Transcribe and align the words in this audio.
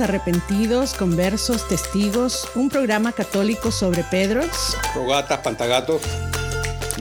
Arrepentidos, 0.00 0.94
conversos, 0.94 1.66
testigos, 1.66 2.48
un 2.54 2.68
programa 2.68 3.12
católico 3.12 3.72
sobre 3.72 4.04
Pedros, 4.04 4.76
Rogatas, 4.94 5.40
pantagatos. 5.40 6.02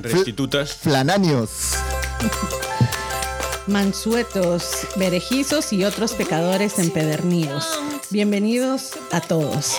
Restitutas. 0.01 0.73
Flananios. 0.73 1.73
mansuetos, 3.67 4.87
berejizos 4.95 5.73
y 5.73 5.83
otros 5.83 6.13
pecadores 6.13 6.79
empedernidos. 6.79 7.67
Bienvenidos 8.09 8.93
a 9.11 9.21
todos. 9.21 9.75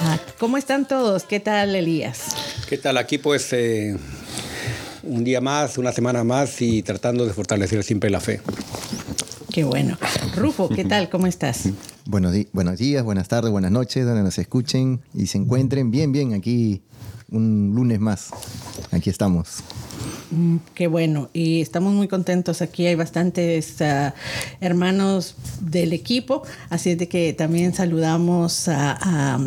Ah, 0.00 0.18
¿Cómo 0.38 0.56
están 0.56 0.86
todos? 0.86 1.24
¿Qué 1.24 1.40
tal, 1.40 1.74
Elías? 1.74 2.20
¿Qué 2.68 2.78
tal? 2.78 2.96
Aquí 2.96 3.18
pues 3.18 3.52
eh, 3.52 3.96
un 5.02 5.24
día 5.24 5.40
más, 5.40 5.76
una 5.76 5.92
semana 5.92 6.24
más 6.24 6.62
y 6.62 6.82
tratando 6.82 7.26
de 7.26 7.34
fortalecer 7.34 7.82
siempre 7.84 8.08
la 8.08 8.20
fe. 8.20 8.40
Qué 9.52 9.64
bueno. 9.64 9.98
Rufo, 10.34 10.68
¿qué 10.68 10.84
tal? 10.84 11.10
¿Cómo 11.10 11.26
estás? 11.26 11.68
Buenos, 12.06 12.34
buenos 12.52 12.78
días, 12.78 13.02
buenas 13.02 13.28
tardes, 13.28 13.50
buenas 13.50 13.70
noches, 13.70 14.04
donde 14.04 14.22
nos 14.22 14.36
escuchen 14.38 15.00
y 15.14 15.26
se 15.26 15.38
encuentren 15.38 15.90
bien, 15.90 16.12
bien 16.12 16.34
aquí 16.34 16.82
un 17.30 17.72
lunes 17.74 17.98
más. 17.98 18.28
Aquí 18.90 19.08
estamos. 19.08 19.60
Mm, 20.30 20.56
Qué 20.74 20.86
bueno. 20.86 21.30
Y 21.32 21.62
estamos 21.62 21.94
muy 21.94 22.06
contentos. 22.06 22.60
Aquí 22.60 22.86
hay 22.86 22.94
bastantes 22.94 23.80
ah, 23.80 24.14
hermanos 24.60 25.34
del 25.60 25.94
equipo. 25.94 26.42
Así 26.68 26.90
es 26.90 26.98
de 26.98 27.08
que 27.08 27.32
también 27.32 27.72
saludamos 27.72 28.68
a 28.68 29.38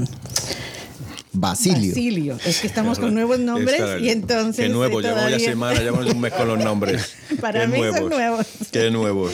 Basilio. 1.40 1.90
Basilio. 1.90 2.38
Es 2.46 2.60
que 2.62 2.68
estamos 2.68 2.98
con 3.00 3.14
nuevos 3.14 3.38
nombres 3.40 3.80
Esta- 3.80 4.00
y 4.00 4.10
entonces. 4.10 4.66
Qué 4.66 4.70
nuevo, 4.72 5.00
eh, 5.00 5.04
llevamos 5.04 5.24
ya 5.24 5.28
todavía- 5.30 5.50
semana, 5.50 5.80
llevamos 5.82 6.06
un 6.14 6.20
mes 6.20 6.34
con 6.34 6.48
los 6.48 6.58
nombres. 6.60 7.14
Para 7.42 7.62
Qué 7.62 7.68
mí 7.68 7.80
son 7.96 8.10
nuevos. 8.10 8.46
Qué 8.72 8.90
nuevos. 8.92 9.32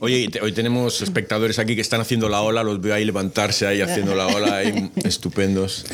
Oye, 0.00 0.28
te- 0.28 0.40
hoy 0.42 0.52
tenemos 0.52 1.00
espectadores 1.00 1.58
aquí 1.58 1.74
que 1.74 1.80
están 1.80 2.00
haciendo 2.00 2.28
la 2.28 2.42
ola, 2.42 2.62
los 2.62 2.80
veo 2.80 2.94
ahí 2.94 3.04
levantarse 3.04 3.66
ahí 3.66 3.80
haciendo 3.80 4.14
la 4.14 4.26
ola, 4.26 4.56
ahí, 4.56 4.90
estupendos. 5.04 5.86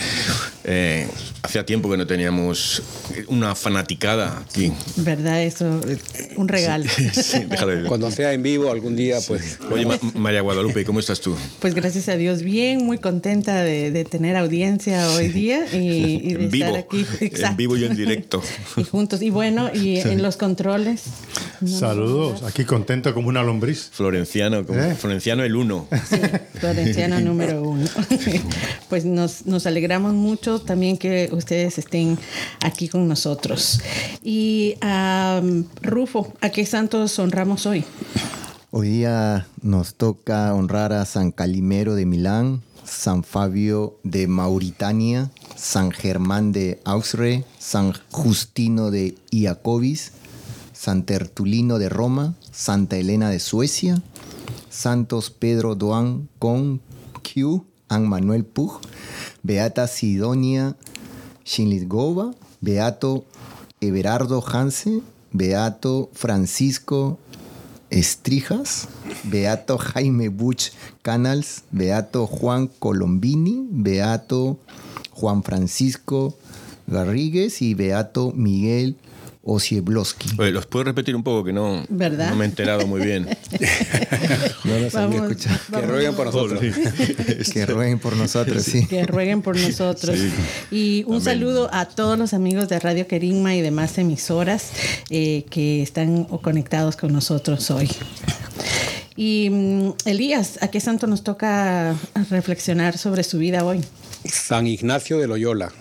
Eh, 0.65 1.07
hacía 1.43 1.67
tiempo 1.67 1.91
que 1.91 1.97
no 1.97 2.07
teníamos 2.07 2.83
una 3.29 3.55
fanaticada 3.55 4.39
aquí. 4.49 4.73
¿Verdad? 4.97 5.43
Eso, 5.43 5.81
eh, 5.89 5.99
un 6.37 6.49
regalo. 6.49 6.85
Sí, 7.13 7.41
déjale. 7.49 7.85
Cuando 7.85 8.11
sea 8.11 8.33
en 8.33 8.43
vivo 8.43 8.71
algún 8.71 8.97
día, 8.97 9.19
pues 9.27 9.59
Oye, 9.71 9.87
Ma- 9.87 9.99
María 10.15 10.41
Guadalupe, 10.41 10.85
¿cómo 10.85 10.99
estás 11.01 11.21
tú? 11.21 11.37
Pues 11.61 11.75
gracias 11.75 12.09
a 12.09 12.17
Dios, 12.17 12.43
bien, 12.43 12.85
muy 12.85 12.99
contenta 12.99 13.63
de, 13.63 13.91
de 13.91 14.05
tener 14.05 14.37
audiencia 14.37 15.09
hoy 15.11 15.29
día 15.29 15.52
y, 15.73 15.77
y 15.77 16.35
de 16.35 16.45
En 16.45 16.51
vivo, 16.51 16.67
estar 16.77 16.77
aquí. 16.85 17.07
en 17.21 17.57
vivo 17.57 17.77
y 17.77 17.85
en 17.85 17.97
directo. 17.97 18.43
Y 18.77 18.85
juntos. 18.85 19.21
Y 19.23 19.31
bueno, 19.31 19.71
y 19.75 19.99
en 19.99 20.23
los 20.23 20.37
controles. 20.37 21.03
no 21.61 21.69
Saludos, 21.69 22.43
aquí 22.43 22.65
contento 22.65 23.13
como 23.15 23.29
una 23.29 23.43
lombriz. 23.43 23.91
Florenciano, 23.93 24.65
como- 24.67 24.81
¿Eh? 24.81 24.95
Florenciano 24.95 25.43
el 25.45 25.55
uno. 25.57 25.87
Sí, 26.09 26.17
Florenciano 26.55 27.21
número 27.21 27.63
uno. 27.63 27.87
Pues 28.89 29.05
nos, 29.05 29.47
nos 29.47 29.67
alegramos 29.67 30.15
mucho 30.15 30.61
también 30.61 30.97
que 30.97 31.29
ustedes 31.33 31.79
estén 31.79 32.19
aquí 32.63 32.89
con 32.89 33.07
nosotros. 33.09 33.81
Y 34.23 34.75
Rufo, 35.83 36.33
¿a 36.41 36.51
qué 36.51 36.65
santos 36.67 37.19
honramos 37.19 37.67
hoy? 37.67 37.85
Hoy 38.71 38.89
día 38.89 39.47
nos 39.61 39.95
toca 39.95 40.55
honrar 40.55 40.93
a 40.95 41.05
San 41.05 41.31
Calimero 41.31 41.95
de 41.95 42.07
Milán, 42.07 42.63
San 42.85 43.23
Fabio 43.23 43.99
de 44.03 44.27
Mauritania, 44.27 45.31
San 45.57 45.91
Germán 45.91 46.53
de 46.53 46.81
Ausre, 46.85 47.45
San 47.59 47.93
Justino 48.11 48.91
de 48.91 49.17
Iacobis, 49.31 50.13
San 50.73 51.05
Tertulino 51.05 51.79
de 51.79 51.89
Roma, 51.89 52.35
Santa 52.51 52.97
Elena 52.97 53.31
de 53.31 53.39
Suecia, 53.39 54.03
Santos 54.69 55.31
Pedro 55.31 55.75
Doan 55.75 56.29
Con 56.39 56.81
Q, 57.23 57.65
An 57.89 58.09
Manuel 58.09 58.45
Puj, 58.45 58.81
Beata 59.43 59.87
Sidonia 59.87 60.77
Shinligova, 61.45 62.35
Beato 62.61 63.25
Everardo 63.81 64.43
Hanse, 64.43 65.03
Beato 65.33 66.11
Francisco 66.13 67.19
Estrijas, 67.91 68.89
Beato 69.25 69.77
Jaime 69.79 70.29
Buch 70.31 70.73
Canals, 71.03 71.65
Beato 71.71 72.27
Juan 72.27 72.69
Colombini, 72.79 73.67
Beato 73.71 74.59
Juan 75.23 75.45
Francisco 75.45 76.37
Garrigues 76.89 77.63
y 77.63 77.75
Beato 77.75 78.33
Miguel 78.35 78.97
Osiebloski. 79.45 80.31
Oye, 80.37 80.51
¿los 80.51 80.67
puedo 80.67 80.83
repetir 80.85 81.15
un 81.15 81.23
poco? 81.23 81.45
Que 81.45 81.53
no, 81.53 81.85
¿Verdad? 81.89 82.31
no 82.31 82.35
me 82.37 82.45
he 82.45 82.49
enterado 82.49 82.89
muy 82.89 83.03
bien. 83.03 83.29
No 84.65 84.79
los 84.79 84.95
había 84.97 85.21
Vamos, 85.21 85.33
escuchado. 85.33 85.81
que 85.81 85.87
rueguen 85.87 86.15
por 86.17 86.27
nosotros. 86.27 86.61
Que 87.53 87.67
rueguen 87.67 87.99
por 88.01 88.17
nosotros, 88.17 88.63
sí. 88.65 88.87
que 88.87 89.05
rueguen 89.07 89.43
por 89.43 89.57
nosotros. 89.57 90.19
Y 90.73 91.05
un 91.07 91.15
Amén. 91.15 91.25
saludo 91.25 91.69
a 91.73 91.85
todos 91.87 92.19
los 92.19 92.35
amigos 92.35 92.69
de 92.69 92.81
Radio 92.81 93.07
Querigma 93.07 93.55
y 93.55 93.61
demás 93.61 93.97
emisoras 93.99 94.71
eh, 95.11 95.45
que 95.51 95.83
están 95.83 96.25
conectados 96.25 96.97
con 96.97 97.13
nosotros 97.13 97.71
hoy. 97.71 97.89
Y 99.17 99.51
mm, 99.51 99.91
Elías, 100.07 100.59
¿a 100.63 100.69
qué 100.69 100.81
santo 100.81 101.07
nos 101.07 101.23
toca 101.23 101.95
reflexionar 102.31 102.99
sobre 102.99 103.23
su 103.23 103.39
vida 103.39 103.65
hoy? 103.65 103.81
San 104.25 104.67
Ignacio 104.67 105.19
de 105.19 105.27
Loyola. 105.27 105.73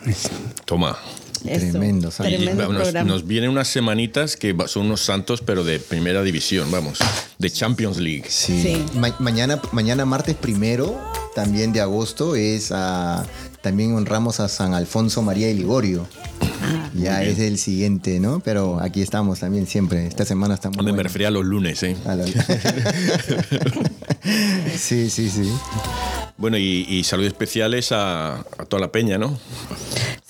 Toma. 0.66 0.98
Tremendo, 1.44 2.12
nos, 3.06 3.26
vienen 3.26 3.50
unas 3.50 3.68
semanitas 3.68 4.38
que 4.38 4.56
son 4.68 4.86
unos 4.86 5.02
santos, 5.02 5.42
pero 5.42 5.64
de 5.64 5.80
primera 5.80 6.22
división, 6.22 6.70
vamos, 6.70 7.00
de 7.40 7.50
Champions 7.50 7.98
League. 7.98 8.26
Sí. 8.30 8.86
mañana, 9.20 9.60
mañana 9.72 10.06
martes 10.06 10.36
primero, 10.36 11.00
también 11.34 11.74
de 11.74 11.82
agosto, 11.82 12.36
es 12.36 12.72
a, 12.72 13.26
también 13.62 13.96
honramos 13.96 14.40
a 14.40 14.48
San 14.48 14.76
Alfonso 14.76 15.24
María 15.24 15.48
de 15.48 15.56
Ligorio. 15.56 16.08
Ah, 16.64 16.92
ya 16.94 17.24
es 17.24 17.40
el 17.40 17.58
siguiente, 17.58 18.20
¿no? 18.20 18.40
Pero 18.40 18.80
aquí 18.80 19.02
estamos 19.02 19.40
también 19.40 19.66
siempre. 19.66 20.06
Esta 20.06 20.26
semana 20.26 20.54
estamos. 20.54 20.78
Donde 20.78 20.94
me 20.94 21.02
refería 21.02 21.30
a 21.30 21.32
los 21.32 21.44
lunes, 21.44 21.82
¿eh? 21.82 21.96
sí, 24.78 25.10
sí, 25.10 25.30
sí. 25.30 25.52
Bueno, 26.42 26.58
y, 26.58 27.04
saludos 27.04 27.34
especiales 27.34 27.92
a, 27.92 28.44
toda 28.68 28.82
la 28.82 28.92
peña, 28.92 29.20
¿no? 29.20 29.38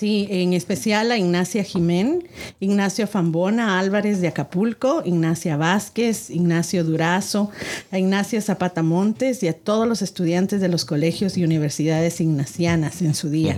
Sí, 0.01 0.27
en 0.31 0.53
especial 0.53 1.11
a 1.11 1.17
Ignacia 1.19 1.63
Jimén, 1.63 2.27
Ignacio 2.59 3.05
Fambona 3.05 3.77
Álvarez 3.77 4.19
de 4.19 4.29
Acapulco, 4.29 5.03
Ignacia 5.05 5.57
Vázquez, 5.57 6.31
Ignacio 6.31 6.83
Durazo, 6.83 7.51
a 7.91 7.99
Ignacia 7.99 8.41
Zapata 8.41 8.81
Montes 8.81 9.43
y 9.43 9.47
a 9.47 9.53
todos 9.53 9.87
los 9.87 10.01
estudiantes 10.01 10.59
de 10.59 10.69
los 10.69 10.85
colegios 10.85 11.37
y 11.37 11.43
universidades 11.43 12.19
ignacianas 12.19 13.03
en 13.03 13.13
su 13.13 13.29
día. 13.29 13.55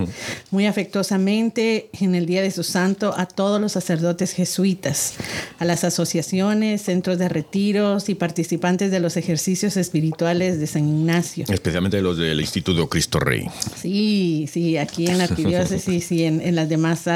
Muy 0.51 0.65
afectuosamente, 0.65 1.89
en 2.01 2.13
el 2.13 2.25
día 2.25 2.41
de 2.41 2.51
su 2.51 2.63
santo, 2.63 3.13
a 3.15 3.25
todos 3.25 3.61
los 3.61 3.71
sacerdotes 3.71 4.33
jesuitas, 4.33 5.13
a 5.59 5.63
las 5.63 5.85
asociaciones, 5.85 6.81
centros 6.81 7.19
de 7.19 7.29
retiros 7.29 8.09
y 8.09 8.15
participantes 8.15 8.91
de 8.91 8.99
los 8.99 9.15
ejercicios 9.15 9.77
espirituales 9.77 10.59
de 10.59 10.67
San 10.67 10.89
Ignacio. 10.89 11.45
Especialmente 11.47 12.01
los 12.01 12.17
del 12.17 12.41
Instituto 12.41 12.89
Cristo 12.89 13.21
Rey. 13.21 13.47
Sí, 13.81 14.49
sí, 14.51 14.75
aquí 14.75 15.07
en 15.07 15.19
la 15.19 15.23
arquidiócesis 15.23 16.11
y 16.11 16.25
en 16.25 16.32
en, 16.41 16.55
las 16.55 16.69
demás, 16.69 17.07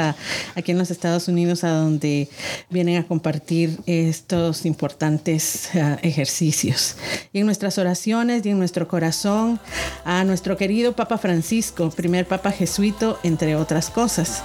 aquí 0.54 0.72
en 0.72 0.78
los 0.78 0.90
Estados 0.90 1.28
Unidos, 1.28 1.64
a 1.64 1.70
donde 1.70 2.28
vienen 2.70 2.98
a 2.98 3.06
compartir 3.06 3.78
estos 3.86 4.66
importantes 4.66 5.70
ejercicios. 6.02 6.96
Y 7.32 7.40
en 7.40 7.46
nuestras 7.46 7.78
oraciones 7.78 8.44
y 8.44 8.50
en 8.50 8.58
nuestro 8.58 8.88
corazón, 8.88 9.60
a 10.04 10.24
nuestro 10.24 10.56
querido 10.56 10.92
Papa 10.92 11.18
Francisco, 11.18 11.90
primer 11.90 12.26
Papa 12.26 12.50
jesuito, 12.52 13.18
entre 13.22 13.56
otras 13.56 13.90
cosas. 13.90 14.42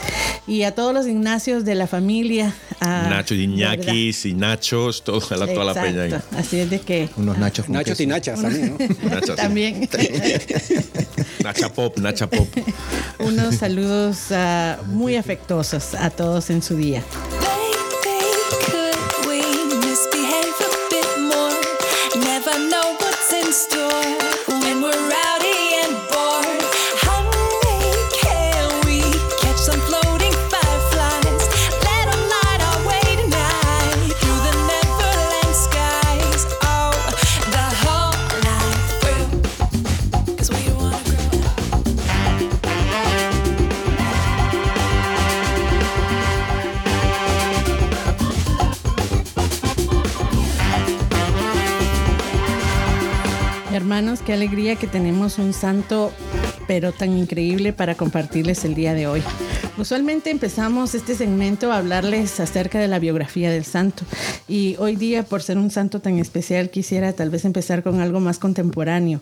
Y 0.48 0.64
a 0.64 0.74
todos 0.74 0.94
los 0.94 1.08
Ignacios 1.08 1.66
de 1.66 1.76
la 1.76 1.88
familia. 1.88 2.54
Nacho 2.82 3.36
y 3.36 3.44
Iñakis 3.44 4.26
y 4.26 4.34
Nachos, 4.34 5.04
todo, 5.04 5.20
toda 5.20 5.66
la 5.66 5.74
peña 5.74 6.04
ahí. 6.04 6.14
Así 6.38 6.60
es 6.60 6.70
de 6.70 6.80
que. 6.80 7.10
Unos 7.16 7.38
Nachos. 7.38 7.70
Nachos 7.70 8.00
y 8.00 8.08
Nachas 8.08 8.42
también, 8.42 8.78
¿no? 8.78 9.36
también. 9.36 9.90
Nacha 11.44 11.70
Pop, 11.70 11.98
Nacha 11.98 12.30
Pop. 12.30 12.48
Unos 13.20 13.56
saludos 13.56 14.32
muy 14.88 15.16
afectuosos 15.16 15.94
a 15.96 16.10
todos 16.10 16.50
en 16.50 16.62
su 16.62 16.76
día. 16.76 17.04
Hermanos, 53.74 54.22
qué 54.22 54.34
alegría 54.34 54.76
que 54.76 54.88
tenemos 54.88 55.40
un 55.40 55.54
santo 55.54 56.12
pero 56.68 56.92
tan 56.92 57.18
increíble 57.18 57.74
para 57.74 57.96
compartirles 57.96 58.64
el 58.66 58.76
día 58.76 58.94
de 58.94 59.08
hoy. 59.08 59.24
Usualmente 59.76 60.30
empezamos 60.30 60.94
este 60.94 61.16
segmento 61.16 61.72
a 61.72 61.80
hablarles 61.80 62.40
acerca 62.40 62.80
de 62.80 62.88
la 62.88 63.00
biografía 63.00 63.50
del 63.50 63.66
santo. 63.66 64.04
Y 64.48 64.76
hoy 64.78 64.96
día 64.96 65.24
por 65.24 65.42
ser 65.42 65.58
un 65.58 65.72
santo 65.72 66.00
tan 66.00 66.20
especial 66.20 66.70
quisiera 66.70 67.14
tal 67.14 67.32
vez 67.32 67.44
empezar 67.44 67.82
con 67.82 68.00
algo 68.00 68.20
más 68.20 68.38
contemporáneo 68.38 69.22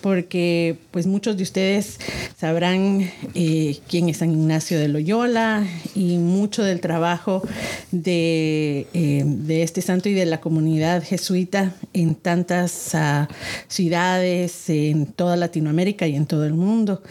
porque 0.00 0.78
pues 0.90 1.06
muchos 1.06 1.36
de 1.36 1.42
ustedes 1.42 1.98
sabrán 2.36 3.10
eh, 3.34 3.78
quién 3.88 4.08
es 4.08 4.18
San 4.18 4.30
Ignacio 4.30 4.78
de 4.78 4.88
Loyola 4.88 5.66
y 5.94 6.18
mucho 6.18 6.62
del 6.62 6.80
trabajo 6.80 7.42
de, 7.90 8.86
eh, 8.94 9.22
de 9.24 9.62
este 9.62 9.82
santo 9.82 10.08
y 10.08 10.14
de 10.14 10.26
la 10.26 10.40
comunidad 10.40 11.02
jesuita 11.02 11.74
en 11.92 12.14
tantas 12.14 12.94
uh, 12.94 13.32
ciudades 13.66 14.70
en 14.70 15.06
toda 15.06 15.36
Latinoamérica 15.36 16.06
y 16.06 16.14
en 16.14 16.26
todo 16.26 16.44
el 16.44 16.54
mundo 16.54 17.02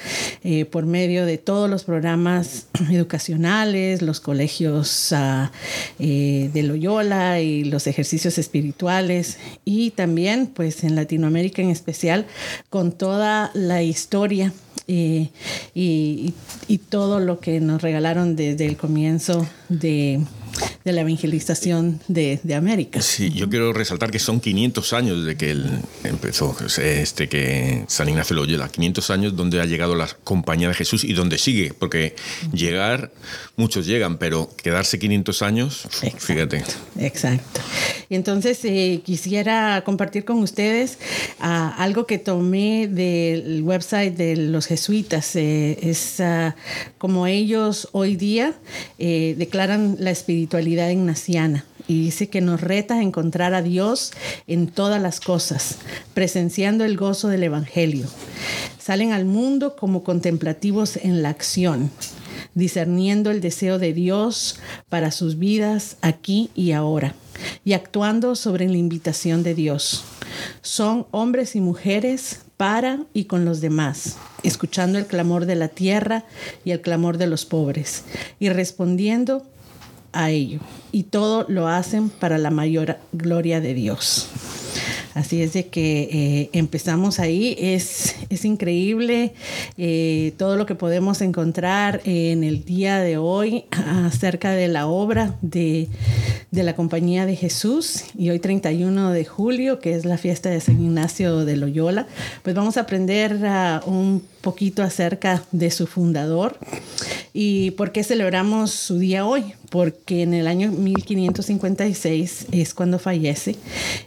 eh, 0.43 0.65
por 0.65 0.85
medio 0.85 1.25
de 1.25 1.37
todos 1.37 1.69
los 1.69 1.83
programas 1.83 2.67
educacionales, 2.91 4.01
los 4.01 4.19
colegios 4.19 5.11
ah, 5.13 5.51
eh, 5.99 6.49
de 6.53 6.63
Loyola 6.63 7.41
y 7.41 7.63
los 7.63 7.87
ejercicios 7.87 8.37
espirituales. 8.37 9.37
Y 9.65 9.91
también 9.91 10.47
pues 10.47 10.83
en 10.83 10.95
Latinoamérica 10.95 11.61
en 11.61 11.69
especial 11.69 12.25
con 12.69 12.91
toda 12.91 13.51
la 13.53 13.83
historia 13.83 14.53
eh, 14.87 15.29
y, 15.73 16.33
todo 16.89 17.19
lo 17.19 17.39
que 17.39 17.59
nos 17.59 17.81
regalaron 17.81 18.35
desde 18.35 18.65
el 18.65 18.77
comienzo 18.77 19.45
de, 19.67 20.21
la 20.83 21.01
evangelización 21.01 21.99
de, 22.07 22.39
América. 22.55 23.01
Sí, 23.01 23.31
yo 23.31 23.49
quiero 23.49 23.73
resaltar 23.73 24.09
que 24.09 24.19
son 24.19 24.39
500 24.39 24.93
años 24.93 25.23
desde 25.23 25.37
que 25.37 25.51
él 25.51 25.69
empezó, 26.03 26.55
este 26.81 27.29
que 27.29 27.83
San 27.87 28.09
Ignacio 28.09 28.35
Loyola, 28.35 28.69
500 28.69 29.09
años 29.11 29.35
donde 29.35 29.61
ha 29.61 29.65
llegado 29.65 29.95
la 29.95 30.07
compañía 30.23 30.69
de 30.69 30.73
Jesús 30.73 31.03
y 31.03 31.13
donde 31.13 31.37
sigue, 31.37 31.73
porque 31.77 32.15
llegar, 32.51 33.11
muchos 33.57 33.87
llegan, 33.87 34.17
pero 34.17 34.49
quedarse 34.55 34.99
500 34.99 35.41
años, 35.41 35.87
fíjate. 36.19 36.63
Exacto. 36.99 37.59
Y 38.07 38.15
entonces 38.15 38.63
eh, 38.63 39.01
quisiera 39.03 39.81
compartir 39.83 40.23
con 40.25 40.37
ustedes 40.37 40.99
ah, 41.39 41.75
algo 41.77 42.05
que 42.05 42.19
tomé 42.19 42.87
del 42.87 43.63
website 43.63 44.15
de 44.15 44.37
los 44.37 44.67
jesuitas. 44.67 45.35
Eh, 45.35 45.77
es 45.81 46.19
ah, 46.19 46.55
como 46.99 47.25
ellos 47.25 47.89
hoy 47.93 48.15
día 48.15 48.53
eh, 48.99 49.35
declaran 49.37 49.97
la 49.99 50.11
espiritualidad 50.11 50.89
ignaciana 50.89 51.65
y 51.87 52.01
dice 52.01 52.29
que 52.29 52.41
nos 52.41 52.61
reta 52.61 52.95
a 52.95 53.01
encontrar 53.01 53.55
a 53.55 53.63
Dios 53.63 54.11
en 54.45 54.67
todas 54.67 55.01
las 55.01 55.19
cosas, 55.19 55.77
presenciando 56.13 56.85
el 56.85 56.95
gozo 56.95 57.27
del 57.27 57.43
Evangelio. 57.43 58.05
Salen 58.77 59.13
al 59.13 59.25
mundo 59.25 59.75
como 59.75 60.03
contemplativos 60.03 60.97
en 60.97 61.21
la 61.23 61.29
acción, 61.29 61.89
discerniendo 62.57 63.29
el 63.29 63.39
deseo 63.39 63.77
de 63.77 63.93
Dios 63.93 64.59
para 64.89 65.11
sus 65.11 65.37
vidas 65.37 65.97
aquí 66.01 66.49
y 66.55 66.71
ahora 66.71 67.13
y 67.63 67.73
actuando 67.73 68.35
sobre 68.35 68.67
la 68.67 68.77
invitación 68.77 69.43
de 69.43 69.53
Dios. 69.53 70.03
Son 70.63 71.05
hombres 71.11 71.55
y 71.55 71.61
mujeres 71.61 72.39
para 72.57 73.01
y 73.13 73.25
con 73.25 73.45
los 73.45 73.61
demás, 73.61 74.17
escuchando 74.41 74.97
el 74.97 75.05
clamor 75.05 75.45
de 75.45 75.55
la 75.55 75.67
tierra 75.67 76.25
y 76.65 76.71
el 76.71 76.81
clamor 76.81 77.19
de 77.19 77.27
los 77.27 77.45
pobres, 77.45 78.03
y 78.39 78.49
respondiendo 78.49 79.45
a 80.11 80.31
ello. 80.31 80.59
Y 80.91 81.03
todo 81.03 81.45
lo 81.47 81.67
hacen 81.67 82.09
para 82.09 82.39
la 82.39 82.49
mayor 82.49 82.97
gloria 83.11 83.61
de 83.61 83.75
Dios. 83.75 84.29
Así 85.17 85.41
es 85.41 85.53
de 85.53 85.65
que 85.65 86.09
eh, 86.11 86.49
empezamos 86.53 87.19
ahí. 87.19 87.55
Es, 87.57 88.15
es 88.29 88.45
increíble 88.45 89.33
eh, 89.75 90.33
todo 90.37 90.57
lo 90.57 90.67
que 90.67 90.75
podemos 90.75 91.21
encontrar 91.21 92.01
en 92.05 92.43
el 92.43 92.63
día 92.63 92.99
de 92.99 93.17
hoy 93.17 93.65
acerca 94.05 94.51
de 94.51 94.67
la 94.67 94.85
obra 94.85 95.35
de, 95.41 95.87
de 96.51 96.61
la 96.61 96.75
Compañía 96.75 97.25
de 97.25 97.35
Jesús. 97.35 98.03
Y 98.15 98.29
hoy 98.29 98.37
31 98.37 99.09
de 99.09 99.25
julio, 99.25 99.79
que 99.79 99.95
es 99.95 100.05
la 100.05 100.19
fiesta 100.19 100.51
de 100.51 100.61
San 100.61 100.79
Ignacio 100.79 101.45
de 101.45 101.57
Loyola, 101.57 102.05
pues 102.43 102.55
vamos 102.55 102.77
a 102.77 102.81
aprender 102.81 103.39
un 103.87 104.21
poquito 104.41 104.83
acerca 104.83 105.43
de 105.51 105.71
su 105.71 105.87
fundador 105.87 106.57
y 107.33 107.71
por 107.71 107.91
qué 107.91 108.03
celebramos 108.03 108.71
su 108.71 108.97
día 108.97 109.25
hoy, 109.25 109.53
porque 109.69 110.23
en 110.23 110.33
el 110.33 110.47
año 110.47 110.71
1556 110.71 112.47
es 112.51 112.73
cuando 112.73 112.97
fallece 112.97 113.55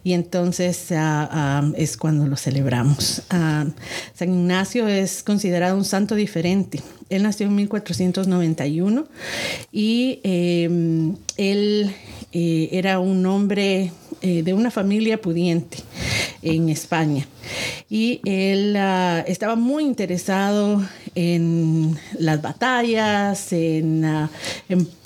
y 0.03 0.15
entonces 0.15 0.91
ah, 0.91 1.29
ah, 1.31 1.73
es 1.77 1.97
cuando 1.97 2.27
lo 2.27 2.37
celebramos. 2.37 3.23
Ah, 3.31 3.67
San 4.15 4.35
Ignacio 4.35 4.89
es 4.89 5.23
considerado 5.23 5.77
un 5.77 5.85
santo 5.85 6.15
diferente. 6.17 6.81
Él 7.09 7.23
nació 7.23 7.47
en 7.47 7.55
1491 7.55 9.07
y 9.71 10.21
em, 10.25 11.17
él 11.37 11.95
eh, 12.33 12.69
era 12.73 12.99
un 12.99 13.27
hombre 13.27 13.93
eh, 14.23 14.43
de 14.43 14.53
una 14.55 14.71
familia 14.71 15.21
pudiente 15.21 15.79
en 16.43 16.69
España. 16.69 17.27
Y 17.89 18.21
él 18.25 18.77
ah, 18.77 19.25
estaba 19.27 19.57
muy 19.57 19.85
interesado 19.85 20.87
en 21.15 21.99
las 22.19 22.41
batallas, 22.41 23.53
en, 23.53 24.05
ah, 24.05 24.31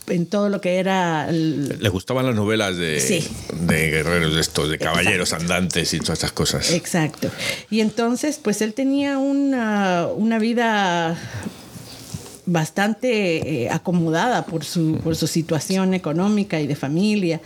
en 0.09 0.27
todo 0.27 0.49
lo 0.49 0.61
que 0.61 0.77
era... 0.77 1.31
Le 1.31 1.89
gustaban 1.89 2.27
las 2.27 2.35
novelas 2.35 2.77
de, 2.77 3.25
de 3.61 3.91
guerreros 3.91 4.35
de 4.35 4.41
estos, 4.41 4.69
de 4.69 4.79
caballeros 4.79 5.33
andantes 5.33 5.95
y 5.95 5.99
todas 5.99 6.19
estas 6.19 6.33
cosas. 6.33 6.71
Exacto. 6.73 7.31
Y 7.71 7.81
entonces, 7.81 8.39
pues 8.43 8.61
él 8.63 8.75
tenía 8.75 9.19
una, 9.19 10.07
una 10.15 10.39
vida 10.39 11.17
bastante 12.47 13.65
eh, 13.65 13.71
acomodada 13.71 14.47
por 14.47 14.65
su, 14.65 14.99
por 15.03 15.17
su 15.17 15.27
situación 15.27 15.95
económica 15.95 16.61
y 16.61 16.67
de 16.67 16.77
familia. 16.77 17.41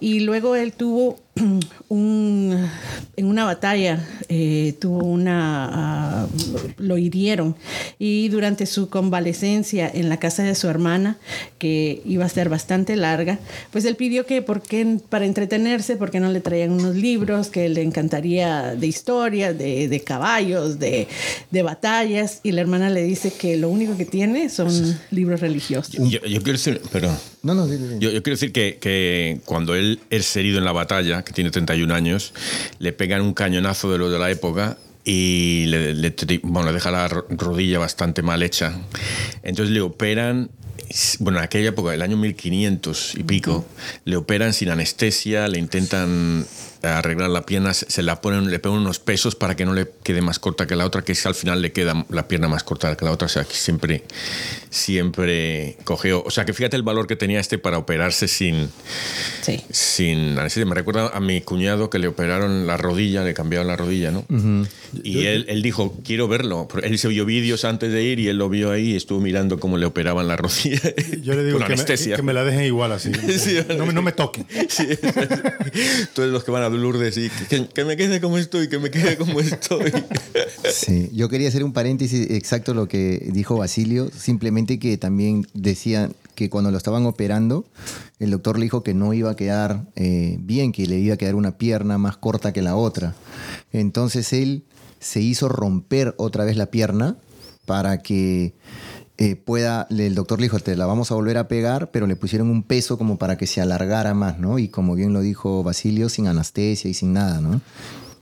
Y 0.00 0.20
luego 0.20 0.56
él 0.56 0.72
tuvo 0.72 1.18
un, 1.88 2.68
en 3.16 3.26
una 3.26 3.44
batalla 3.44 4.06
eh, 4.28 4.74
tuvo 4.80 5.04
una 5.04 6.22
ah, 6.22 6.26
lo 6.76 6.98
hirieron. 6.98 7.56
Y 7.98 8.28
durante 8.28 8.66
su 8.66 8.88
convalecencia 8.88 9.90
en 9.92 10.08
la 10.08 10.18
casa 10.18 10.42
de 10.42 10.54
su 10.54 10.68
hermana 10.68 11.18
que 11.58 12.02
iba 12.04 12.24
a 12.24 12.28
ser 12.28 12.48
bastante 12.48 12.96
larga 12.96 13.38
pues 13.70 13.84
él 13.84 13.96
pidió 13.96 14.26
que 14.26 14.42
porque 14.42 14.98
para 15.08 15.24
entretenerse 15.24 15.96
porque 15.96 16.20
no 16.20 16.30
le 16.30 16.40
traían 16.40 16.72
unos 16.72 16.94
libros 16.94 17.48
que 17.48 17.68
le 17.68 17.82
encantaría 17.82 18.74
de 18.74 18.86
historia 18.86 19.52
de, 19.52 19.88
de 19.88 20.00
caballos 20.00 20.78
de, 20.78 21.08
de, 21.50 21.62
batallas 21.62 22.40
y 22.42 22.52
la 22.52 22.60
hermana 22.60 22.90
le 22.90 23.02
dice 23.02 23.32
que 23.32 23.56
lo 23.56 23.68
único 23.68 23.96
que 23.96 24.04
tiene 24.04 24.48
son 24.48 24.98
libros 25.10 25.40
religiosos. 25.40 25.94
Yo, 26.10 26.20
quiero 26.20 26.52
decir 26.52 26.80
pero 26.92 27.10
no, 27.42 27.54
no, 27.54 27.68
Yo, 27.98 28.10
yo, 28.10 28.22
quiero 28.22 28.36
decir 28.36 28.52
que, 28.52 28.78
que 28.80 29.40
cuando 29.44 29.74
él 29.74 30.00
es 30.10 30.34
herido 30.36 30.58
en 30.58 30.64
la 30.64 30.72
batalla 30.72 31.24
que 31.28 31.32
tiene 31.32 31.50
31 31.50 31.94
años, 31.94 32.34
le 32.80 32.92
pegan 32.92 33.22
un 33.22 33.34
cañonazo 33.34 33.92
de 33.92 33.98
lo 33.98 34.10
de 34.10 34.18
la 34.18 34.30
época 34.30 34.78
y 35.04 35.66
le, 35.66 36.12
bueno, 36.42 36.72
deja 36.72 36.90
la 36.90 37.06
rodilla 37.06 37.78
bastante 37.78 38.22
mal 38.22 38.42
hecha. 38.42 38.74
Entonces 39.42 39.72
le 39.72 39.80
operan 39.80 40.50
bueno, 41.20 41.38
en 41.38 41.44
aquella 41.44 41.68
época, 41.68 41.92
el 41.92 42.02
año 42.02 42.16
1500 42.16 43.14
y 43.16 43.22
pico, 43.22 43.66
le 44.04 44.16
operan 44.16 44.52
sin 44.52 44.70
anestesia, 44.70 45.46
le 45.48 45.58
intentan 45.58 46.46
arreglar 46.82 47.30
la 47.30 47.44
pierna, 47.46 47.74
se 47.74 48.02
la 48.02 48.20
ponen, 48.20 48.50
le 48.50 48.58
ponen 48.58 48.80
unos 48.80 48.98
pesos 48.98 49.34
para 49.34 49.56
que 49.56 49.64
no 49.64 49.74
le 49.74 49.88
quede 50.02 50.22
más 50.22 50.38
corta 50.38 50.66
que 50.66 50.76
la 50.76 50.86
otra, 50.86 51.02
que 51.02 51.12
es 51.12 51.26
al 51.26 51.34
final 51.34 51.62
le 51.62 51.72
queda 51.72 52.06
la 52.10 52.28
pierna 52.28 52.48
más 52.48 52.64
corta 52.64 52.96
que 52.96 53.04
la 53.04 53.12
otra, 53.12 53.26
o 53.26 53.28
sea 53.28 53.44
que 53.44 53.54
siempre, 53.54 54.04
siempre 54.70 55.76
cogió. 55.84 56.22
O 56.24 56.30
sea 56.30 56.44
que 56.44 56.52
fíjate 56.52 56.76
el 56.76 56.82
valor 56.82 57.06
que 57.06 57.16
tenía 57.16 57.40
este 57.40 57.58
para 57.58 57.78
operarse 57.78 58.28
sin, 58.28 58.70
sí. 59.42 59.60
sin 59.70 60.38
anestesia. 60.38 60.66
Me 60.66 60.74
recuerda 60.74 61.08
a 61.08 61.20
mi 61.20 61.40
cuñado 61.40 61.90
que 61.90 61.98
le 61.98 62.08
operaron 62.08 62.66
la 62.66 62.76
rodilla, 62.76 63.24
le 63.24 63.34
cambiaron 63.34 63.66
la 63.66 63.76
rodilla, 63.76 64.10
¿no? 64.10 64.24
Y 65.02 65.26
él, 65.26 65.46
él, 65.48 65.62
dijo, 65.62 65.98
quiero 66.04 66.28
verlo. 66.28 66.68
Él 66.82 66.98
se 66.98 67.08
vio 67.08 67.24
vídeos 67.24 67.64
antes 67.64 67.92
de 67.92 68.02
ir 68.02 68.20
y 68.20 68.28
él 68.28 68.38
lo 68.38 68.48
vio 68.48 68.70
ahí 68.70 68.92
y 68.92 68.96
estuvo 68.96 69.20
mirando 69.20 69.58
cómo 69.58 69.76
le 69.76 69.86
operaban 69.86 70.28
la 70.28 70.36
rodilla. 70.36 70.80
Yo 71.22 71.34
le 71.34 71.44
digo 71.44 71.58
que 71.58 71.76
me, 71.76 71.84
que 71.84 72.22
me, 72.22 72.32
la 72.32 72.44
dejen 72.44 72.64
igual 72.64 72.92
así. 72.92 73.10
no, 73.76 73.92
no, 73.92 74.02
me 74.02 74.12
toquen. 74.12 74.46
Sí. 74.68 74.88
Todos 76.14 76.30
los 76.30 76.44
que 76.44 76.50
van 76.50 76.62
a 76.62 76.67
Lourdes 76.76 77.16
y 77.16 77.30
que, 77.30 77.84
me 77.84 77.96
quede 77.96 78.20
como 78.20 78.38
estoy, 78.38 78.68
que 78.68 78.78
me 78.78 78.90
quede 78.90 79.16
como 79.16 79.40
estoy. 79.40 79.92
Sí, 80.70 81.10
yo 81.12 81.28
quería 81.28 81.48
hacer 81.48 81.64
un 81.64 81.72
paréntesis 81.72 82.30
exacto 82.30 82.74
lo 82.74 82.88
que 82.88 83.30
dijo 83.32 83.56
Basilio, 83.56 84.10
simplemente 84.10 84.78
que 84.78 84.96
también 84.98 85.46
decían 85.54 86.14
que 86.34 86.50
cuando 86.50 86.70
lo 86.70 86.76
estaban 86.76 87.06
operando, 87.06 87.64
el 88.18 88.30
doctor 88.30 88.58
le 88.58 88.64
dijo 88.64 88.82
que 88.82 88.94
no 88.94 89.12
iba 89.14 89.30
a 89.30 89.36
quedar 89.36 89.84
eh, 89.96 90.36
bien, 90.40 90.72
que 90.72 90.86
le 90.86 90.98
iba 90.98 91.14
a 91.14 91.16
quedar 91.16 91.34
una 91.34 91.56
pierna 91.56 91.98
más 91.98 92.16
corta 92.16 92.52
que 92.52 92.62
la 92.62 92.76
otra. 92.76 93.14
Entonces 93.72 94.32
él 94.32 94.64
se 95.00 95.20
hizo 95.20 95.48
romper 95.48 96.14
otra 96.18 96.44
vez 96.44 96.56
la 96.56 96.66
pierna 96.66 97.16
para 97.66 98.02
que 98.02 98.54
eh, 99.18 99.36
pueda, 99.36 99.86
el 99.90 100.14
doctor 100.14 100.38
le 100.38 100.44
dijo, 100.44 100.60
te 100.60 100.76
la 100.76 100.86
vamos 100.86 101.10
a 101.10 101.14
volver 101.14 101.38
a 101.38 101.48
pegar, 101.48 101.90
pero 101.90 102.06
le 102.06 102.16
pusieron 102.16 102.50
un 102.50 102.62
peso 102.62 102.96
como 102.96 103.18
para 103.18 103.36
que 103.36 103.48
se 103.48 103.60
alargara 103.60 104.14
más, 104.14 104.38
¿no? 104.38 104.58
Y 104.58 104.68
como 104.68 104.94
bien 104.94 105.12
lo 105.12 105.20
dijo 105.20 105.62
Basilio, 105.64 106.08
sin 106.08 106.28
anestesia 106.28 106.88
y 106.88 106.94
sin 106.94 107.12
nada, 107.12 107.40
¿no? 107.40 107.60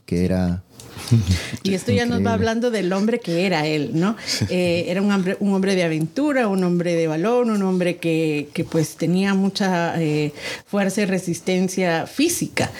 Que 0.05 0.25
era 0.25 0.63
y 1.63 1.73
esto 1.73 1.91
ya 1.91 2.05
nos 2.05 2.25
va 2.25 2.33
hablando 2.33 2.71
del 2.71 2.91
hombre 2.93 3.19
que 3.19 3.45
era 3.45 3.65
él, 3.65 3.91
¿no? 3.93 4.15
Eh, 4.49 4.85
era 4.87 5.01
un 5.01 5.11
hombre, 5.11 5.37
un 5.39 5.53
hombre 5.53 5.75
de 5.75 5.83
aventura, 5.83 6.47
un 6.47 6.63
hombre 6.63 6.95
de 6.95 7.07
balón, 7.07 7.49
un 7.49 7.61
hombre 7.63 7.97
que, 7.97 8.49
que 8.53 8.63
pues 8.63 8.95
tenía 8.95 9.33
mucha 9.33 10.01
eh, 10.01 10.33
fuerza 10.65 11.01
y 11.01 11.05
resistencia 11.05 12.07
física. 12.07 12.71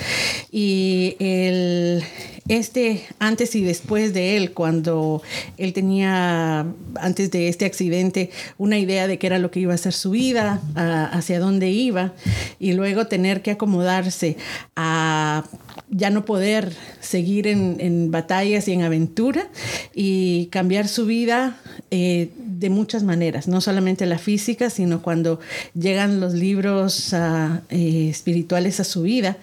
Y 0.52 1.16
el, 1.20 2.04
este 2.48 3.04
antes 3.20 3.56
y 3.56 3.64
después 3.64 4.14
de 4.14 4.38
él, 4.38 4.54
cuando 4.54 5.22
él 5.58 5.74
tenía, 5.74 6.66
antes 6.96 7.32
de 7.32 7.48
este 7.50 7.66
accidente, 7.66 8.30
una 8.58 8.78
idea 8.78 9.08
de 9.08 9.18
qué 9.18 9.28
era 9.28 9.40
lo 9.40 9.52
que 9.52 9.60
iba 9.60 9.74
a 9.74 9.78
ser 9.78 9.94
su 9.94 10.12
vida, 10.12 10.62
hacia 10.76 11.40
dónde 11.40 11.70
iba, 11.70 12.14
y 12.60 12.74
luego 12.74 13.08
tener 13.08 13.42
que 13.42 13.52
acomodarse 13.52 14.38
a 14.76 15.44
ya 15.90 16.10
no 16.10 16.26
poder 16.26 16.74
seguir 17.00 17.48
en, 17.48 18.12
batallas 18.12 18.68
y 18.68 18.74
en 18.74 18.82
aventura 18.82 19.48
y 19.94 20.48
cambiar 20.48 20.88
su 20.88 21.06
vida 21.06 21.58
eh, 21.92 22.30
de 22.60 22.70
muchas 22.70 23.04
maneras, 23.04 23.48
no 23.48 23.62
solamente 23.62 24.06
la 24.06 24.18
física, 24.18 24.70
sino 24.70 25.02
cuando 25.02 25.40
llegan 25.74 26.20
los 26.20 26.34
libros 26.34 27.14
ah, 27.14 27.62
eh, 27.70 28.10
espirituales 28.10 28.80
a 28.80 28.84
su 28.84 29.04
vida. 29.04 29.38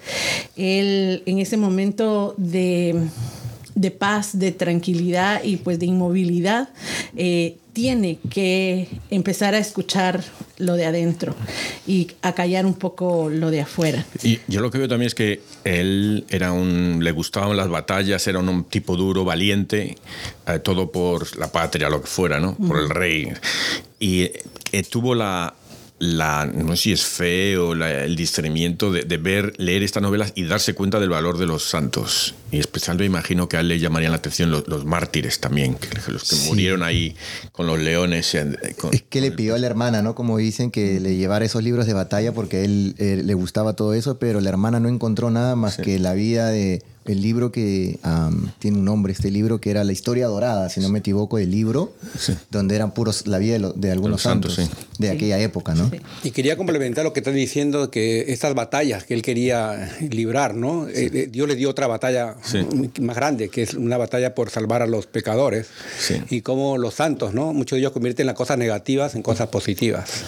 Él 0.57 1.23
en 1.27 1.39
ese 1.39 1.57
momento 1.57 2.35
de 2.37 3.09
de 3.75 3.91
paz, 3.91 4.39
de 4.39 4.53
tranquilidad 4.53 5.43
y 5.43 5.57
pues 5.57 5.79
de 5.79 5.87
inmovilidad, 5.87 6.69
eh, 7.17 7.57
tiene 7.73 8.19
que 8.31 8.89
empezar 9.11 9.55
a 9.55 9.59
escuchar 9.59 10.23
lo 10.59 10.75
de 10.75 10.87
adentro 10.87 11.35
y 11.87 12.09
a 12.23 12.33
callar 12.33 12.67
un 12.67 12.75
poco 12.75 13.29
lo 13.29 13.51
de 13.51 13.61
afuera. 13.61 14.07
Y 14.23 14.39
yo 14.47 14.61
lo 14.61 14.71
que 14.71 14.79
veo 14.79 14.89
también 14.89 15.09
es 15.09 15.15
que 15.15 15.41
él 15.65 16.25
era 16.29 16.53
un, 16.53 17.01
le 17.03 17.11
gustaban 17.11 17.57
las 17.57 17.69
batallas, 17.69 18.27
era 18.29 18.39
un 18.39 18.65
tipo 18.65 18.97
duro, 18.97 19.25
valiente, 19.25 19.97
eh, 20.47 20.59
todo 20.61 20.93
por 20.93 21.37
la 21.37 21.51
patria, 21.51 21.89
lo 21.89 22.01
que 22.01 22.07
fuera, 22.07 22.39
¿no? 22.39 22.55
Por 22.55 22.79
el 22.79 22.89
rey. 22.89 23.33
Y 23.99 24.23
eh, 24.23 24.83
tuvo 24.89 25.15
la, 25.17 25.55
la, 26.05 26.47
no 26.47 26.77
sé 26.77 26.83
si 26.83 26.93
es 26.93 27.05
fe 27.05 27.57
o 27.57 27.73
el 27.73 28.17
discernimiento 28.17 28.93
de, 28.93 29.17
ver, 29.17 29.55
leer 29.59 29.83
estas 29.83 30.03
novelas 30.03 30.33
y 30.35 30.45
darse 30.45 30.75
cuenta 30.75 31.01
del 31.01 31.09
valor 31.09 31.39
de 31.39 31.47
los 31.47 31.65
santos. 31.65 32.35
Y 32.51 32.59
especialmente 32.59 33.05
imagino 33.05 33.49
que 33.49 33.57
a 33.57 33.61
él 33.61 33.69
le 33.69 33.79
llamarían 33.79 34.13
la 34.13 34.19
atención 34.19 34.51
los, 34.51 34.85
mártires 34.85 35.41
también, 35.41 35.77
los 36.09 36.25
que 36.25 36.37
murieron 36.47 36.83
ahí 36.83 37.17
con 37.53 37.67
los 37.67 37.79
leones. 37.79 38.35
es 38.35 39.03
que 39.09 39.21
le 39.21 39.33
pidió 39.33 39.55
a 39.55 39.59
la 39.59 39.67
hermana, 39.67 40.03
¿no? 40.03 40.15
Como 40.15 40.39
dicen, 40.39 40.71
que 40.71 41.01
le 41.01 41.17
llevara 41.17 41.45
esos 41.45 41.63
libros 41.63 41.87
de 41.87 41.95
batalla 41.95 42.33
porque 42.33 42.59
a 42.59 42.61
él 42.61 42.95
eh, 42.99 43.23
le 43.25 43.35
gustaba 43.35 43.75
todo 43.75 43.95
eso, 43.95 44.19
pero 44.19 44.41
la 44.41 44.51
hermana 44.51 44.81
no 44.81 44.89
encontró 44.89 45.31
nada 45.31 45.57
más 45.57 45.77
que 45.77 45.99
la 45.99 46.15
vida 46.15 46.49
de 46.49 46.83
el 47.07 47.21
libro 47.21 47.53
que 47.53 47.99
tiene 48.59 48.79
un 48.79 48.85
nombre, 48.85 49.13
este 49.13 49.31
libro 49.31 49.61
que 49.61 49.71
era 49.71 49.85
La 49.85 49.93
Historia 49.93 50.27
Dorada, 50.27 50.69
si 50.69 50.81
no 50.81 50.89
me 50.89 51.01
equivoco, 51.01 51.39
el 51.39 51.51
libro, 51.51 51.93
donde 52.51 52.77
eran 52.77 52.93
puros 52.93 53.27
la 53.27 53.39
vida 53.39 53.59
de, 53.75 53.91
algunos 53.91 54.23
santos, 54.23 54.59
de 54.99 55.11
aquella 55.11 55.39
época, 55.39 55.75
¿no? 55.75 55.91
Y 56.23 56.31
quería 56.31 56.57
complementar 56.57 57.05
lo 57.05 57.13
que 57.13 57.21
estás 57.21 57.35
diciendo, 57.35 57.91
que 57.91 58.33
estas 58.33 58.55
batallas 58.55 59.05
que 59.05 59.15
él 59.15 59.23
quería 59.23 59.97
librar, 60.11 60.55
¿no? 60.55 60.89
Eh, 60.89 61.11
eh, 61.13 61.29
Dios 61.31 61.49
le 61.49 61.57
dio 61.57 61.71
otra 61.71 61.87
batalla 61.87 62.37
más 63.01 63.17
grande, 63.17 63.49
que 63.49 63.63
es 63.63 63.75
una 63.75 63.97
batalla 63.97 64.35
por 64.35 64.51
salvar 64.51 64.83
a 64.83 64.87
los 64.87 65.07
pecadores, 65.07 65.69
y 66.31 66.41
como 66.41 66.79
los 66.79 66.95
santos, 66.95 67.35
¿no? 67.35 67.53
Muchos 67.53 67.77
de 67.77 67.81
ellos 67.81 67.93
convierten 67.93 68.27
las 68.27 68.35
cosas 68.35 68.59
negativas 68.59 69.15
en 69.15 69.23
cosas 69.23 69.49
positivas. 69.49 70.25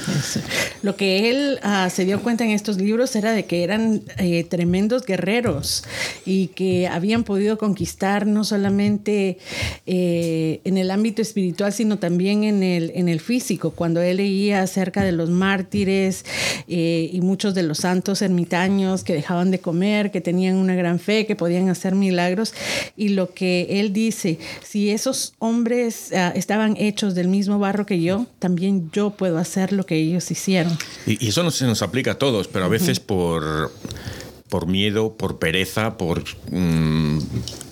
Lo 0.82 0.96
que 0.96 1.30
él 1.30 1.58
ah, 1.62 1.88
se 1.90 2.04
dio 2.04 2.22
cuenta 2.22 2.44
en 2.44 2.50
estos 2.50 2.76
libros 2.76 3.16
era 3.16 3.32
de 3.32 3.46
que 3.46 3.64
eran 3.64 4.02
eh, 4.18 4.44
tremendos 4.44 5.04
guerreros 5.04 5.84
y 6.24 6.48
que 6.48 6.65
habían 6.90 7.24
podido 7.24 7.58
conquistar 7.58 8.26
no 8.26 8.44
solamente 8.44 9.38
eh, 9.86 10.60
en 10.64 10.78
el 10.78 10.90
ámbito 10.90 11.22
espiritual, 11.22 11.72
sino 11.72 11.98
también 11.98 12.44
en 12.44 12.62
el, 12.62 12.92
en 12.94 13.08
el 13.08 13.20
físico. 13.20 13.70
Cuando 13.70 14.00
él 14.00 14.16
leía 14.18 14.62
acerca 14.62 15.04
de 15.04 15.12
los 15.12 15.30
mártires 15.30 16.24
eh, 16.68 17.10
y 17.12 17.20
muchos 17.20 17.54
de 17.54 17.62
los 17.62 17.78
santos 17.78 18.22
ermitaños 18.22 19.04
que 19.04 19.14
dejaban 19.14 19.50
de 19.50 19.58
comer, 19.58 20.10
que 20.10 20.20
tenían 20.20 20.56
una 20.56 20.74
gran 20.74 20.98
fe, 20.98 21.26
que 21.26 21.36
podían 21.36 21.68
hacer 21.68 21.94
milagros, 21.94 22.54
y 22.96 23.10
lo 23.10 23.32
que 23.32 23.80
él 23.80 23.92
dice, 23.92 24.38
si 24.64 24.90
esos 24.90 25.34
hombres 25.38 26.12
ah, 26.12 26.32
estaban 26.34 26.76
hechos 26.76 27.14
del 27.14 27.28
mismo 27.28 27.58
barro 27.58 27.86
que 27.86 28.00
yo, 28.00 28.26
también 28.38 28.90
yo 28.92 29.10
puedo 29.10 29.38
hacer 29.38 29.72
lo 29.72 29.86
que 29.86 29.96
ellos 29.96 30.30
hicieron. 30.30 30.76
Y, 31.06 31.28
eso 31.28 31.42
no 31.42 31.50
se 31.50 31.66
nos 31.66 31.82
aplica 31.82 32.12
a 32.12 32.18
todos, 32.18 32.48
pero 32.48 32.64
a 32.64 32.68
veces 32.68 33.00
por 33.00 33.72
por 34.48 34.66
miedo, 34.66 35.16
por 35.16 35.38
pereza, 35.38 35.96
por 35.96 36.24
mm, 36.50 37.18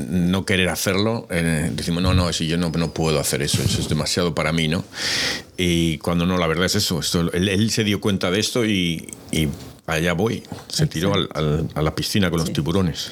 no 0.09 0.45
querer 0.45 0.69
hacerlo, 0.69 1.27
eh, 1.31 1.71
decimos, 1.73 2.03
no, 2.03 2.15
no, 2.15 2.33
si 2.33 2.47
yo 2.47 2.59
no, 2.59 2.71
no 2.71 2.93
puedo 2.93 3.21
hacer 3.21 3.43
eso, 3.43 3.63
eso 3.63 3.81
es 3.81 3.89
demasiado 3.89 4.35
para 4.35 4.53
mí, 4.53 4.69
¿no? 4.69 4.85
Y 5.57 5.99
cuando 5.99 6.27
no, 6.27 6.37
la 6.37 6.47
verdad 6.47 6.67
es 6.67 6.75
eso, 6.75 7.01
él, 7.33 7.71
se 7.71 7.85
dio 7.85 8.01
cuenta 8.01 8.31
de 8.31 8.41
esto 8.41 8.65
y, 8.65 9.09
allá 9.87 10.13
voy. 10.15 10.43
Se 10.69 10.87
tiró 10.87 11.13
a 11.15 11.83
la 11.83 11.95
piscina 11.95 12.31
con 12.31 12.41
los 12.41 12.53
tiburones. 12.53 13.11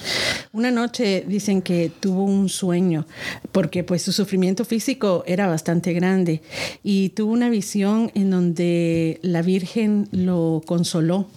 Una 0.53 0.71
noche 0.71 1.25
dicen 1.27 1.63
que 1.63 1.91
tuvo 2.01 2.25
un 2.25 2.49
sueño 2.49 3.07
porque 3.53 3.85
pues 3.85 4.03
su 4.03 4.13
sufrimiento 4.13 4.65
físico 4.65 5.25
era 5.27 5.47
bastante 5.47 5.93
grande 5.93 6.43
y 6.83 7.11
tuvo 7.11 7.33
una 7.33 7.51
visión 7.51 8.11
en 8.15 8.31
donde 8.31 9.19
la 9.23 9.43
Virgen 9.43 10.09
lo 10.13 10.63
consoló 10.67 11.29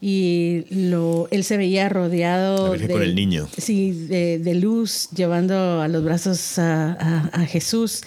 y 0.00 0.64
lo, 0.70 1.28
él 1.30 1.44
se 1.44 1.56
veía 1.56 1.88
rodeado 1.88 2.72
de, 2.72 2.88
con 2.88 3.02
el 3.02 3.14
niño. 3.14 3.48
Sí, 3.56 3.92
de, 3.92 4.52
luz 4.52 5.08
llevando 5.14 5.80
a 5.80 5.88
los 5.88 6.04
brazos 6.04 6.58
a, 6.58 7.30
a 7.32 7.46
Jesús 7.46 8.02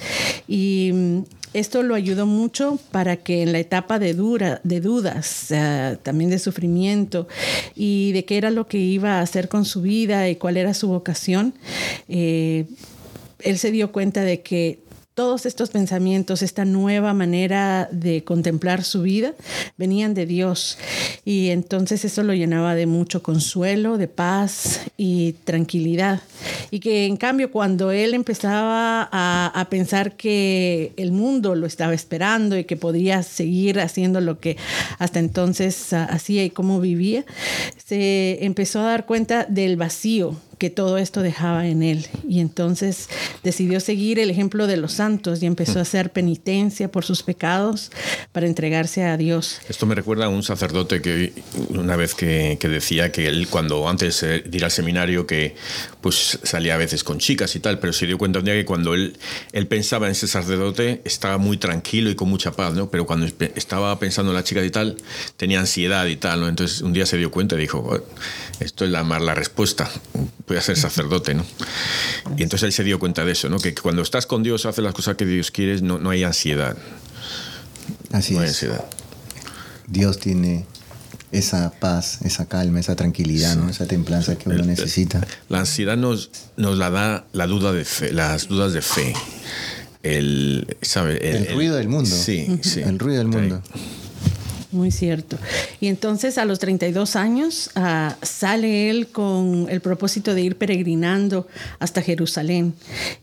y 0.48 1.24
esto 1.56 1.84
lo 1.84 1.96
ayudó 1.96 2.26
mucho 2.26 2.78
para 2.92 3.16
que 3.16 3.42
en 3.42 3.54
la 3.54 3.60
etapa 3.60 3.98
de, 3.98 4.14
dura, 4.14 4.60
de 4.64 4.82
dudas, 4.82 5.48
también 6.04 6.30
de 6.30 6.38
sufrimiento 6.38 7.30
y 7.76 8.12
de 8.12 8.26
qué 8.26 8.38
era 8.38 8.52
lo 8.52 8.68
que 8.68 8.78
iba 8.78 9.20
a 9.20 9.22
hacer 9.22 9.48
con 9.48 9.64
su 9.64 9.82
vida 9.82 10.28
y 10.28 10.36
cuál 10.36 10.58
era 10.58 10.74
su 10.74 10.90
vocación, 10.90 11.54
eh, 12.10 12.66
él 13.40 13.58
se 13.58 13.72
dio 13.72 13.94
cuenta 13.94 14.24
de 14.24 14.42
que 14.42 14.80
todos 15.16 15.46
estos 15.46 15.70
pensamientos, 15.70 16.42
esta 16.42 16.66
nueva 16.66 17.14
manera 17.14 17.88
de 17.90 18.26
contemplar 18.26 18.84
su 18.84 19.02
vida, 19.02 19.34
venían 19.78 20.14
de 20.14 20.26
Dios. 20.26 20.78
Y 21.24 21.52
entonces 21.52 22.04
eso 22.04 22.22
lo 22.22 22.34
llenaba 22.34 22.76
de 22.76 22.86
mucho 22.86 23.24
consuelo, 23.24 23.98
de 23.98 24.10
paz 24.10 24.82
y 24.98 25.34
tranquilidad. 25.46 26.22
Y 26.70 26.82
que 26.82 27.06
en 27.06 27.16
cambio 27.16 27.50
cuando 27.50 27.92
él 27.92 28.14
empezaba 28.14 29.08
a, 29.10 29.68
pensar 29.70 30.18
que 30.18 30.92
el 30.98 31.14
mundo 31.14 31.56
lo 31.56 31.66
estaba 31.66 31.94
esperando 31.94 32.58
y 32.58 32.66
que 32.66 32.76
podría 32.76 33.24
seguir 33.24 33.80
haciendo 33.80 34.20
lo 34.20 34.40
que 34.40 34.58
hasta 35.00 35.20
entonces 35.20 35.94
hacía 35.94 36.44
y 36.44 36.50
cómo 36.50 36.82
vivía, 36.82 37.26
se 37.84 38.44
empezó 38.44 38.82
a 38.82 38.90
dar 38.90 39.06
cuenta 39.06 39.46
del 39.46 39.78
vacío 39.78 40.36
que 40.58 40.70
todo 40.70 40.98
esto 40.98 41.22
dejaba 41.22 41.68
en 41.68 41.84
él. 41.84 42.08
Y 42.28 42.40
entonces 42.40 43.10
decidió 43.44 43.80
seguir 43.80 44.20
el 44.20 44.30
ejemplo 44.30 44.68
de 44.68 44.78
los 44.78 44.94
santos 44.94 45.42
y 45.44 45.46
empezó 45.46 45.80
a 45.80 45.82
hacer 45.82 46.12
penitencia 46.12 46.92
por 46.92 47.04
sus 47.06 47.24
pecados 47.24 47.92
para 48.32 48.48
entregarse 48.48 49.04
a 49.04 49.18
Dios. 49.18 49.60
Esto 49.68 49.86
me 49.86 49.96
recuerda 49.96 50.26
a 50.26 50.30
un 50.30 50.44
sacerdote 50.44 51.02
que 51.02 51.34
una 51.70 51.96
vez 51.96 52.16
que, 52.16 52.58
decía 52.66 53.12
que 53.12 53.28
él 53.28 53.48
cuando 53.50 53.88
antes 53.88 54.22
de 54.22 54.44
ir 54.52 54.66
al 54.66 54.72
seminario 54.72 55.28
que 55.28 55.56
pues 56.02 56.40
salía 56.44 56.76
a 56.76 56.78
veces 56.78 57.04
con 57.04 57.20
chicas 57.20 57.56
y 57.56 57.60
tal, 57.60 57.80
pero 57.80 57.94
se 57.94 58.08
dio 58.08 58.18
cuenta 58.18 58.40
un 58.40 58.46
día 58.46 58.54
que 58.54 58.66
cuando 58.66 58.94
él, 58.94 59.18
él 59.52 59.68
pensaba 59.68 60.08
en 60.08 60.14
ese 60.14 60.28
sacerdote 60.28 61.02
estaba 61.06 61.38
muy 61.38 61.58
tranquilo 61.58 62.10
y 62.10 62.16
con 62.16 62.30
mucha 62.30 62.52
paz, 62.52 62.74
¿no? 62.74 62.90
Pero 62.90 63.06
cuando 63.06 63.28
estaba 63.56 63.98
pensando 64.00 64.32
en 64.32 64.36
la 64.36 64.44
chica 64.44 64.64
y 64.64 64.70
tal, 64.70 64.98
tenía 65.38 65.60
ansiedad 65.60 66.06
y 66.08 66.16
tal, 66.16 66.42
¿no? 66.42 66.48
Entonces 66.48 66.82
un 66.82 66.94
día 66.94 67.06
se 67.06 67.18
dio 67.18 67.32
cuenta 67.32 67.56
y 67.56 67.60
dijo, 67.60 68.04
esto 68.60 68.86
es 68.86 68.92
la, 68.92 69.04
la 69.04 69.36
respuesta 69.36 69.90
voy 70.48 70.58
a 70.58 70.62
ser 70.62 70.78
sacerdote, 70.78 71.34
¿no? 71.34 71.46
Y 72.38 72.44
entonces 72.44 72.64
él 72.64 72.74
se 72.74 72.84
dio 72.84 73.00
cuenta 73.00 73.26
de 73.26 73.32
eso, 73.32 73.50
¿no? 73.50 73.60
Que 73.60 73.74
cuando 73.74 74.02
estás 74.02 74.26
con 74.26 74.44
Dios, 74.44 74.66
haces 74.66 74.84
las 74.84 74.94
cosas 74.94 75.16
que 75.16 75.26
Dios 75.26 75.52
quiere, 75.52 75.82
no, 75.82 75.98
no 75.98 76.10
hay 76.10 76.24
ansiedad. 76.24 76.78
Así 78.12 78.34
no 78.34 78.42
hay 78.42 78.48
ansiedad. 78.48 78.86
Dios 79.88 80.20
tiene 80.20 80.66
esa 81.32 81.72
paz, 81.72 82.20
esa 82.24 82.46
calma, 82.46 82.80
esa 82.80 82.96
tranquilidad, 82.96 83.56
¿no? 83.56 83.70
esa 83.70 83.88
templanza 83.88 84.38
que 84.38 84.50
uno 84.50 84.64
necesita. 84.64 85.26
La 85.50 85.60
ansiedad 85.60 85.98
nos, 85.98 86.32
nos 86.58 86.78
la 86.78 86.90
da 86.90 87.26
la 87.34 87.48
duda 87.48 87.74
de 87.74 87.86
fe, 87.86 88.14
las 88.14 88.48
dudas 88.48 88.74
de 88.74 88.82
fe. 88.82 89.14
El, 90.04 90.78
¿sabe? 90.82 91.18
el, 91.36 91.54
ruido 91.54 91.76
del 91.76 91.88
mundo. 91.88 92.10
Sí, 92.10 92.60
sí. 92.62 92.82
El 92.82 93.00
ruido 93.00 93.18
del 93.20 93.28
mundo. 93.28 93.62
Muy 94.76 94.92
cierto. 94.92 95.38
Y 95.80 95.88
entonces 95.88 96.38
a 96.38 96.44
los 96.44 96.60
32 96.60 97.16
años 97.16 97.70
ah, 97.76 98.18
sale 98.22 98.90
él 98.90 99.08
con 99.08 99.68
el 99.70 99.80
propósito 99.80 100.36
de 100.36 100.42
ir 100.42 100.58
peregrinando 100.58 101.48
hasta 101.80 102.02
Jerusalén 102.02 102.74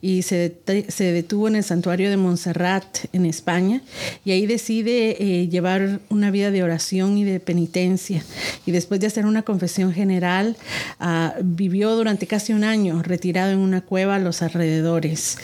y 0.01 0.23
se, 0.23 0.57
se 0.87 1.11
detuvo 1.11 1.47
en 1.47 1.57
el 1.57 1.63
santuario 1.63 2.09
de 2.09 2.17
Montserrat 2.17 3.05
en 3.13 3.27
España 3.27 3.83
y 4.25 4.31
ahí 4.31 4.47
decide 4.47 5.15
eh, 5.19 5.47
llevar 5.47 5.99
una 6.09 6.31
vida 6.31 6.49
de 6.49 6.63
oración 6.63 7.19
y 7.19 7.23
de 7.23 7.39
penitencia. 7.39 8.23
Y 8.65 8.71
después 8.71 8.99
de 8.99 9.05
hacer 9.05 9.27
una 9.27 9.43
confesión 9.43 9.93
general, 9.93 10.57
ah, 10.99 11.35
vivió 11.43 11.95
durante 11.95 12.25
casi 12.25 12.53
un 12.53 12.63
año 12.63 13.03
retirado 13.03 13.51
en 13.51 13.59
una 13.59 13.81
cueva 13.81 14.15
a 14.15 14.19
los 14.19 14.41
alrededores. 14.41 15.37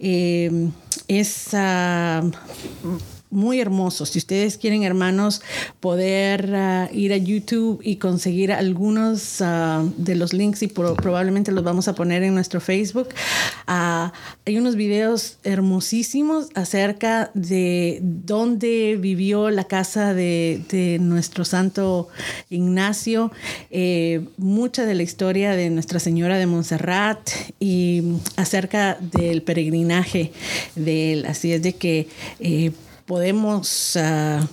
Eh, 0.00 0.70
es 1.06 1.54
muy 3.32 3.60
hermosos. 3.60 4.10
Si 4.10 4.18
ustedes 4.18 4.58
quieren, 4.58 4.84
hermanos, 4.84 5.42
poder 5.80 6.54
ah, 6.54 6.88
ir 6.92 7.12
a 7.12 7.16
YouTube 7.16 7.80
y 7.82 7.96
conseguir 7.96 8.52
algunos 8.52 9.40
ah, 9.40 9.84
de 9.96 10.14
los 10.14 10.32
links 10.32 10.62
y 10.62 10.68
probablemente 10.68 11.50
los 11.50 11.64
vamos 11.64 11.88
a 11.88 11.94
poner 11.94 12.22
en 12.22 12.34
nuestro 12.34 12.60
Facebook. 12.60 13.08
Ah, 13.66 14.12
hay 14.46 14.58
unos 14.58 14.76
videos 14.76 15.38
hermosísimos 15.44 16.48
acerca 16.54 17.30
de 17.34 18.00
dónde 18.02 18.98
vivió 19.00 19.50
la 19.50 19.64
casa 19.64 20.14
de, 20.14 20.98
nuestro 21.00 21.44
santo 21.44 22.08
Ignacio, 22.50 23.32
eh, 23.70 24.26
mucha 24.36 24.84
de 24.84 24.94
la 24.94 25.02
historia 25.02 25.52
de 25.52 25.70
Nuestra 25.70 25.98
Señora 26.00 26.36
de 26.36 26.46
Montserrat 26.46 27.30
y 27.58 28.02
acerca 28.36 28.98
del 29.00 29.42
peregrinaje 29.42 30.32
de 30.74 31.12
él. 31.14 31.26
Así 31.26 31.52
es 31.52 31.62
de 31.62 31.74
que 31.74 32.08
eh, 32.40 32.72
podemos 33.06 33.96
ah, 33.96 34.46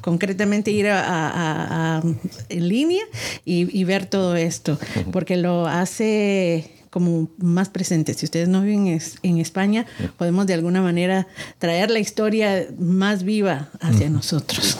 concretamente 0.00 0.70
ir 0.70 0.86
a, 0.88 2.02
en 2.48 2.68
línea 2.68 3.04
y, 3.44 3.84
ver 3.84 4.06
todo 4.06 4.36
esto, 4.36 4.78
porque 5.12 5.36
lo 5.36 5.66
hace 5.66 6.72
como 6.90 7.28
más 7.38 7.68
presente. 7.68 8.14
Si 8.14 8.24
ustedes 8.24 8.48
no 8.48 8.62
viven 8.62 9.00
en 9.22 9.38
España, 9.38 9.86
podemos 10.16 10.46
de 10.46 10.54
alguna 10.54 10.82
manera 10.82 11.26
traer 11.58 11.90
la 11.90 11.98
historia 11.98 12.66
más 12.78 13.22
viva 13.22 13.68
hacia 13.80 14.08
nosotros. 14.08 14.78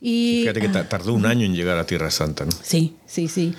Y, 0.00 0.42
Fíjate 0.42 0.60
que 0.60 0.68
tardó 0.68 1.12
un 1.12 1.26
año 1.26 1.44
en 1.44 1.54
llegar 1.54 1.76
a 1.76 1.84
Tierra 1.84 2.10
Santa, 2.12 2.44
¿no? 2.44 2.52
Sí, 2.62 2.94
sí, 3.06 3.26
sí. 3.26 3.54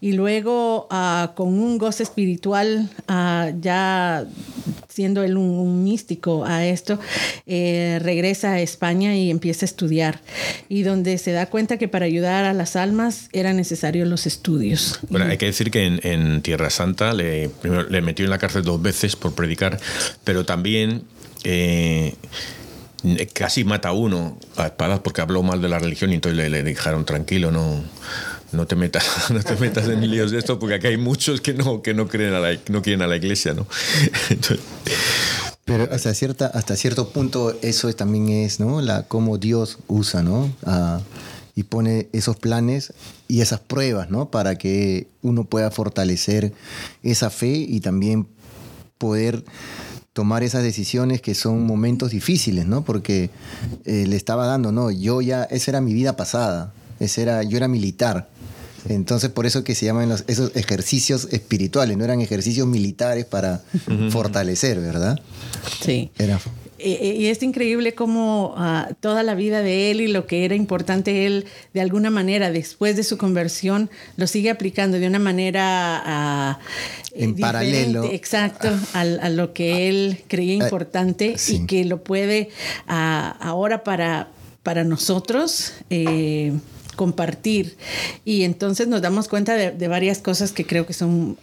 Y 0.00 0.12
luego 0.12 0.88
ah, 0.90 1.32
con 1.36 1.48
un 1.48 1.78
goce 1.78 2.02
espiritual, 2.02 2.90
ah, 3.06 3.50
ya 3.60 4.26
siendo 4.88 5.22
él 5.22 5.36
un, 5.36 5.84
místico 5.84 6.44
a 6.44 6.66
esto, 6.66 6.98
eh, 7.46 8.00
regresa 8.02 8.52
a 8.52 8.60
España 8.60 9.14
y 9.14 9.30
empieza 9.30 9.64
a 9.64 9.68
estudiar. 9.68 10.20
Y 10.68 10.82
donde 10.82 11.18
se 11.18 11.30
da 11.30 11.46
cuenta 11.46 11.76
que 11.76 11.86
para 11.86 12.06
ayudar 12.06 12.44
a 12.44 12.52
las 12.52 12.74
almas 12.74 13.28
era 13.32 13.52
necesario 13.52 14.06
los 14.06 14.26
estudios. 14.26 14.98
Bueno, 15.08 15.26
hay 15.26 15.36
que 15.36 15.46
decir 15.46 15.70
que 15.70 15.84
en, 16.02 16.42
Tierra 16.42 16.70
Santa 16.70 17.12
le, 17.12 17.50
le 17.90 18.00
metió 18.00 18.24
en 18.24 18.30
la 18.30 18.38
cárcel 18.38 18.62
dos 18.62 18.82
veces 18.82 19.14
por 19.14 19.34
predicar, 19.34 19.78
pero 20.24 20.44
también... 20.44 21.02
Eh, 21.44 22.14
casi 23.32 23.64
mata 23.64 23.90
a 23.90 23.92
uno 23.92 24.38
a 24.56 24.66
espadas 24.66 25.00
porque 25.00 25.20
habló 25.20 25.42
mal 25.42 25.60
de 25.60 25.68
la 25.68 25.78
religión 25.78 26.10
y 26.12 26.14
entonces 26.14 26.36
le, 26.36 26.50
le 26.50 26.62
dejaron 26.62 27.04
tranquilo, 27.04 27.50
no, 27.50 27.82
no 28.52 28.66
te 28.66 28.76
metas, 28.76 29.30
no 29.30 29.42
te 29.42 29.56
metas 29.56 29.88
en 29.88 30.08
líos 30.10 30.30
de 30.30 30.38
esto, 30.38 30.58
porque 30.58 30.74
aquí 30.76 30.88
hay 30.88 30.96
muchos 30.96 31.40
que 31.40 31.54
no, 31.54 31.82
que 31.82 31.94
no 31.94 32.08
creen 32.08 32.34
a 32.34 32.40
la, 32.40 32.58
no 32.68 32.82
quieren 32.82 33.02
a 33.02 33.06
la 33.06 33.16
iglesia, 33.16 33.54
¿no? 33.54 33.66
Pero 35.64 35.88
hasta 35.92 36.14
cierta, 36.14 36.46
hasta 36.46 36.76
cierto 36.76 37.08
punto 37.10 37.58
eso 37.60 37.92
también 37.92 38.28
es, 38.28 38.60
¿no? 38.60 38.80
La 38.80 39.02
cómo 39.02 39.36
Dios 39.36 39.78
usa, 39.88 40.22
¿no? 40.22 40.50
y 41.58 41.62
pone 41.62 42.08
esos 42.12 42.36
planes 42.36 42.92
y 43.28 43.40
esas 43.40 43.60
pruebas, 43.60 44.10
¿no? 44.10 44.30
Para 44.30 44.58
que 44.58 45.08
uno 45.22 45.44
pueda 45.44 45.70
fortalecer 45.70 46.52
esa 47.02 47.30
fe 47.30 47.48
y 47.48 47.80
también 47.80 48.28
poder 48.98 49.42
tomar 50.16 50.42
esas 50.42 50.62
decisiones 50.62 51.20
que 51.20 51.34
son 51.34 51.66
momentos 51.66 52.10
difíciles, 52.10 52.64
¿no? 52.64 52.82
Porque 52.82 53.28
eh, 53.84 54.06
le 54.06 54.16
estaba 54.16 54.46
dando, 54.46 54.72
no, 54.72 54.90
yo 54.90 55.20
ya, 55.20 55.42
esa 55.44 55.72
era 55.72 55.82
mi 55.82 55.92
vida 55.92 56.16
pasada, 56.16 56.72
ese 56.98 57.20
era, 57.20 57.42
yo 57.42 57.58
era 57.58 57.68
militar. 57.68 58.26
Entonces, 58.88 59.28
por 59.28 59.44
eso 59.44 59.62
que 59.62 59.74
se 59.74 59.84
llaman 59.84 60.10
esos 60.26 60.56
ejercicios 60.56 61.28
espirituales, 61.32 61.98
no 61.98 62.04
eran 62.04 62.22
ejercicios 62.22 62.66
militares 62.66 63.26
para 63.26 63.60
fortalecer, 64.08 64.80
¿verdad? 64.80 65.20
Sí. 65.84 66.10
Era, 66.16 66.40
y 66.78 67.26
es 67.26 67.42
increíble 67.42 67.94
cómo 67.94 68.54
ah, 68.56 68.90
toda 69.00 69.22
la 69.22 69.34
vida 69.34 69.62
de 69.62 69.90
él 69.90 70.00
y 70.02 70.08
lo 70.08 70.26
que 70.26 70.44
era 70.44 70.54
importante 70.54 71.26
él, 71.26 71.46
de 71.72 71.80
alguna 71.80 72.10
manera, 72.10 72.50
después 72.50 72.96
de 72.96 73.02
su 73.02 73.16
conversión, 73.16 73.90
lo 74.16 74.26
sigue 74.26 74.50
aplicando 74.50 74.98
de 74.98 75.06
una 75.06 75.18
manera... 75.18 76.02
Ah, 76.04 76.58
en 77.14 77.34
paralelo. 77.36 78.04
Exacto, 78.12 78.68
a, 78.92 79.04
lo 79.30 79.54
que 79.54 79.88
él 79.88 80.22
creía 80.28 80.62
ah, 80.62 80.64
importante 80.64 81.36
y 81.48 81.66
que 81.66 81.86
lo 81.86 82.04
puede 82.04 82.50
ahora 82.86 83.82
para, 83.82 84.28
para 84.62 84.84
nosotros. 84.84 85.72
Eh, 85.88 86.52
compartir. 86.96 87.76
Y 88.24 88.42
entonces 88.42 88.88
nos 88.88 89.02
damos 89.02 89.28
cuenta 89.28 89.54
de, 89.54 89.88
varias 89.88 90.18
cosas 90.18 90.52
que 90.52 90.66
creo 90.66 90.86
que 90.86 90.94
son 90.94 91.36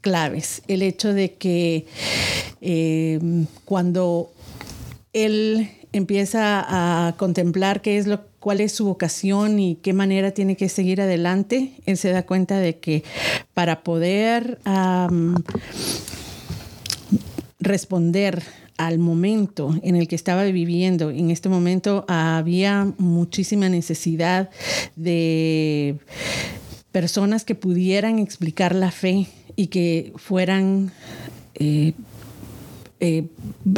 claves. 0.00 0.62
El 0.68 0.82
hecho 0.82 1.12
de 1.12 1.34
que 1.34 1.86
eh, 2.60 3.20
cuando 3.64 4.32
él 5.12 5.70
empieza 5.92 6.64
a 7.06 7.12
contemplar 7.18 7.82
qué 7.82 7.98
es 7.98 8.06
lo, 8.06 8.22
cuál 8.40 8.60
es 8.60 8.72
su 8.72 8.86
vocación 8.86 9.58
y 9.58 9.76
qué 9.76 9.92
manera 9.92 10.30
tiene 10.30 10.56
que 10.56 10.68
seguir 10.68 11.00
adelante, 11.00 11.72
él 11.84 11.96
se 11.98 12.10
da 12.10 12.24
cuenta 12.24 12.58
de 12.58 12.78
que 12.78 13.04
para 13.52 13.82
poder 13.82 14.58
responder 17.60 18.42
al 18.86 18.98
momento 18.98 19.78
en 19.82 19.96
el 19.96 20.08
que 20.08 20.16
estaba 20.16 20.44
viviendo, 20.44 21.10
en 21.10 21.30
este 21.30 21.48
momento 21.48 22.04
había 22.08 22.92
muchísima 22.98 23.68
necesidad 23.68 24.50
de 24.96 25.96
personas 26.90 27.44
que 27.44 27.54
pudieran 27.54 28.18
explicar 28.18 28.74
la 28.74 28.90
fe 28.90 29.26
y 29.56 29.68
que 29.68 30.12
fueran 30.16 30.92
eh, 31.54 31.92
eh, 33.04 33.24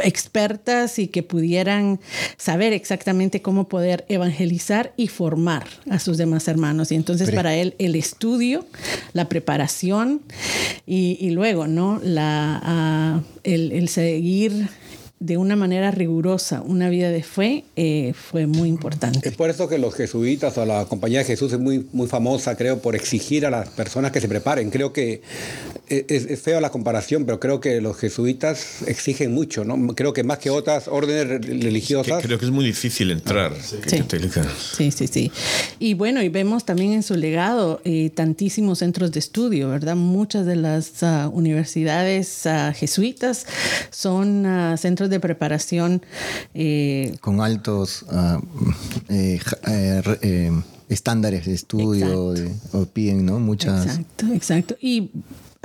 expertas 0.03 0.99
y 0.99 1.07
que 1.07 1.23
pudieran 1.23 1.99
saber 2.37 2.73
exactamente 2.73 3.41
cómo 3.41 3.67
poder 3.67 4.05
evangelizar 4.07 4.93
y 4.97 5.07
formar 5.07 5.65
a 5.89 5.97
sus 5.97 6.17
demás 6.17 6.47
hermanos. 6.47 6.91
Y 6.91 6.95
entonces 6.95 7.31
para 7.31 7.55
él 7.55 7.73
el 7.79 7.95
estudio, 7.95 8.67
la 9.13 9.27
preparación 9.27 10.21
y, 10.85 11.31
luego, 11.31 11.65
¿no? 11.65 11.99
La, 12.03 12.61
ah, 12.63 13.21
el, 13.43 13.71
el 13.71 13.89
seguir 13.89 14.69
de 15.19 15.37
una 15.37 15.55
manera 15.55 15.91
rigurosa 15.91 16.61
una 16.61 16.89
vida 16.89 17.09
de 17.09 17.23
fe 17.23 17.63
eh, 17.75 18.13
fue 18.13 18.47
muy 18.47 18.67
importante. 18.69 19.27
Es 19.27 19.35
por 19.35 19.49
eso 19.49 19.69
que 19.69 19.77
los 19.77 19.95
jesuitas 19.95 20.57
o 20.57 20.65
la 20.65 20.85
Compañía 20.85 21.19
de 21.19 21.25
Jesús 21.25 21.53
es 21.53 21.59
muy, 21.59 21.87
muy 21.93 22.07
famosa, 22.07 22.55
creo, 22.57 22.79
por 22.79 22.95
exigir 22.95 23.45
a 23.45 23.49
las 23.49 23.69
personas 23.69 24.11
que 24.11 24.19
se 24.19 24.27
preparen. 24.27 24.69
Creo 24.69 24.91
que 24.91 25.21
es, 25.87 26.25
es 26.25 26.41
feo 26.41 26.59
la 26.59 26.69
comparación, 26.69 27.25
pero 27.25 27.39
creo 27.39 27.59
que 27.59 27.79
los 27.81 27.97
jesuitas 27.97 28.81
exigen 28.87 29.33
mucho, 29.33 29.63
¿no? 29.63 29.95
Creo 29.95 30.13
que 30.13 30.23
más 30.23 30.39
que 30.39 30.49
otras 30.49 30.87
órdenes 30.87 31.45
religiosas. 31.45 32.23
creo 32.23 32.37
que 32.37 32.45
es 32.45 32.51
muy 32.51 32.65
difícil 32.65 33.11
entrar. 33.11 33.53
sí. 33.61 34.91
sí, 34.91 35.07
sí, 35.07 35.31
Y 35.79 35.93
bueno, 35.93 36.21
y 36.21 36.29
vemos 36.29 36.65
también 36.65 36.93
en 36.93 37.03
su 37.03 37.15
legado 37.15 37.81
eh, 37.85 38.09
tantísimos 38.13 38.79
centros 38.79 39.11
de 39.11 39.19
estudio, 39.19 39.69
¿verdad? 39.69 39.95
Muchas 39.95 40.45
de 40.45 40.55
las 40.55 41.03
ah, 41.03 41.29
universidades 41.31 42.45
ah, 42.45 42.73
jesuitas 42.73 43.45
son 43.91 44.45
uh, 44.45 44.77
centros 44.77 45.04
de 45.09 45.19
preparación. 45.19 46.01
Eh, 46.53 47.15
Con 47.21 47.41
altos 47.41 48.05
ah, 48.11 48.39
eh, 49.09 49.39
eh, 49.67 50.51
estándares 50.89 51.45
de 51.45 51.53
estudio, 51.53 52.33
o 52.71 52.85
piden, 52.85 53.25
¿no? 53.25 53.39
Muchas. 53.39 53.85
Exacto, 53.85 54.25
exacto. 54.33 54.77
Y 54.79 55.11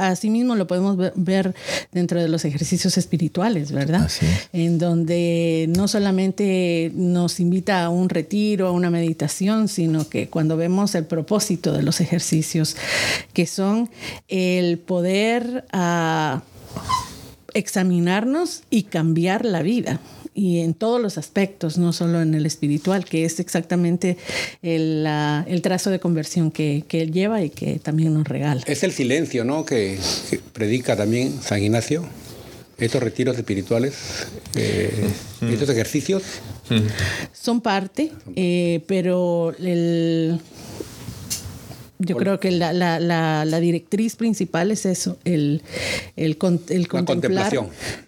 asimismo 0.08 0.54
lo 0.54 0.66
podemos 0.66 0.96
ver 1.14 1.54
dentro 1.92 2.20
de 2.20 2.28
los 2.28 2.44
ejercicios 2.44 2.96
espirituales, 2.96 3.72
¿verdad? 3.72 4.10
En 4.52 4.78
donde 4.78 5.66
no 5.76 5.88
solamente 5.88 6.90
nos 6.94 7.40
invita 7.40 7.84
a 7.84 7.90
un 7.90 8.08
retiro, 8.08 8.66
a 8.66 8.72
una 8.72 8.90
meditación, 8.90 9.68
sino 9.68 10.08
que 10.08 10.28
cuando 10.28 10.56
vemos 10.56 10.94
el 10.94 11.04
propósito 11.04 11.72
de 11.72 11.82
los 11.82 12.00
ejercicios, 12.00 12.76
que 13.32 13.46
son 13.46 13.90
el 14.28 14.78
poder 14.78 15.64
a 15.72 16.42
examinarnos 17.54 18.62
y 18.70 18.84
cambiar 18.84 19.44
la 19.44 19.62
vida 19.62 20.00
y 20.34 20.60
en 20.60 20.74
todos 20.74 21.00
los 21.00 21.18
aspectos, 21.18 21.76
no 21.78 21.92
solo 21.92 22.22
en 22.22 22.34
el 22.34 22.46
espiritual, 22.46 23.04
que 23.04 23.24
es 23.24 23.40
exactamente 23.40 24.16
el, 24.62 25.06
trazo 25.62 25.90
de 25.90 25.98
conversión 25.98 26.50
que, 26.50 26.84
él 26.90 27.12
lleva 27.12 27.42
y 27.42 27.50
que 27.50 27.78
también 27.78 28.14
nos 28.14 28.26
regala. 28.26 28.62
Es 28.66 28.82
el 28.82 28.92
silencio, 28.92 29.44
¿no? 29.44 29.64
Que, 29.64 29.98
predica 30.52 30.96
también 30.96 31.40
San 31.42 31.62
Ignacio. 31.62 32.04
Estos 32.78 33.02
retiros 33.02 33.36
espirituales, 33.36 33.94
eh, 34.54 34.90
estos 35.42 35.68
ejercicios. 35.68 36.22
Son 37.34 37.60
parte, 37.60 38.10
eh, 38.36 38.82
pero 38.86 39.54
el, 39.58 40.40
yo 42.00 42.16
creo 42.16 42.40
que 42.40 42.50
la, 42.50 42.72
la, 42.72 42.98
la, 42.98 43.60
directriz 43.60 44.16
principal 44.16 44.70
es 44.70 44.86
eso, 44.86 45.18
el, 45.24 45.62
el, 46.16 46.38
el 46.68 46.88
contemplar 46.88 47.52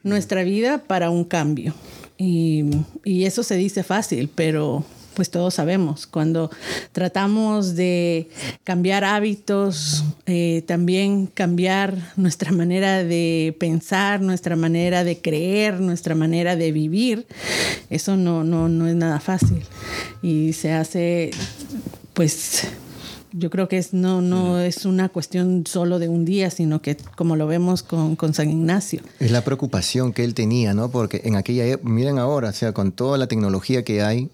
nuestra 0.02 0.42
vida 0.44 0.78
para 0.78 1.10
un 1.10 1.24
cambio. 1.24 1.74
Y, 2.16 2.64
y, 3.04 3.24
eso 3.24 3.42
se 3.42 3.56
dice 3.56 3.82
fácil, 3.82 4.30
pero 4.34 4.84
pues 5.14 5.30
todos 5.30 5.54
sabemos, 5.54 6.06
cuando 6.06 6.50
tratamos 6.92 7.74
de 7.74 8.28
cambiar 8.64 9.04
hábitos, 9.04 10.04
eh, 10.26 10.62
también 10.66 11.26
cambiar 11.26 12.12
nuestra 12.16 12.50
manera 12.52 13.04
de 13.04 13.54
pensar, 13.58 14.20
nuestra 14.22 14.56
manera 14.56 15.04
de 15.04 15.18
creer, 15.18 15.80
nuestra 15.80 16.14
manera 16.14 16.56
de 16.56 16.72
vivir, 16.72 17.26
eso 17.90 18.16
no, 18.16 18.42
no, 18.42 18.68
no 18.68 18.86
es 18.86 18.94
nada 18.94 19.20
fácil. 19.20 19.62
Y 20.22 20.54
se 20.54 20.72
hace 20.72 21.30
pues 22.14 22.68
yo 23.32 23.50
creo 23.50 23.68
que 23.68 23.78
es, 23.78 23.92
no, 23.92 24.20
no 24.20 24.58
es 24.58 24.84
una 24.84 25.08
cuestión 25.08 25.64
solo 25.66 25.98
de 25.98 26.08
un 26.08 26.24
día, 26.24 26.50
sino 26.50 26.82
que 26.82 26.96
como 27.16 27.36
lo 27.36 27.46
vemos 27.46 27.82
con, 27.82 28.16
con, 28.16 28.34
San 28.34 28.50
Ignacio. 28.50 29.00
Es 29.20 29.30
la 29.30 29.42
preocupación 29.42 30.12
que 30.12 30.24
él 30.24 30.34
tenía, 30.34 30.74
¿no? 30.74 30.90
Porque 30.90 31.22
en 31.24 31.36
aquella 31.36 31.64
época, 31.66 31.88
miren 31.88 32.18
ahora, 32.18 32.50
o 32.50 32.52
sea, 32.52 32.72
con 32.72 32.92
toda 32.92 33.18
la 33.18 33.26
tecnología 33.26 33.84
que 33.84 34.02
hay, 34.02 34.30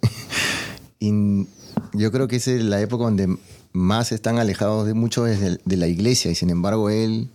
y 0.99 1.47
yo 1.93 2.13
creo 2.13 2.29
que 2.29 2.37
es 2.37 2.47
la 2.47 2.81
época 2.81 3.05
donde 3.05 3.37
más 3.73 4.13
están 4.13 4.39
alejados 4.39 4.87
de 4.87 4.95
mucho 4.95 5.25
de, 5.25 5.59
de 5.65 5.77
la 5.77 5.87
iglesia 5.87 6.31
y 6.31 6.35
sin 6.35 6.51
embargo 6.51 6.91
él 6.91 7.29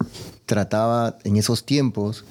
trataba 0.46 1.18
en 1.24 1.38
esos 1.38 1.66
tiempos, 1.66 2.26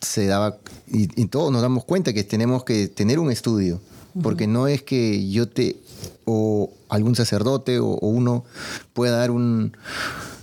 se 0.00 0.26
daba, 0.26 0.58
y, 0.88 1.08
y 1.20 1.26
todos 1.26 1.52
nos 1.52 1.62
damos 1.62 1.84
cuenta 1.84 2.12
que 2.12 2.24
tenemos 2.24 2.64
que 2.64 2.88
tener 2.88 3.18
un 3.18 3.30
estudio, 3.30 3.80
porque 4.20 4.46
no 4.46 4.66
es 4.66 4.82
que 4.82 5.30
yo 5.30 5.48
te 5.48 5.76
o 6.24 6.70
algún 6.88 7.16
sacerdote 7.16 7.78
o, 7.78 7.98
uno 8.00 8.44
pueda 8.92 9.18
dar 9.18 9.30
un, 9.30 9.76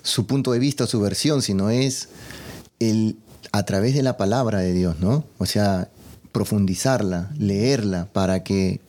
su 0.02 0.26
punto 0.26 0.52
de 0.52 0.60
vista, 0.60 0.88
su 0.88 1.00
versión, 1.00 1.42
sino 1.42 1.70
es 1.70 2.10
el, 2.80 3.18
a 3.52 3.64
través 3.64 3.94
de 3.94 4.04
la 4.04 4.18
palabra 4.18 4.60
de 4.60 4.74
Dios, 4.74 5.00
¿no? 5.00 5.24
O 5.38 5.46
sea, 5.46 5.90
profundizarla, 6.32 7.32
leerla 7.38 8.08
para 8.12 8.44
que 8.44 8.82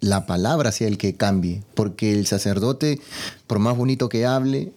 la 0.00 0.26
palabra 0.26 0.72
sea 0.72 0.88
el 0.88 0.98
que 0.98 1.14
cambie, 1.14 1.62
porque 1.74 2.12
el 2.12 2.26
sacerdote, 2.26 3.00
por 3.46 3.58
más 3.58 3.76
bonito 3.76 4.08
que 4.08 4.26
hable, 4.26 4.72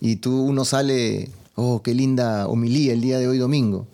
y 0.00 0.16
tú 0.16 0.42
uno 0.42 0.64
sale, 0.64 1.30
oh, 1.54 1.82
qué 1.82 1.94
linda 1.94 2.46
homilía 2.46 2.92
el 2.92 3.00
día 3.00 3.18
de 3.18 3.28
hoy 3.28 3.38
domingo, 3.38 3.86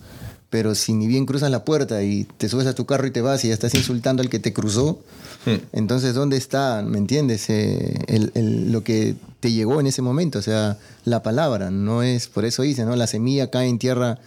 pero 0.50 0.74
si 0.74 0.92
ni 0.92 1.06
bien 1.06 1.26
cruzas 1.26 1.50
la 1.50 1.64
puerta 1.64 2.02
y 2.02 2.24
te 2.36 2.48
subes 2.48 2.66
a 2.66 2.74
tu 2.74 2.84
carro 2.84 3.06
y 3.06 3.12
te 3.12 3.20
vas 3.20 3.44
y 3.44 3.48
ya 3.48 3.54
estás 3.54 3.74
insultando 3.74 4.22
al 4.22 4.28
que 4.28 4.40
te 4.40 4.52
cruzó, 4.52 4.98
hmm. 5.46 5.54
entonces 5.72 6.14
¿dónde 6.14 6.36
está, 6.36 6.82
me 6.82 6.98
entiendes, 6.98 7.48
eh, 7.48 7.94
lo 8.34 8.82
que 8.82 9.14
te 9.38 9.52
llegó 9.52 9.80
en 9.80 9.86
ese 9.86 10.02
momento? 10.02 10.40
O 10.40 10.42
sea, 10.42 10.76
la 11.10 11.22
palabra, 11.22 11.70
no 11.70 12.02
es, 12.02 12.28
por 12.28 12.44
eso 12.44 12.62
dice, 12.62 12.84
¿no? 12.84 12.96
La 12.96 13.06
semilla 13.06 13.50
cae 13.50 13.68
en 13.68 13.78
tierra 13.78 14.18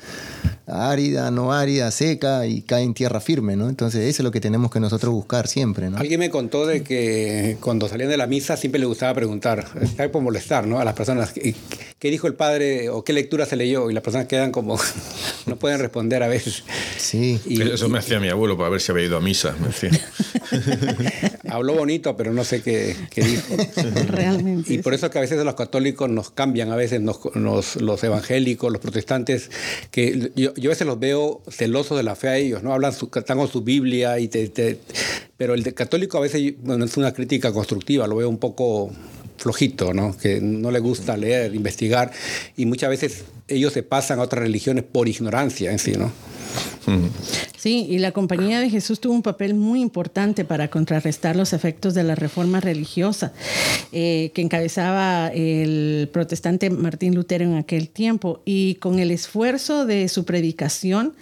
árida, 0.68 1.32
no 1.32 1.54
árida, 1.54 1.92
seca 1.92 2.46
y 2.46 2.62
cae 2.62 2.84
en 2.84 2.94
tierra 2.94 3.20
firme, 3.20 3.56
¿no? 3.56 3.70
Entonces 3.70 4.02
eso 4.02 4.22
es 4.22 4.24
lo 4.24 4.32
que 4.32 4.40
tenemos 4.40 4.72
que 4.72 4.80
nosotros 4.80 5.14
buscar 5.14 5.48
siempre, 5.48 5.90
¿no? 5.90 5.98
Alguien 5.98 6.20
me 6.20 6.30
contó 6.30 6.66
de 6.66 6.84
que 6.84 7.58
cuando 7.60 7.90
salían 7.90 8.10
de 8.10 8.18
la 8.18 8.28
misa 8.28 8.58
siempre 8.58 8.80
le 8.80 8.86
gustaba 8.86 9.14
preguntar, 9.14 9.66
está 9.82 10.10
por 10.12 10.22
molestar, 10.22 10.68
¿no? 10.68 10.80
A 10.80 10.86
las 10.86 10.94
personas, 10.94 11.34
¿qué 11.34 12.12
dijo 12.12 12.28
el 12.28 12.36
padre 12.36 12.90
o 12.90 13.04
qué 13.04 13.14
lectura 13.14 13.46
se 13.46 13.56
leyó? 13.56 13.90
Y 13.90 13.94
las 13.94 14.04
personas 14.04 14.28
quedan 14.28 14.52
como, 14.52 14.78
no 15.46 15.56
pueden 15.58 15.80
responder 15.80 16.24
a 16.24 16.28
veces. 16.28 16.64
Sí. 16.98 17.40
Y, 17.46 17.62
eso 17.62 17.90
me 17.90 18.00
hacía 18.00 18.20
mi 18.20 18.30
abuelo 18.30 18.58
para 18.58 18.70
ver 18.70 18.82
si 18.82 18.92
había 18.92 19.06
ido 19.06 19.18
a 19.18 19.22
misa, 19.22 19.56
me 19.60 19.68
decía. 19.68 19.92
Habló 21.50 21.76
bonito, 21.76 22.16
pero 22.16 22.34
no 22.34 22.44
sé 22.44 22.62
qué, 22.62 22.96
dijo. 23.16 23.56
Realmente. 24.08 24.74
Y 24.74 24.78
por 24.80 24.94
eso 24.94 25.10
que 25.10 25.18
a 25.18 25.22
veces 25.22 25.44
los 25.44 25.56
católicos 25.56 26.10
nos 26.10 26.32
cambian, 26.32 26.72
a 26.74 26.76
veces 26.76 27.02
los 27.02 28.04
evangélicos, 28.04 28.72
los 28.72 28.82
protestantes, 28.82 29.50
que 29.92 30.32
yo, 30.36 30.54
yo, 30.56 30.70
a 30.70 30.74
veces 30.74 30.88
los 30.88 31.00
veo 31.00 31.42
celosos 31.50 31.98
de 31.98 32.04
la 32.04 32.16
fe 32.16 32.28
a 32.28 32.38
ellos, 32.38 32.64
¿no? 32.64 32.74
Hablan, 32.74 32.94
su, 32.94 33.10
están 33.14 33.38
con 33.38 33.48
su 33.48 33.62
Biblia, 33.62 34.20
y 34.20 34.28
te, 34.28 34.80
pero 35.38 35.54
el 35.54 35.74
católico 35.74 36.18
a 36.18 36.22
veces, 36.22 36.54
bueno, 36.62 36.86
es 36.86 36.98
una 36.98 37.14
crítica 37.14 37.52
constructiva, 37.54 38.08
lo 38.08 38.18
veo 38.18 38.30
un 38.30 38.38
poco 38.38 38.92
flojito, 39.38 39.94
¿no? 39.94 40.16
Que 40.18 40.42
no 40.42 40.72
le 40.72 40.80
gusta 40.80 41.18
leer, 41.18 41.54
investigar, 41.56 42.12
y 42.58 42.66
muchas 42.66 42.90
veces 42.90 43.24
ellos 43.48 43.74
se 43.74 43.84
pasan 43.84 44.20
a 44.20 44.24
otras 44.24 44.44
religiones 44.44 44.84
por 44.84 45.08
ignorancia 45.08 45.72
en 45.72 45.80
sí, 45.80 45.94
¿no? 45.94 46.12
Sí, 47.58 47.88
y 47.90 48.00
la 48.00 48.12
Compañía 48.12 48.60
de 48.60 48.70
Jesús 48.70 49.00
tuvo 49.00 49.14
un 49.14 49.22
papel 49.22 49.54
muy 49.54 49.82
importante 49.82 50.44
para 50.44 50.68
contrarrestar 50.68 51.36
los 51.36 51.54
efectos 51.54 51.94
de 51.94 52.04
la 52.04 52.14
reforma 52.14 52.60
religiosa 52.60 53.32
eh, 53.94 54.32
que 54.34 54.42
encabezaba 54.42 55.30
el 55.30 56.10
protestante 56.12 56.70
Martín 56.70 57.16
Lutero 57.16 57.46
en 57.46 57.56
aquel 57.56 57.90
tiempo. 57.90 58.42
Y 58.44 58.76
con 58.76 59.00
el 59.00 59.12
esfuerzo 59.12 59.86
de 59.86 60.10
su 60.10 60.26
predicación 60.26 61.14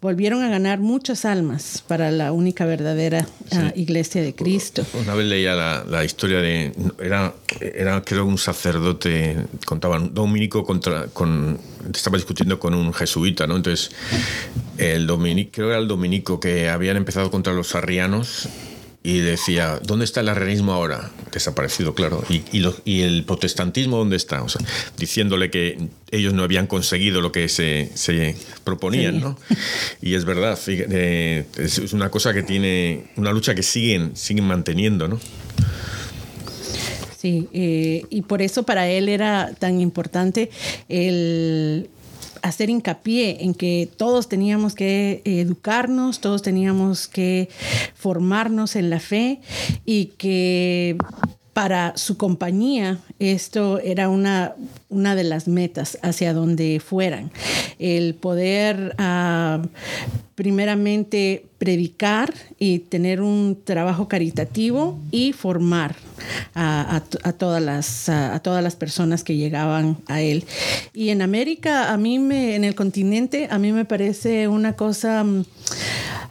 volvieron 0.00 0.42
a 0.42 0.48
ganar 0.48 0.78
muchas 0.78 1.24
almas 1.24 1.84
para 1.86 2.10
la 2.10 2.32
única 2.32 2.64
verdadera 2.64 3.26
ah, 3.52 3.72
iglesia 3.74 4.22
de 4.22 4.34
Cristo. 4.34 4.86
Una 5.02 5.14
vez 5.14 5.26
leía 5.26 5.54
la, 5.54 6.04
historia 6.04 6.38
de... 6.38 6.72
Era, 6.98 7.34
era 7.60 8.02
creo 8.02 8.24
un 8.24 8.38
sacerdote, 8.38 9.36
contaban, 9.66 10.14
dominico 10.14 10.64
contra, 10.64 11.08
con, 11.08 11.58
estaba 11.94 12.16
discutiendo 12.16 12.58
con 12.58 12.74
un 12.74 12.94
jesuita, 12.94 13.46
¿no? 13.46 13.56
Entonces 13.56 13.90
el 14.78 15.06
dominico, 15.10 15.50
creo 15.52 15.66
que 15.68 15.72
era 15.72 15.80
el 15.80 15.88
dominico, 15.88 16.40
que 16.40 16.68
habían 16.68 16.96
empezado 16.96 17.30
contra 17.30 17.52
los 17.52 17.74
arrianos 17.74 18.48
y 19.02 19.20
decía, 19.20 19.80
¿dónde 19.82 20.04
está 20.04 20.20
el 20.20 20.28
arrianismo 20.28 20.72
ahora? 20.72 21.10
Desaparecido, 21.32 21.94
claro. 21.94 22.22
¿Y, 22.28 22.42
y, 22.84 23.00
el 23.00 23.24
protestantismo 23.24 23.96
dónde 23.96 24.16
está? 24.16 24.42
O 24.42 24.48
sea, 24.48 24.60
diciéndole 24.98 25.50
que 25.50 25.78
ellos 26.10 26.34
no 26.34 26.42
habían 26.42 26.66
conseguido 26.66 27.22
lo 27.22 27.32
que 27.32 27.48
se, 27.48 27.90
se 27.94 28.36
proponían, 28.62 29.20
¿no? 29.20 29.38
Y 30.02 30.14
es 30.14 30.26
verdad, 30.26 30.58
eh, 30.66 31.46
es 31.56 31.92
una 31.94 32.10
cosa 32.10 32.34
que 32.34 32.42
tiene, 32.42 33.04
una 33.16 33.32
lucha 33.32 33.54
que 33.54 33.62
siguen, 33.62 34.16
siguen 34.16 34.46
manteniendo, 34.46 35.08
¿no? 35.08 35.18
Sí, 37.16 37.48
eh, 37.52 38.04
y 38.08 38.22
por 38.22 38.42
eso 38.42 38.64
para 38.64 38.88
él 38.88 39.08
era 39.08 39.52
tan 39.58 39.80
importante 39.80 40.50
el 40.88 41.90
hacer 42.42 42.70
hincapié 42.70 43.44
en 43.44 43.54
que 43.54 43.88
todos 43.96 44.28
teníamos 44.28 44.74
que 44.74 45.22
educarnos, 45.24 46.20
todos 46.20 46.42
teníamos 46.42 47.08
que 47.08 47.48
formarnos 47.94 48.76
en 48.76 48.90
la 48.90 49.00
fe 49.00 49.40
y 49.84 50.06
que 50.18 50.96
para 51.52 51.96
su 51.96 52.16
compañía 52.16 52.98
esto 53.18 53.80
era 53.80 54.08
una, 54.08 54.54
una 54.88 55.14
de 55.14 55.24
las 55.24 55.48
metas 55.48 55.98
hacia 56.02 56.32
donde 56.32 56.80
fueran. 56.80 57.30
El 57.78 58.14
poder 58.14 58.94
ah, 58.98 59.60
primeramente 60.40 61.44
predicar 61.58 62.32
y 62.58 62.78
tener 62.78 63.20
un 63.20 63.58
trabajo 63.62 64.08
caritativo 64.08 64.98
y 65.10 65.34
formar 65.34 65.94
a, 66.54 67.02
todas, 67.36 67.62
las, 67.62 68.08
a, 68.08 68.38
todas 68.40 68.64
las 68.64 68.74
personas 68.74 69.22
que 69.22 69.36
llegaban 69.36 69.98
a 70.06 70.22
él. 70.22 70.46
Y 70.94 71.10
en 71.10 71.20
América, 71.20 71.92
a 71.92 71.98
mí 71.98 72.18
me, 72.18 72.56
en 72.56 72.64
el 72.64 72.74
continente, 72.74 73.48
a 73.50 73.58
mí 73.58 73.72
me 73.72 73.84
parece 73.84 74.48
una 74.48 74.72
cosa, 74.76 75.26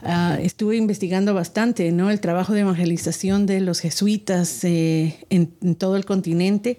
mm, 0.02 0.06
ah, 0.06 0.38
estuve 0.40 0.76
investigando 0.76 1.34
bastante. 1.34 1.88
El 1.88 2.20
trabajo 2.20 2.52
de 2.52 2.60
evangelización 2.60 3.46
de 3.46 3.60
los 3.60 3.80
jesuitas 3.80 4.64
eh, 4.64 5.16
en, 5.30 5.48
todo 5.76 5.96
el 5.96 6.04
continente 6.04 6.78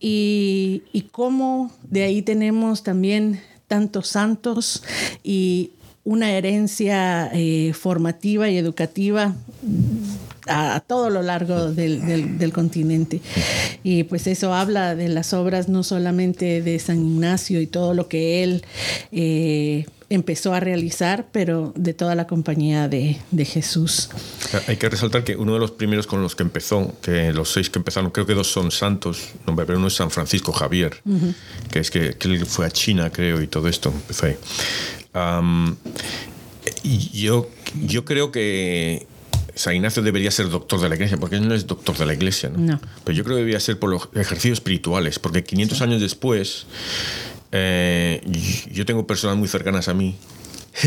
y, 0.00 0.82
cómo 1.12 1.72
de 1.88 2.02
ahí 2.02 2.22
tenemos 2.22 2.82
también 2.82 3.40
tantos 3.68 4.08
santos 4.08 4.82
y 5.22 5.70
una 6.04 6.30
herencia 6.32 7.30
eh, 7.32 7.72
formativa 7.72 8.48
y 8.48 8.58
educativa 8.58 9.34
a, 10.46 10.80
todo 10.86 11.10
lo 11.10 11.22
largo 11.22 11.72
del, 11.72 12.52
continente. 12.52 13.20
Y 13.82 14.04
pues 14.04 14.26
eso 14.26 14.54
habla 14.54 14.94
de 14.94 15.08
las 15.08 15.32
obras 15.32 15.68
no 15.68 15.82
solamente 15.82 16.62
de 16.62 16.78
San 16.78 17.04
Ignacio 17.04 17.60
y 17.60 17.66
todo 17.66 17.94
lo 17.94 18.08
que 18.08 18.42
él 18.42 18.64
eh, 19.12 19.86
empezó 20.08 20.54
a 20.54 20.60
realizar, 20.60 21.26
pero 21.32 21.72
de 21.76 21.94
toda 21.94 22.14
la 22.14 22.26
compañía 22.26 22.88
de, 22.88 23.18
Jesús. 23.44 24.10
Hay 24.66 24.76
que 24.76 24.88
resaltar 24.88 25.24
que 25.24 25.36
uno 25.36 25.54
de 25.54 25.58
los 25.58 25.70
primeros 25.72 26.06
con 26.06 26.22
los 26.22 26.34
que 26.34 26.42
empezó, 26.42 26.94
que 27.02 27.32
los 27.32 27.52
seis 27.52 27.70
que 27.70 27.78
empezaron, 27.78 28.10
creo 28.10 28.26
que 28.26 28.34
dos 28.34 28.50
son 28.50 28.70
santos, 28.70 29.30
pero 29.44 29.78
uno 29.78 29.88
es 29.88 29.94
San 29.94 30.10
Francisco 30.10 30.52
Javier, 30.52 31.02
que 31.70 31.80
es 31.80 31.90
que, 31.90 32.14
que, 32.14 32.44
fue 32.44 32.66
a 32.66 32.70
China, 32.70 33.10
creo, 33.10 33.40
y 33.42 33.46
todo 33.46 33.68
esto 33.68 33.90
empezó 33.90 34.26
ahí 34.26 34.36
yo, 37.12 37.48
yo 37.86 38.04
creo 38.04 38.30
que 38.30 39.06
San 39.54 39.74
Ignacio 39.74 40.02
debería 40.02 40.30
ser 40.30 40.50
doctor 40.50 40.80
de 40.80 40.88
la 40.88 40.94
iglesia, 40.94 41.16
porque 41.16 41.36
él 41.36 41.48
no 41.48 41.54
es 41.54 41.66
doctor 41.66 41.96
de 41.96 42.06
la 42.06 42.14
iglesia, 42.14 42.50
¿no? 42.50 42.80
Pero 43.04 43.16
yo 43.16 43.24
creo 43.24 43.36
que 43.36 43.40
debería 43.40 43.60
ser 43.60 43.78
por 43.78 43.90
los 43.90 44.08
ejercicios 44.14 44.58
espirituales, 44.58 45.18
porque 45.18 45.44
500 45.44 45.80
años 45.82 46.00
después, 46.00 46.66
eh, 47.56 48.20
yo 48.70 48.84
tengo 48.84 49.06
personas 49.06 49.36
muy 49.36 49.48
cercanas 49.48 49.88
a 49.88 49.94
mí. 49.94 50.16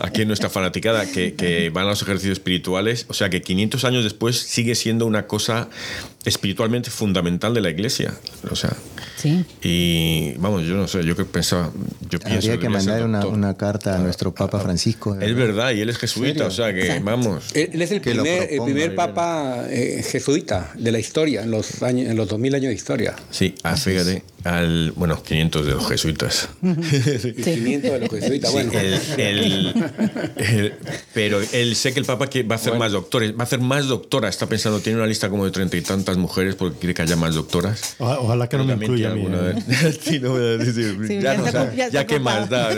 Aquí 0.00 0.22
en 0.22 0.28
nuestra 0.28 0.48
fanaticada, 0.48 1.04
que, 1.06 1.70
van 1.72 1.84
a 1.84 1.90
los 1.90 2.00
ejercicios 2.02 2.38
espirituales, 2.38 3.04
o 3.08 3.14
sea 3.14 3.28
que 3.28 3.42
500 3.42 3.84
años 3.84 4.04
después 4.04 4.38
sigue 4.38 4.74
siendo 4.74 5.04
una 5.04 5.26
cosa 5.26 5.68
espiritualmente 6.24 6.90
fundamental 6.90 7.54
de 7.54 7.60
la 7.60 7.70
iglesia. 7.70 8.14
O 8.50 8.56
sea, 8.56 8.72
sí. 9.16 9.44
y 9.62 10.34
vamos, 10.38 10.64
yo 10.64 10.74
no 10.74 10.88
sé, 10.88 11.04
yo 11.04 11.16
que 11.16 11.24
pensaba, 11.24 11.70
yo 12.08 12.18
pienso 12.18 12.50
Habría 12.50 12.58
que 12.58 12.68
mandar 12.68 13.04
una, 13.04 13.54
carta 13.56 13.96
a 13.96 13.98
nuestro 13.98 14.34
Papa 14.34 14.58
Francisco. 14.60 15.18
Es 15.20 15.34
verdad, 15.34 15.72
y 15.72 15.80
él 15.80 15.90
es 15.90 15.98
jesuita, 15.98 16.46
o 16.46 16.50
sea 16.50 16.72
que 16.74 17.00
vamos. 17.00 17.54
Él 17.54 17.80
es 17.80 17.90
el 17.90 18.00
primer, 18.00 18.48
el 18.50 18.62
primer 18.62 18.94
Papa 18.94 19.66
eh, 19.68 20.04
jesuita 20.08 20.72
de 20.76 20.92
la 20.92 20.98
historia, 20.98 21.42
en 21.42 21.50
los, 21.50 21.82
años, 21.82 22.10
en 22.10 22.16
los 22.16 22.28
2000 22.28 22.54
años 22.54 22.68
de 22.68 22.74
historia. 22.74 23.14
Sí, 23.30 23.54
ah, 23.62 23.76
fíjate, 23.76 24.24
al, 24.44 24.92
bueno, 24.92 25.22
500 25.22 25.66
de 25.66 25.72
los 25.72 25.88
jesuitas. 25.88 26.48
de 26.60 27.98
los 28.00 28.10
jesuitas, 28.10 28.52
bueno. 28.52 28.72
pero 31.12 31.40
él 31.52 31.76
sé 31.76 31.92
que 31.92 32.00
el 32.00 32.06
Papa 32.06 32.26
va 32.26 32.54
a 32.54 32.58
hacer 32.58 32.74
más 32.76 32.92
doctores, 32.92 33.32
va 33.32 33.40
a 33.40 33.42
hacer 33.44 33.60
más 33.60 33.86
doctoras, 33.86 34.34
está 34.34 34.46
pensando, 34.46 34.80
tiene 34.80 34.98
una 34.98 35.06
lista 35.06 35.28
como 35.28 35.44
de 35.44 35.50
treinta 35.50 35.76
y 35.76 35.82
tantas 35.82 36.13
mujeres 36.16 36.54
porque 36.54 36.78
quiere 36.78 36.94
que 36.94 37.02
haya 37.02 37.16
más 37.16 37.34
doctoras. 37.34 37.96
ojalá 37.98 38.48
que 38.48 38.56
no 38.56 38.64
me 38.64 38.74
incluya 38.74 39.12
a 39.12 39.14
mí. 39.14 39.24
sí, 40.00 40.20
no 40.20 40.30
voy 40.30 40.40
a 40.40 40.56
decir. 40.58 41.20
ya, 41.90 42.06
que 42.06 42.18
más 42.18 42.48
da. 42.48 42.70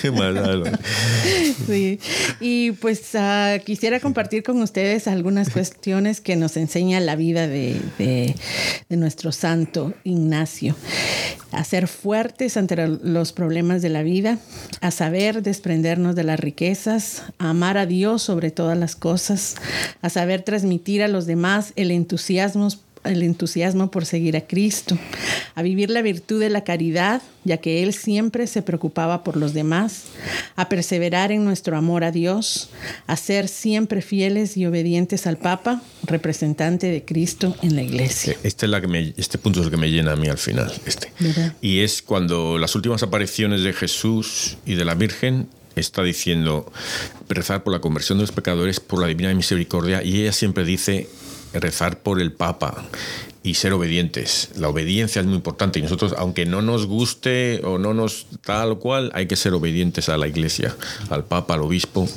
¿Qué 0.00 0.10
más 0.10 0.34
da? 0.34 0.48
sí. 1.66 1.98
Y 2.40 2.72
pues 2.72 3.14
uh, 3.14 3.62
quisiera 3.64 4.00
compartir 4.00 4.42
con 4.42 4.60
ustedes 4.62 5.08
algunas 5.08 5.50
cuestiones 5.50 6.20
que 6.20 6.36
nos 6.36 6.56
enseña 6.56 7.00
la 7.00 7.16
vida 7.16 7.46
de, 7.46 7.80
de, 7.98 8.34
de 8.88 8.96
nuestro 8.96 9.32
santo 9.32 9.94
Ignacio. 10.04 10.74
A 11.50 11.64
ser 11.64 11.88
fuertes 11.88 12.58
ante 12.58 12.76
los 12.76 13.32
problemas 13.32 13.80
de 13.80 13.88
la 13.88 14.02
vida, 14.02 14.38
a 14.82 14.90
saber 14.90 15.42
desprendernos 15.42 16.14
de 16.14 16.22
las 16.22 16.38
riquezas, 16.38 17.22
a 17.38 17.50
amar 17.50 17.78
a 17.78 17.86
Dios 17.86 18.22
sobre 18.22 18.50
todas 18.50 18.76
las 18.76 18.96
cosas, 18.96 19.56
a 20.02 20.10
saber 20.10 20.42
transmitir 20.42 21.02
a 21.02 21.08
los 21.08 21.26
demás 21.26 21.72
el 21.76 21.90
entusiasmo 21.90 22.47
el 23.04 23.22
entusiasmo 23.22 23.90
por 23.90 24.06
seguir 24.06 24.36
a 24.36 24.46
Cristo, 24.46 24.98
a 25.54 25.62
vivir 25.62 25.90
la 25.90 26.02
virtud 26.02 26.40
de 26.40 26.50
la 26.50 26.64
caridad, 26.64 27.22
ya 27.44 27.58
que 27.58 27.82
Él 27.82 27.92
siempre 27.94 28.46
se 28.46 28.62
preocupaba 28.62 29.24
por 29.24 29.36
los 29.36 29.54
demás, 29.54 30.04
a 30.56 30.68
perseverar 30.68 31.32
en 31.32 31.44
nuestro 31.44 31.76
amor 31.76 32.04
a 32.04 32.10
Dios, 32.10 32.70
a 33.06 33.16
ser 33.16 33.48
siempre 33.48 34.02
fieles 34.02 34.56
y 34.56 34.66
obedientes 34.66 35.26
al 35.26 35.38
Papa, 35.38 35.82
representante 36.04 36.88
de 36.88 37.04
Cristo 37.04 37.56
en 37.62 37.76
la 37.76 37.82
iglesia. 37.82 38.36
Este, 38.42 38.66
es 38.66 38.70
la 38.70 38.80
que 38.80 39.14
este 39.16 39.38
punto 39.38 39.60
es 39.60 39.66
el 39.66 39.70
que 39.70 39.78
me 39.78 39.90
llena 39.90 40.12
a 40.12 40.16
mí 40.16 40.28
al 40.28 40.38
final. 40.38 40.72
Este. 40.86 41.12
Y 41.60 41.80
es 41.80 42.02
cuando 42.02 42.58
las 42.58 42.74
últimas 42.74 43.02
apariciones 43.02 43.62
de 43.62 43.72
Jesús 43.72 44.58
y 44.66 44.74
de 44.74 44.84
la 44.84 44.94
Virgen 44.94 45.48
está 45.76 46.02
diciendo 46.02 46.70
rezar 47.28 47.62
por 47.62 47.72
la 47.72 47.80
conversión 47.80 48.18
de 48.18 48.22
los 48.22 48.32
pecadores, 48.32 48.80
por 48.80 49.00
la 49.00 49.06
divina 49.06 49.32
misericordia, 49.32 50.02
y 50.02 50.22
ella 50.22 50.32
siempre 50.32 50.64
dice 50.64 51.08
rezar 51.52 52.00
por 52.00 52.20
el 52.20 52.32
Papa 52.32 52.84
y 53.42 53.54
ser 53.54 53.72
obedientes. 53.72 54.50
La 54.56 54.68
obediencia 54.68 55.20
es 55.20 55.26
muy 55.26 55.36
importante 55.36 55.78
y 55.78 55.82
nosotros, 55.82 56.14
aunque 56.18 56.46
no 56.46 56.62
nos 56.62 56.86
guste 56.86 57.60
o 57.64 57.78
no 57.78 57.94
nos 57.94 58.26
tal 58.44 58.78
cual, 58.78 59.10
hay 59.14 59.26
que 59.26 59.36
ser 59.36 59.54
obedientes 59.54 60.08
a 60.08 60.16
la 60.16 60.28
Iglesia, 60.28 60.76
al 61.10 61.24
Papa, 61.24 61.54
al 61.54 61.62
Obispo 61.62 62.08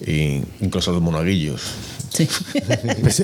e 0.00 0.42
incluso 0.60 0.90
a 0.90 0.94
los 0.94 1.02
monaguillos. 1.02 1.62
Sí. 2.10 2.28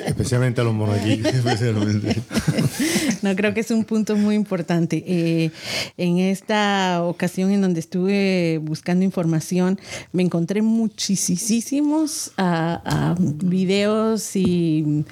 especialmente 0.07 0.61
a 0.61 0.65
los 0.65 0.75
monaguillos. 0.75 1.33
no, 3.23 3.37
creo 3.37 3.53
que 3.53 3.61
es 3.61 3.71
un 3.71 3.85
punto 3.85 4.17
muy 4.17 4.35
importante. 4.35 5.03
Eh, 5.07 5.51
en 5.97 6.19
esta 6.19 7.03
ocasión 7.03 7.51
en 7.51 7.61
donde 7.61 7.81
estuve 7.81 8.59
buscando 8.63 9.05
información, 9.05 9.79
me 10.13 10.23
encontré 10.23 10.63
muchísimos 10.63 12.33
uh, 12.39 13.15
videos 13.19 14.37
y 14.37 15.05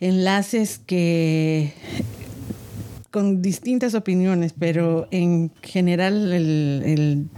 enlaces 0.00 0.80
que 0.84 1.72
con 3.10 3.42
distintas 3.42 3.94
opiniones, 3.94 4.54
pero 4.58 5.06
en 5.12 5.52
general 5.62 6.32
el, 6.32 7.28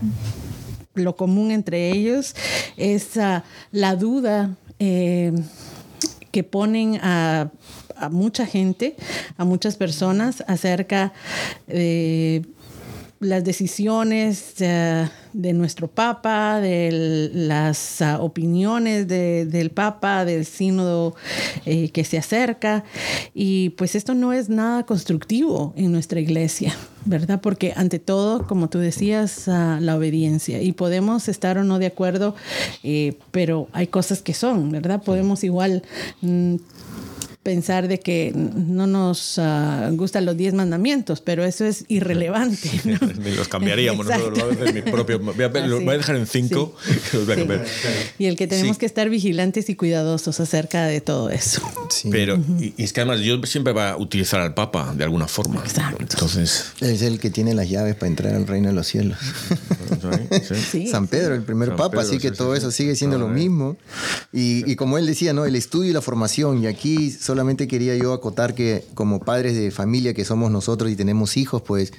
lo 0.95 1.17
común 1.17 1.51
entre 1.51 1.91
ellos 1.91 2.35
es 2.79 3.19
la 3.73 3.95
duda 3.97 4.57
eh, 4.79 5.33
que 6.37 6.45
ponen 6.45 7.01
a, 7.03 7.49
mucha 8.11 8.45
gente, 8.45 8.95
a 9.39 9.47
muchas 9.47 9.79
personas 9.79 10.45
acerca 10.47 11.15
de 11.67 12.45
las 13.21 13.45
decisiones 13.45 14.55
de, 14.57 15.53
nuestro 15.53 15.89
Papa, 15.89 16.61
de 16.61 17.31
las 17.33 18.03
ah, 18.03 18.19
opiniones 18.21 19.09
del 19.09 19.71
Papa, 19.71 20.25
del 20.25 20.45
sínodo 20.45 21.15
eh, 21.65 21.91
que 21.91 22.05
se 22.05 22.19
acerca. 22.19 22.85
Y 23.35 23.71
pues 23.71 23.95
esto 23.95 24.15
no 24.15 24.33
es 24.33 24.49
nada 24.49 24.85
constructivo 24.85 25.73
en 25.77 25.93
nuestra 25.93 26.21
iglesia. 26.21 26.75
¿verdad? 27.07 27.41
Porque 27.41 27.73
ante 27.77 28.01
todo, 28.01 28.47
como 28.47 28.69
tú 28.69 28.79
decías, 28.79 29.49
ah, 29.49 29.79
la 29.81 29.97
obediencia. 29.97 30.61
Y 30.61 30.73
podemos 30.73 31.29
estar 31.29 31.57
o 31.57 31.65
no 31.65 31.79
de 31.79 31.87
acuerdo, 31.87 32.35
eh, 32.83 33.17
pero 33.31 33.69
hay 33.73 33.87
cosas 33.87 34.23
que 34.23 34.35
son, 34.35 34.71
¿verdad? 34.71 35.03
Podemos 35.03 35.45
igual... 35.45 35.83
Mm, 36.21 36.57
pensar 37.47 37.87
de 37.87 38.01
que 38.01 38.33
no 38.35 38.89
nos 38.89 39.39
uh, 39.39 39.93
gustan 39.93 40.27
los 40.27 40.37
diez 40.37 40.53
mandamientos, 40.53 41.21
pero 41.21 41.45
eso 41.45 41.65
es 41.65 41.85
irrelevante. 41.87 42.69
¿no? 42.83 42.99
Ni 43.25 43.37
los 43.37 43.47
cambiaríamos 43.47 44.05
nosotros 44.05 44.41
a 44.41 44.47
veces 44.47 44.75
mi 44.75 44.83
propio. 44.83 45.21
Voy 45.21 45.45
a, 45.45 45.49
los 45.65 45.85
voy 45.85 45.95
a 45.95 45.99
dejar 45.99 46.17
en 46.17 46.27
cinco. 46.27 46.75
Sí. 46.83 47.19
Y 48.19 48.27
el 48.27 48.37
que 48.37 48.47
tenemos 48.47 48.79
que 48.79 48.87
estar 48.87 49.09
vigilantes 49.09 49.69
y 49.69 49.77
cuidadosos 49.77 50.41
acerca 50.41 50.87
de 50.87 51.01
todo 51.01 51.31
eso. 51.31 51.61
Pero, 52.11 52.37
y, 52.59 52.75
es 52.79 52.93
que 52.93 53.03
además 53.03 53.21
Dios 53.21 53.39
siempre 53.49 53.73
va 53.73 53.91
a 53.91 53.97
utilizar 53.97 54.41
al 54.41 54.55
Papa 54.55 54.95
de 54.97 55.05
alguna 55.05 55.29
forma. 55.29 55.61
Exacto. 55.61 55.99
Entonces. 56.01 56.73
Es 56.81 57.03
el 57.03 57.21
que 57.21 57.31
tiene 57.31 57.55
las 57.55 57.69
llaves 57.69 57.95
para 57.95 58.09
entrar 58.09 58.35
al 58.35 58.47
reino 58.47 58.69
de 58.69 58.75
los 58.75 58.89
cielos. 58.89 59.19
San 60.91 61.07
Pedro, 61.07 61.35
el 61.35 61.43
primer 61.43 61.69
San 61.69 61.77
Papa, 61.77 61.91
Pedro, 61.91 62.09
así 62.09 62.19
que 62.19 62.33
todo 62.33 62.57
eso 62.57 62.73
sigue 62.73 62.97
siendo 62.97 63.19
lo 63.19 63.29
mismo. 63.29 63.77
Y, 64.33 64.69
y 64.69 64.75
como 64.75 64.99
él 64.99 65.07
decía, 65.07 65.33
¿no? 65.33 65.45
El 65.45 65.55
estudio 65.55 65.91
y 65.91 65.93
la 65.93 66.03
formación. 66.03 66.65
Y 66.65 66.67
aquí 66.67 67.11
solamente 67.37 67.69
quería 67.69 67.95
yo 67.97 68.15
acotar 68.15 68.55
que 68.55 68.83
como 68.95 69.21
padres 69.21 69.55
de 69.55 69.71
familia 69.71 70.15
que 70.15 70.25
somos 70.25 70.51
nosotros 70.51 70.91
y 70.91 70.97
tenemos 70.97 71.37
hijos, 71.37 71.61
pues 71.61 71.93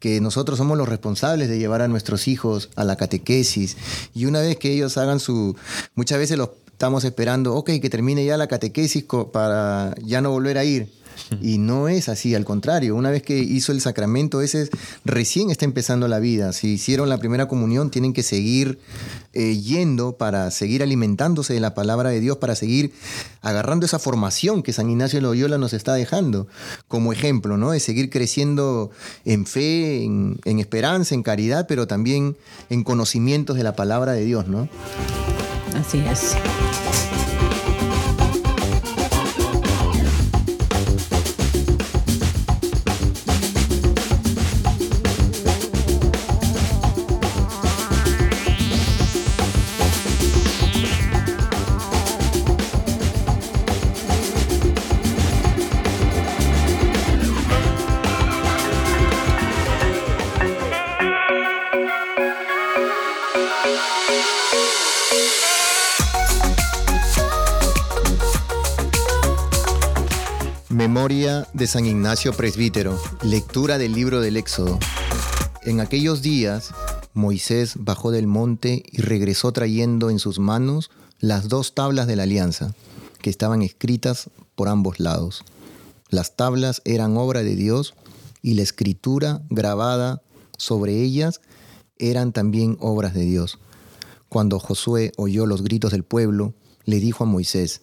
que 0.00 0.18
nosotros 0.22 0.56
somos 0.56 0.78
los 0.78 0.88
responsables 0.88 1.50
de 1.50 1.58
llevar 1.58 1.82
a 1.82 1.88
nuestros 1.88 2.26
hijos 2.26 2.70
a 2.74 2.82
la 2.84 2.96
catequesis. 2.96 3.76
Y 4.14 4.24
una 4.24 4.40
vez 4.40 4.56
que 4.56 4.72
ellos 4.72 4.96
hagan 4.96 5.20
su... 5.20 5.54
Muchas 5.94 6.16
veces 6.18 6.38
los 6.38 6.48
estamos 6.68 7.04
esperando, 7.04 7.54
ok, 7.54 7.72
que 7.82 7.90
termine 7.90 8.24
ya 8.24 8.38
la 8.38 8.46
catequesis 8.46 9.04
para 9.30 9.94
ya 10.02 10.22
no 10.22 10.30
volver 10.30 10.56
a 10.56 10.64
ir. 10.64 10.88
Y 11.42 11.58
no 11.58 11.88
es 11.88 12.08
así, 12.08 12.34
al 12.34 12.44
contrario, 12.44 12.94
una 12.96 13.10
vez 13.10 13.22
que 13.22 13.38
hizo 13.38 13.72
el 13.72 13.80
sacramento 13.80 14.40
ese, 14.40 14.68
recién 15.04 15.50
está 15.50 15.64
empezando 15.64 16.08
la 16.08 16.18
vida. 16.18 16.52
Si 16.52 16.74
hicieron 16.74 17.08
la 17.08 17.18
primera 17.18 17.48
comunión, 17.48 17.90
tienen 17.90 18.12
que 18.12 18.22
seguir 18.22 18.78
eh, 19.32 19.56
yendo 19.58 20.16
para 20.16 20.50
seguir 20.50 20.82
alimentándose 20.82 21.54
de 21.54 21.60
la 21.60 21.74
palabra 21.74 22.10
de 22.10 22.20
Dios, 22.20 22.38
para 22.38 22.54
seguir 22.54 22.92
agarrando 23.40 23.86
esa 23.86 23.98
formación 23.98 24.62
que 24.62 24.72
San 24.72 24.90
Ignacio 24.90 25.18
de 25.18 25.22
Loyola 25.22 25.58
nos 25.58 25.72
está 25.72 25.94
dejando 25.94 26.46
como 26.88 27.12
ejemplo, 27.12 27.56
¿no? 27.56 27.70
De 27.72 27.80
seguir 27.80 28.10
creciendo 28.10 28.90
en 29.24 29.46
fe, 29.46 30.04
en, 30.04 30.38
en 30.44 30.58
esperanza, 30.58 31.14
en 31.14 31.22
caridad, 31.22 31.66
pero 31.66 31.86
también 31.86 32.36
en 32.70 32.84
conocimientos 32.84 33.56
de 33.56 33.64
la 33.64 33.74
palabra 33.74 34.12
de 34.12 34.24
Dios, 34.24 34.48
¿no? 34.48 34.68
Así 35.74 35.98
es. 36.10 36.36
De 71.54 71.66
San 71.66 71.84
Ignacio 71.84 72.32
Presbítero. 72.32 72.98
Lectura 73.22 73.76
del 73.76 73.92
libro 73.92 74.20
del 74.20 74.36
Éxodo. 74.36 74.78
En 75.62 75.80
aquellos 75.80 76.22
días, 76.22 76.70
Moisés 77.12 77.74
bajó 77.78 78.10
del 78.10 78.26
monte 78.26 78.82
y 78.90 79.02
regresó 79.02 79.52
trayendo 79.52 80.08
en 80.08 80.18
sus 80.18 80.38
manos 80.38 80.90
las 81.18 81.48
dos 81.48 81.74
tablas 81.74 82.06
de 82.06 82.16
la 82.16 82.22
alianza, 82.22 82.74
que 83.20 83.28
estaban 83.28 83.62
escritas 83.62 84.30
por 84.54 84.68
ambos 84.68 84.98
lados. 84.98 85.44
Las 86.08 86.36
tablas 86.36 86.80
eran 86.84 87.16
obra 87.16 87.42
de 87.42 87.54
Dios 87.54 87.94
y 88.40 88.54
la 88.54 88.62
escritura 88.62 89.42
grabada 89.50 90.22
sobre 90.56 91.02
ellas 91.02 91.40
eran 91.98 92.32
también 92.32 92.76
obras 92.80 93.14
de 93.14 93.24
Dios. 93.24 93.58
Cuando 94.28 94.58
Josué 94.58 95.12
oyó 95.18 95.44
los 95.46 95.62
gritos 95.62 95.92
del 95.92 96.04
pueblo, 96.04 96.54
le 96.84 96.98
dijo 96.98 97.24
a 97.24 97.26
Moisés, 97.26 97.82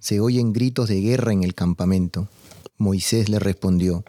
se 0.00 0.18
oyen 0.18 0.52
gritos 0.52 0.88
de 0.88 1.00
guerra 1.00 1.32
en 1.32 1.44
el 1.44 1.54
campamento. 1.54 2.28
Moisés 2.80 3.28
le 3.28 3.38
respondió, 3.38 4.04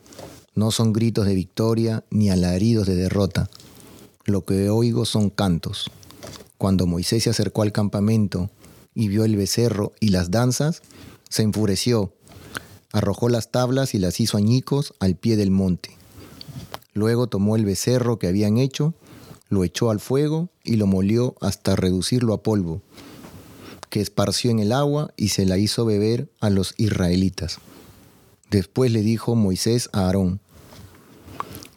no 0.55 0.71
son 0.71 0.93
gritos 0.93 1.25
de 1.25 1.36
victoria 1.36 2.05
ni 2.10 2.29
alaridos 2.29 2.88
de 2.88 2.95
derrota. 2.95 3.49
Lo 4.23 4.45
que 4.45 4.69
oigo 4.69 5.03
son 5.03 5.29
cantos. 5.29 5.91
Cuando 6.57 6.88
Moisés 6.88 7.23
se 7.23 7.29
acercó 7.29 7.63
al 7.63 7.73
campamento 7.73 8.49
y 8.95 9.10
vio 9.10 9.25
el 9.25 9.36
becerro 9.36 9.91
y 9.99 10.07
las 10.07 10.31
danzas, 10.31 10.84
se 11.27 11.43
enfureció, 11.43 12.13
arrojó 12.93 13.27
las 13.27 13.51
tablas 13.51 13.93
y 13.93 13.99
las 13.99 14.21
hizo 14.21 14.38
añicos 14.38 14.93
al 15.01 15.17
pie 15.17 15.36
del 15.36 15.51
monte. 15.51 15.97
Luego 16.93 17.27
tomó 17.27 17.57
el 17.57 17.65
becerro 17.65 18.19
que 18.19 18.27
habían 18.27 18.57
hecho, 18.57 18.93
lo 19.49 19.65
echó 19.65 19.89
al 19.89 19.99
fuego 19.99 20.47
y 20.63 20.77
lo 20.77 20.88
molió 20.88 21.36
hasta 21.41 21.75
reducirlo 21.75 22.34
a 22.34 22.41
polvo 22.41 22.81
que 23.89 23.99
esparció 23.99 24.49
en 24.49 24.60
el 24.60 24.71
agua 24.71 25.13
y 25.17 25.27
se 25.27 25.45
la 25.45 25.57
hizo 25.57 25.84
beber 25.84 26.29
a 26.39 26.49
los 26.49 26.73
israelitas. 26.77 27.60
Después 28.52 28.92
le 28.92 29.00
dijo 29.02 29.34
Moisés 29.34 29.90
a 29.94 30.08
Aarón, 30.08 30.42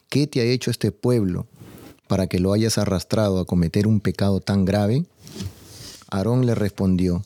¿qué 0.08 0.26
te 0.26 0.40
ha 0.40 0.44
hecho 0.44 0.72
este 0.72 0.90
pueblo 0.90 1.46
para 2.08 2.26
que 2.26 2.40
lo 2.40 2.52
hayas 2.52 2.78
arrastrado 2.78 3.38
a 3.38 3.44
cometer 3.44 3.86
un 3.86 4.00
pecado 4.00 4.40
tan 4.40 4.64
grave? 4.64 5.04
Aarón 6.10 6.46
le 6.46 6.56
respondió, 6.56 7.24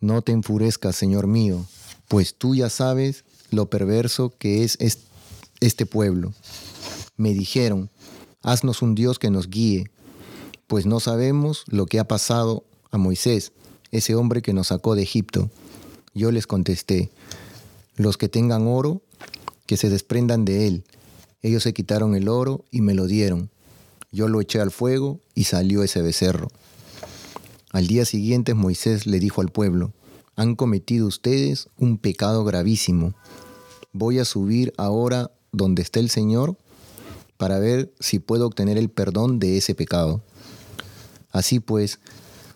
no 0.00 0.22
te 0.22 0.30
enfurezcas, 0.30 0.94
Señor 0.94 1.26
mío, 1.26 1.66
pues 2.06 2.36
tú 2.36 2.54
ya 2.54 2.70
sabes 2.70 3.24
lo 3.50 3.68
perverso 3.68 4.32
que 4.38 4.62
es 4.62 4.78
este 5.58 5.84
pueblo. 5.84 6.32
Me 7.16 7.34
dijeron, 7.34 7.90
haznos 8.42 8.80
un 8.80 8.94
Dios 8.94 9.18
que 9.18 9.30
nos 9.30 9.50
guíe, 9.50 9.90
pues 10.68 10.86
no 10.86 11.00
sabemos 11.00 11.64
lo 11.66 11.86
que 11.86 11.98
ha 11.98 12.06
pasado 12.06 12.62
a 12.92 12.96
Moisés, 12.96 13.50
ese 13.90 14.14
hombre 14.14 14.40
que 14.40 14.52
nos 14.52 14.68
sacó 14.68 14.94
de 14.94 15.02
Egipto. 15.02 15.50
Yo 16.14 16.30
les 16.30 16.46
contesté, 16.46 17.10
los 18.02 18.16
que 18.16 18.28
tengan 18.28 18.66
oro, 18.66 19.02
que 19.66 19.76
se 19.76 19.90
desprendan 19.90 20.44
de 20.44 20.66
él. 20.66 20.84
Ellos 21.42 21.62
se 21.62 21.72
quitaron 21.72 22.14
el 22.14 22.28
oro 22.28 22.64
y 22.70 22.80
me 22.80 22.94
lo 22.94 23.06
dieron. 23.06 23.50
Yo 24.12 24.28
lo 24.28 24.40
eché 24.40 24.60
al 24.60 24.70
fuego 24.70 25.20
y 25.34 25.44
salió 25.44 25.82
ese 25.82 26.02
becerro. 26.02 26.48
Al 27.72 27.86
día 27.86 28.04
siguiente 28.04 28.54
Moisés 28.54 29.06
le 29.06 29.20
dijo 29.20 29.40
al 29.40 29.50
pueblo, 29.50 29.92
han 30.34 30.56
cometido 30.56 31.06
ustedes 31.06 31.68
un 31.78 31.98
pecado 31.98 32.44
gravísimo. 32.44 33.14
Voy 33.92 34.18
a 34.18 34.24
subir 34.24 34.72
ahora 34.76 35.30
donde 35.52 35.82
está 35.82 36.00
el 36.00 36.10
Señor 36.10 36.56
para 37.36 37.58
ver 37.58 37.92
si 38.00 38.18
puedo 38.18 38.46
obtener 38.46 38.76
el 38.76 38.90
perdón 38.90 39.38
de 39.38 39.56
ese 39.56 39.74
pecado. 39.74 40.22
Así 41.30 41.60
pues, 41.60 42.00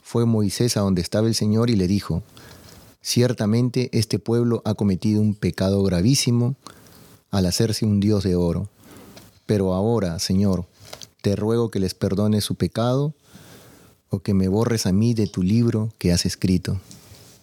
fue 0.02 0.26
Moisés 0.26 0.76
a 0.76 0.80
donde 0.80 1.00
estaba 1.00 1.28
el 1.28 1.34
Señor 1.34 1.70
y 1.70 1.76
le 1.76 1.86
dijo, 1.86 2.22
ciertamente 3.04 3.90
este 3.92 4.18
pueblo 4.18 4.62
ha 4.64 4.74
cometido 4.74 5.20
un 5.20 5.34
pecado 5.34 5.82
gravísimo 5.82 6.56
al 7.30 7.44
hacerse 7.44 7.84
un 7.84 8.00
Dios 8.00 8.24
de 8.24 8.34
oro. 8.34 8.70
Pero 9.44 9.74
ahora, 9.74 10.18
Señor, 10.18 10.66
te 11.20 11.36
ruego 11.36 11.70
que 11.70 11.80
les 11.80 11.94
perdone 11.94 12.40
su 12.40 12.54
pecado 12.54 13.14
o 14.08 14.20
que 14.20 14.32
me 14.32 14.48
borres 14.48 14.86
a 14.86 14.92
mí 14.92 15.12
de 15.12 15.26
tu 15.26 15.42
libro 15.42 15.92
que 15.98 16.12
has 16.12 16.24
escrito. 16.24 16.80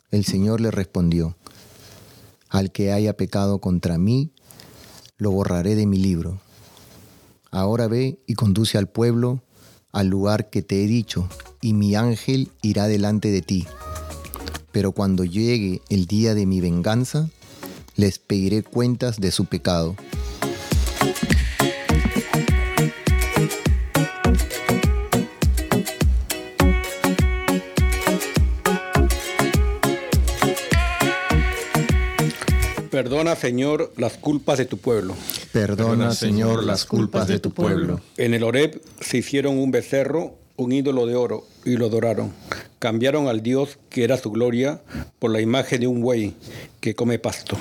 El 0.10 0.26
Señor 0.26 0.62
le 0.62 0.72
respondió, 0.72 1.36
al 2.50 2.72
que 2.72 2.92
haya 2.92 3.16
pecado 3.16 3.60
contra 3.60 4.00
mí, 4.00 4.32
lo 5.18 5.30
borraré 5.30 5.76
de 5.76 5.86
mi 5.86 5.98
libro. 5.98 6.42
Ahora 7.52 7.88
ve 7.88 8.20
y 8.26 8.34
conduce 8.34 8.78
al 8.80 8.90
pueblo 8.90 9.42
al 9.92 10.08
lugar 10.08 10.50
que 10.50 10.64
te 10.64 10.84
he 10.84 10.88
dicho, 10.88 11.30
y 11.62 11.74
mi 11.74 11.96
ángel 11.96 12.50
irá 12.62 12.88
delante 12.88 13.30
de 13.30 13.42
ti. 13.42 13.68
Pero 14.72 14.92
cuando 14.94 15.26
llegue 15.26 15.82
el 15.90 16.06
día 16.06 16.34
de 16.34 16.46
mi 16.46 16.62
venganza, 16.62 17.30
les 17.96 18.20
pediré 18.20 18.64
cuentas 18.64 19.20
de 19.20 19.32
su 19.32 19.46
pecado. 19.46 19.96
Perdona, 32.90 33.36
Señor, 33.36 33.92
las 33.98 34.18
culpas 34.18 34.58
de 34.58 34.66
tu 34.66 34.78
pueblo. 34.78 35.16
Perdona, 35.52 36.14
Señor, 36.14 36.64
las 36.64 36.86
culpas 36.86 37.28
de 37.28 37.40
tu 37.40 37.52
pueblo. 37.52 38.00
En 38.18 38.34
el 38.34 38.44
Oreb 38.44 38.82
se 39.00 39.18
hicieron 39.18 39.58
un 39.58 39.72
becerro 39.72 40.41
un 40.62 40.72
ídolo 40.72 41.06
de 41.06 41.16
oro 41.16 41.46
y 41.66 41.78
lo 41.78 41.88
adoraron. 41.88 42.32
Cambiaron 42.80 43.28
al 43.28 43.42
Dios 43.42 43.78
que 43.90 44.04
era 44.04 44.18
su 44.18 44.32
gloria 44.32 44.82
por 45.20 45.32
la 45.32 45.42
imagen 45.42 45.82
de 45.82 45.88
un 45.88 46.02
buey 46.02 46.36
que 46.80 46.96
come 46.96 47.20
pasto. 47.20 47.58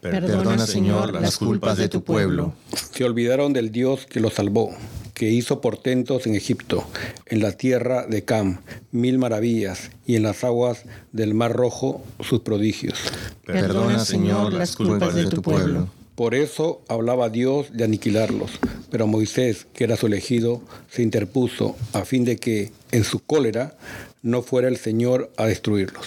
Perdona, 0.00 0.66
Señor, 0.66 1.20
las 1.20 1.38
culpas 1.38 1.78
de 1.78 1.88
tu 1.88 2.02
pueblo. 2.02 2.54
Se 2.92 3.04
olvidaron 3.04 3.52
del 3.52 3.70
Dios 3.70 4.06
que 4.06 4.20
los 4.20 4.34
salvó, 4.34 4.70
que 5.14 5.30
hizo 5.30 5.60
portentos 5.60 6.26
en 6.26 6.34
Egipto, 6.34 6.84
en 7.26 7.40
la 7.40 7.52
tierra 7.52 8.06
de 8.06 8.24
Cam, 8.24 8.60
mil 8.90 9.18
maravillas, 9.18 9.90
y 10.06 10.16
en 10.16 10.24
las 10.24 10.42
aguas 10.42 10.84
del 11.12 11.34
Mar 11.34 11.52
Rojo 11.52 12.02
sus 12.20 12.40
prodigios. 12.40 12.98
Perdona, 13.46 13.98
Señor, 13.98 14.52
las 14.52 14.74
culpas 14.76 15.14
de 15.14 15.26
tu 15.26 15.42
pueblo. 15.42 15.88
Por 16.14 16.34
eso 16.34 16.82
hablaba 16.88 17.30
Dios 17.30 17.68
de 17.72 17.84
aniquilarlos, 17.84 18.50
pero 18.90 19.06
Moisés, 19.06 19.66
que 19.72 19.84
era 19.84 19.96
su 19.96 20.06
elegido, 20.08 20.60
se 20.90 21.02
interpuso 21.02 21.74
a 21.94 22.04
fin 22.04 22.26
de 22.26 22.36
que, 22.36 22.70
en 22.90 23.04
su 23.04 23.20
cólera, 23.20 23.74
no 24.20 24.42
fuera 24.42 24.68
el 24.68 24.76
Señor 24.76 25.32
a 25.38 25.46
destruirlos. 25.46 26.06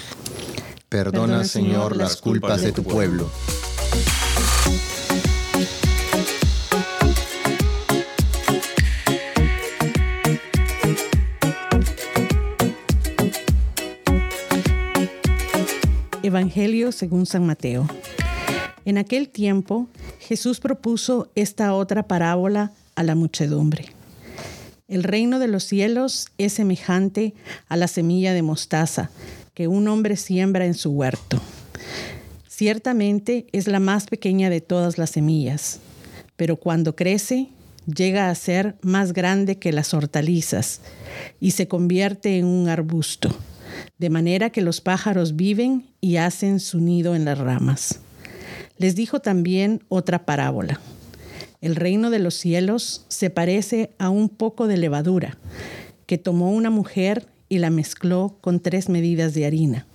Perdona, 0.90 1.44
Señor, 1.44 1.98
las 1.98 2.18
culpas 2.18 2.62
de 2.62 2.72
tu 2.72 2.84
pueblo. 2.84 3.30
Evangelio 16.22 16.92
según 16.92 17.26
San 17.26 17.46
Mateo. 17.46 17.88
En 18.86 19.00
aquel 19.00 19.30
tiempo 19.30 19.88
Jesús 20.20 20.60
propuso 20.60 21.32
esta 21.34 21.74
otra 21.74 22.08
parábola 22.08 22.72
a 22.94 23.02
la 23.02 23.16
muchedumbre. 23.16 23.86
El 24.88 25.04
reino 25.04 25.40
de 25.40 25.48
los 25.48 25.64
cielos 25.64 26.28
es 26.38 26.54
semejante 26.54 27.34
a 27.68 27.78
la 27.78 27.88
semilla 27.88 28.34
de 28.34 28.44
mostaza 28.44 29.10
que 29.56 29.68
un 29.68 29.88
hombre 29.88 30.16
siembra 30.16 30.68
en 30.68 30.76
su 30.76 30.92
huerto. 30.92 31.42
Ciertamente 32.48 33.48
es 33.52 33.68
la 33.68 33.80
más 33.80 34.06
pequeña 34.06 34.52
de 34.52 34.62
todas 34.62 35.00
las 35.00 35.10
semillas, 35.10 35.80
pero 36.36 36.58
cuando 36.58 36.96
crece 36.96 37.50
llega 37.88 38.30
a 38.30 38.36
ser 38.36 38.76
más 38.82 39.14
grande 39.14 39.58
que 39.58 39.74
las 39.74 39.96
hortalizas 39.96 40.82
y 41.40 41.52
se 41.52 41.68
convierte 41.68 42.38
en 42.38 42.46
un 42.46 42.70
arbusto, 42.70 43.36
de 43.98 44.12
manera 44.12 44.52
que 44.52 44.62
los 44.62 44.80
pájaros 44.80 45.36
viven 45.36 45.88
y 46.02 46.18
hacen 46.18 46.60
su 46.60 46.80
nido 46.80 47.16
en 47.16 47.26
las 47.26 47.40
ramas. 47.40 48.02
Les 48.78 48.96
dijo 48.96 49.20
también 49.20 49.84
otra 49.88 50.26
parábola. 50.26 50.80
El 51.62 51.76
reino 51.76 52.10
de 52.10 52.20
los 52.20 52.36
cielos 52.36 53.06
se 53.08 53.30
parece 53.30 53.92
a 53.98 54.10
un 54.10 54.30
poco 54.30 54.68
de 54.68 54.78
levadura 54.78 55.38
que 56.06 56.18
tomó 56.18 56.52
una 56.52 56.70
mujer 56.70 57.28
y 57.50 57.60
la 57.60 57.70
mezcló 57.70 58.38
con 58.42 58.60
tres 58.60 58.90
medidas 58.90 59.34
de 59.34 59.46
harina, 59.46 59.86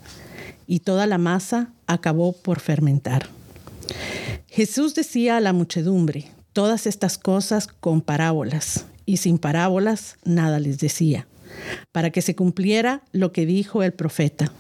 y 0.66 0.80
toda 0.80 1.06
la 1.06 1.18
masa 1.18 1.72
acabó 1.86 2.32
por 2.32 2.60
fermentar. 2.60 3.28
Jesús 4.48 4.94
decía 4.94 5.36
a 5.36 5.40
la 5.40 5.52
muchedumbre 5.52 6.26
todas 6.52 6.86
estas 6.86 7.18
cosas 7.18 7.68
con 7.68 8.00
parábolas, 8.00 8.86
y 9.06 9.18
sin 9.18 9.38
parábolas 9.38 10.16
nada 10.24 10.58
les 10.58 10.78
decía, 10.78 11.26
para 11.92 12.10
que 12.10 12.22
se 12.22 12.34
cumpliera 12.34 13.02
lo 13.12 13.32
que 13.32 13.46
dijo 13.46 13.82
el 13.82 13.92
profeta. 13.92 14.52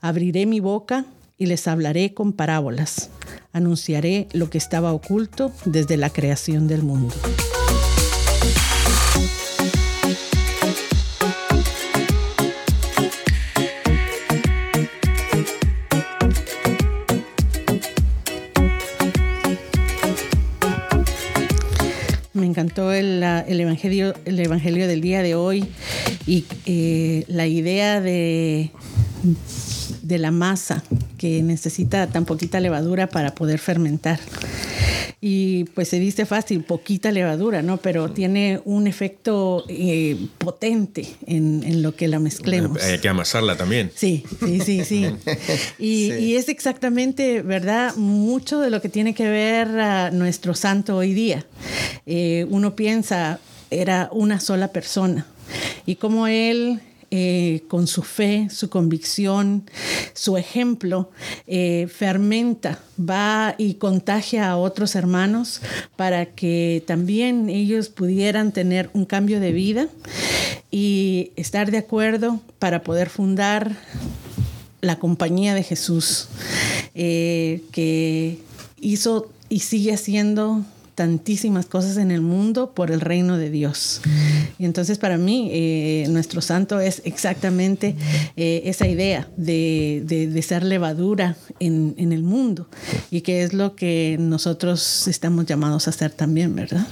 Abriré 0.00 0.46
mi 0.46 0.60
boca 0.60 1.06
y 1.42 1.46
les 1.46 1.66
hablaré 1.66 2.14
con 2.14 2.32
parábolas, 2.32 3.10
anunciaré 3.52 4.28
lo 4.32 4.48
que 4.48 4.58
estaba 4.58 4.92
oculto 4.92 5.50
desde 5.64 5.96
la 5.96 6.08
creación 6.08 6.68
del 6.68 6.84
mundo. 6.84 7.16
encantó 22.44 22.92
el, 22.92 23.22
evangelio, 23.22 24.14
el 24.26 24.38
evangelio 24.38 24.86
del 24.86 25.00
día 25.00 25.22
de 25.22 25.34
hoy 25.34 25.64
y 26.26 26.44
eh, 26.66 27.24
la 27.26 27.46
idea 27.46 28.00
de, 28.00 28.70
de 30.12 30.18
la 30.18 30.30
masa 30.30 30.84
que 31.18 31.42
necesita 31.42 32.06
tan 32.06 32.24
poquita 32.24 32.60
levadura 32.60 33.08
para 33.08 33.34
poder 33.34 33.58
fermentar 33.58 34.20
y 35.24 35.66
pues 35.66 35.86
se 35.86 36.00
dice 36.00 36.26
fácil, 36.26 36.64
poquita 36.64 37.12
levadura, 37.12 37.62
¿no? 37.62 37.76
Pero 37.76 38.10
tiene 38.10 38.60
un 38.64 38.88
efecto 38.88 39.64
eh, 39.68 40.16
potente 40.38 41.06
en, 41.26 41.80
lo 41.80 41.94
que 41.94 42.08
la 42.08 42.18
mezclemos. 42.18 42.82
Hay 42.82 42.98
que 42.98 43.08
amasarla 43.08 43.56
también. 43.56 43.92
Sí, 43.94 44.24
sí, 44.40 44.58
sí, 44.58 44.84
sí. 44.84 45.06
Y, 45.78 46.34
es 46.34 46.48
exactamente, 46.48 47.40
¿verdad? 47.42 47.94
Mucho 47.94 48.58
de 48.58 48.70
lo 48.70 48.82
que 48.82 48.88
tiene 48.88 49.14
que 49.14 49.28
ver 49.28 49.68
a 49.78 50.10
nuestro 50.10 50.56
santo 50.56 50.96
hoy 50.96 51.14
día. 51.14 51.46
Eh, 52.04 52.44
uno 52.50 52.74
piensa, 52.74 53.38
era 53.70 54.08
una 54.10 54.40
sola 54.40 54.72
persona. 54.72 55.26
Y 55.86 55.96
como 55.96 56.26
él 56.26 56.80
eh, 57.14 57.64
con 57.68 57.86
su 57.86 58.00
fe, 58.02 58.48
su 58.50 58.70
convicción, 58.70 59.70
su 60.14 60.38
ejemplo, 60.38 61.10
eh, 61.46 61.86
fermenta, 61.94 62.78
va 62.98 63.54
y 63.58 63.74
contagia 63.74 64.48
a 64.48 64.56
otros 64.56 64.94
hermanos 64.94 65.60
para 65.96 66.24
que 66.24 66.82
también 66.86 67.50
ellos 67.50 67.90
pudieran 67.90 68.50
tener 68.50 68.88
un 68.94 69.04
cambio 69.04 69.40
de 69.40 69.52
vida 69.52 69.88
y 70.70 71.32
estar 71.36 71.70
de 71.70 71.76
acuerdo 71.76 72.40
para 72.58 72.82
poder 72.82 73.10
fundar 73.10 73.76
la 74.80 74.98
compañía 74.98 75.54
de 75.54 75.64
Jesús, 75.64 76.28
eh, 76.94 77.60
que 77.72 78.38
hizo 78.80 79.30
y 79.50 79.60
sigue 79.60 79.92
haciendo 79.92 80.64
tantísimas 80.94 81.66
cosas 81.66 81.96
en 81.96 82.10
el 82.10 82.20
mundo 82.20 82.74
por 82.74 82.90
el 82.90 83.00
reino 83.00 83.38
de 83.38 83.50
Dios. 83.50 84.00
Y 84.58 84.64
entonces 84.64 84.98
para 84.98 85.16
mí 85.16 85.48
eh, 85.52 86.06
nuestro 86.10 86.40
santo 86.40 86.80
es 86.80 87.02
exactamente 87.04 87.96
eh, 88.36 88.62
esa 88.66 88.86
idea 88.86 89.28
de, 89.36 90.44
ser 90.46 90.64
levadura 90.64 91.36
en, 91.60 91.94
el 92.12 92.22
mundo 92.22 92.68
y 93.10 93.22
que 93.22 93.42
es 93.42 93.52
lo 93.52 93.74
que 93.74 94.16
nosotros 94.18 95.06
estamos 95.08 95.46
llamados 95.46 95.86
a 95.86 95.90
hacer 95.90 96.10
también, 96.10 96.54
¿verdad? 96.54 96.86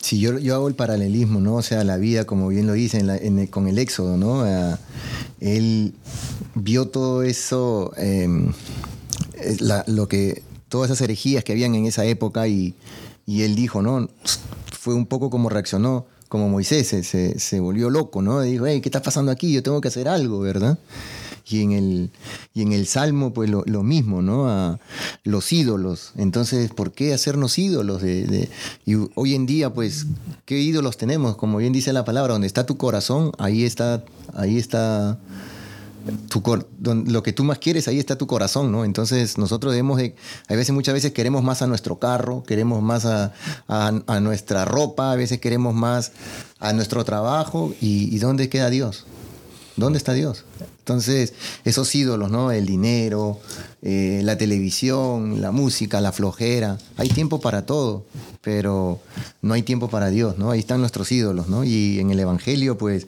Sí, 0.00 0.18
yo, 0.18 0.38
yo 0.38 0.54
hago 0.54 0.68
el 0.68 0.74
paralelismo, 0.74 1.40
¿no? 1.40 1.56
O 1.56 1.62
sea, 1.62 1.84
la 1.84 1.96
vida, 1.96 2.24
como 2.24 2.48
bien 2.48 2.66
lo 2.66 2.72
dice 2.72 3.04
con 3.50 3.68
el 3.68 3.78
Éxodo, 3.78 4.16
¿no? 4.16 4.44
él 5.40 5.94
vio 6.54 6.86
todo 6.88 7.22
eso, 7.22 7.92
em, 7.96 8.52
lo 9.86 10.08
que, 10.08 10.42
todas 10.68 10.90
esas 10.90 11.02
herejías 11.02 11.44
que 11.44 11.52
habían 11.52 11.74
en 11.74 11.86
esa 11.86 12.04
época 12.04 12.48
y 12.48 12.74
y 13.26 13.42
él 13.42 13.54
dijo, 13.54 13.82
¿no? 13.82 14.08
Fue 14.72 14.94
un 14.94 15.06
poco 15.06 15.30
como 15.30 15.48
reaccionó, 15.48 16.06
como 16.28 16.48
Moisés, 16.48 16.88
se, 16.88 17.38
se, 17.38 17.60
volvió 17.60 17.90
loco, 17.90 18.22
¿no? 18.22 18.40
Dijo, 18.40 18.66
hey, 18.66 18.80
¿qué 18.80 18.88
está 18.88 19.02
pasando 19.02 19.30
aquí? 19.30 19.52
Yo 19.52 19.62
tengo 19.62 19.80
que 19.80 19.88
hacer 19.88 20.08
algo, 20.08 20.40
¿verdad? 20.40 20.78
Y 21.46 21.60
en 21.60 21.72
el, 21.72 22.10
y 22.54 22.62
en 22.62 22.72
el 22.72 22.86
Salmo, 22.86 23.34
pues 23.34 23.50
lo, 23.50 23.82
mismo, 23.82 24.22
¿no? 24.22 24.48
A 24.48 24.80
los 25.24 25.52
ídolos. 25.52 26.12
Entonces, 26.16 26.70
¿por 26.70 26.92
qué 26.92 27.12
hacernos 27.12 27.58
ídolos? 27.58 28.00
De, 28.00 28.48
y 28.86 28.94
hoy 29.14 29.34
en 29.34 29.44
día, 29.44 29.74
pues, 29.74 30.06
¿qué 30.46 30.58
ídolos 30.58 30.96
tenemos? 30.96 31.36
Como 31.36 31.58
bien 31.58 31.74
dice 31.74 31.92
la 31.92 32.06
palabra, 32.06 32.32
donde 32.32 32.46
está 32.46 32.64
tu 32.64 32.78
corazón, 32.78 33.32
ahí 33.38 33.64
está, 33.64 34.02
ahí 34.32 34.56
está 34.56 35.18
lo 36.84 37.22
que 37.22 37.32
tú 37.32 37.44
más 37.44 37.58
quieres, 37.58 37.88
ahí 37.88 37.98
está 37.98 38.16
tu 38.16 38.26
corazón, 38.26 38.72
¿no? 38.72 38.84
Entonces 38.84 39.38
nosotros 39.38 39.72
debemos 39.72 39.98
de, 39.98 40.14
a 40.48 40.54
veces, 40.54 40.74
muchas 40.74 40.94
veces 40.94 41.12
queremos 41.12 41.42
más 41.42 41.62
a 41.62 41.66
nuestro 41.66 41.98
carro, 41.98 42.42
queremos 42.42 42.82
más 42.82 43.04
a, 43.04 43.32
nuestra 44.20 44.64
ropa, 44.64 45.12
a 45.12 45.16
veces 45.16 45.40
queremos 45.40 45.74
más 45.74 46.12
a 46.58 46.72
nuestro 46.72 47.04
trabajo, 47.04 47.74
y, 47.80 48.18
¿dónde 48.18 48.48
queda 48.48 48.70
Dios? 48.70 49.06
¿Dónde 49.76 49.98
está 49.98 50.12
Dios? 50.12 50.44
Entonces, 50.80 51.32
esos 51.64 51.94
ídolos, 51.94 52.30
¿no? 52.30 52.52
El 52.52 52.66
dinero, 52.66 53.40
eh, 53.80 54.20
la 54.22 54.36
televisión, 54.36 55.40
la 55.40 55.50
música, 55.50 56.00
la 56.00 56.12
flojera. 56.12 56.76
Hay 56.98 57.08
tiempo 57.08 57.40
para 57.40 57.64
todo, 57.64 58.04
pero 58.42 59.00
no 59.40 59.54
hay 59.54 59.62
tiempo 59.62 59.88
para 59.88 60.10
Dios, 60.10 60.36
¿no? 60.36 60.50
Ahí 60.50 60.60
están 60.60 60.80
nuestros 60.80 61.10
ídolos, 61.10 61.48
¿no? 61.48 61.64
Y 61.64 62.00
en 62.00 62.10
el 62.10 62.20
Evangelio, 62.20 62.76
pues, 62.76 63.06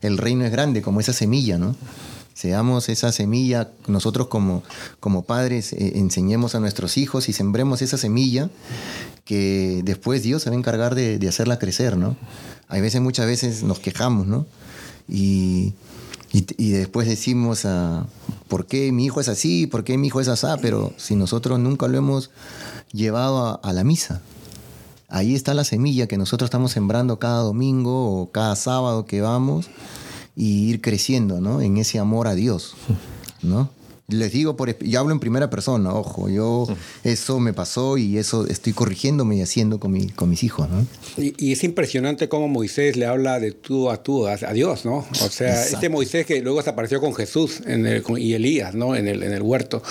el 0.00 0.16
reino 0.16 0.44
es 0.44 0.52
grande, 0.52 0.80
como 0.80 1.00
esa 1.00 1.12
semilla, 1.12 1.58
¿no? 1.58 1.76
Seamos 2.36 2.90
esa 2.90 3.12
semilla, 3.12 3.70
nosotros 3.86 4.26
como, 4.26 4.62
como 5.00 5.22
padres 5.22 5.72
eh, 5.72 5.92
enseñemos 5.94 6.54
a 6.54 6.60
nuestros 6.60 6.98
hijos 6.98 7.30
y 7.30 7.32
sembremos 7.32 7.80
esa 7.80 7.96
semilla 7.96 8.50
que 9.24 9.80
después 9.84 10.22
Dios 10.22 10.42
se 10.42 10.50
va 10.50 10.54
a 10.54 10.58
encargar 10.58 10.94
de, 10.94 11.26
hacerla 11.26 11.58
crecer, 11.58 11.96
¿no? 11.96 12.14
Hay 12.68 12.82
veces, 12.82 13.00
muchas 13.00 13.24
veces 13.26 13.62
nos 13.62 13.80
quejamos, 13.80 14.26
¿no? 14.26 14.46
Y, 15.08 15.72
y, 16.30 16.70
después 16.72 17.08
decimos, 17.08 17.64
ah, 17.64 18.06
¿por 18.48 18.66
qué 18.66 18.92
mi 18.92 19.06
hijo 19.06 19.20
es 19.20 19.28
así? 19.28 19.66
¿Por 19.66 19.82
qué 19.82 19.96
mi 19.96 20.08
hijo 20.08 20.20
es 20.20 20.28
así? 20.28 20.46
Pero 20.60 20.92
si 20.98 21.16
nosotros 21.16 21.58
nunca 21.58 21.88
lo 21.88 21.96
hemos 21.96 22.30
llevado 22.92 23.60
a 23.64 23.72
la 23.72 23.82
misa, 23.82 24.20
ahí 25.08 25.34
está 25.34 25.54
la 25.54 25.64
semilla 25.64 26.06
que 26.06 26.18
nosotros 26.18 26.48
estamos 26.48 26.72
sembrando 26.72 27.18
cada 27.18 27.40
domingo 27.40 28.20
o 28.20 28.30
cada 28.30 28.56
sábado 28.56 29.06
que 29.06 29.22
vamos 29.22 29.70
y 30.36 30.68
ir 30.68 30.80
creciendo, 30.80 31.40
¿no? 31.40 31.60
En 31.60 31.78
ese 31.78 31.98
amor 31.98 32.28
a 32.28 32.34
Dios, 32.34 32.76
¿no? 33.42 33.70
Les 34.08 34.30
digo, 34.30 34.56
por, 34.56 34.78
yo 34.78 35.00
hablo 35.00 35.12
en 35.12 35.18
primera 35.18 35.50
persona, 35.50 35.92
ojo, 35.92 36.28
yo 36.28 36.68
eso 37.02 37.40
me 37.40 37.52
pasó 37.52 37.98
y 37.98 38.18
eso 38.18 38.46
estoy 38.46 38.72
corrigiéndome 38.72 39.34
y 39.34 39.42
haciendo 39.42 39.80
con, 39.80 39.90
mi, 39.90 40.06
con 40.10 40.30
mis 40.30 40.44
hijos, 40.44 40.68
¿no? 40.70 40.86
Y, 41.16 41.50
es 41.50 41.64
impresionante 41.64 42.28
cómo 42.28 42.46
Moisés 42.46 42.96
le 42.96 43.06
habla 43.06 43.40
de 43.40 43.50
tú 43.50 43.90
a 43.90 44.04
tú 44.04 44.28
a, 44.28 44.36
Dios, 44.52 44.84
¿no? 44.84 45.04
O 45.24 45.28
sea, 45.28 45.64
este 45.64 45.88
Moisés 45.88 46.24
que 46.24 46.40
luego 46.40 46.62
se 46.62 46.70
apareció 46.70 47.00
con 47.00 47.14
Jesús 47.14 47.62
en 47.66 47.84
el, 47.84 48.04
y 48.16 48.34
Elías, 48.34 48.76
¿no? 48.76 48.94
En 48.94 49.08
el, 49.08 49.24
en 49.24 49.32
el 49.32 49.42
huerto. 49.42 49.82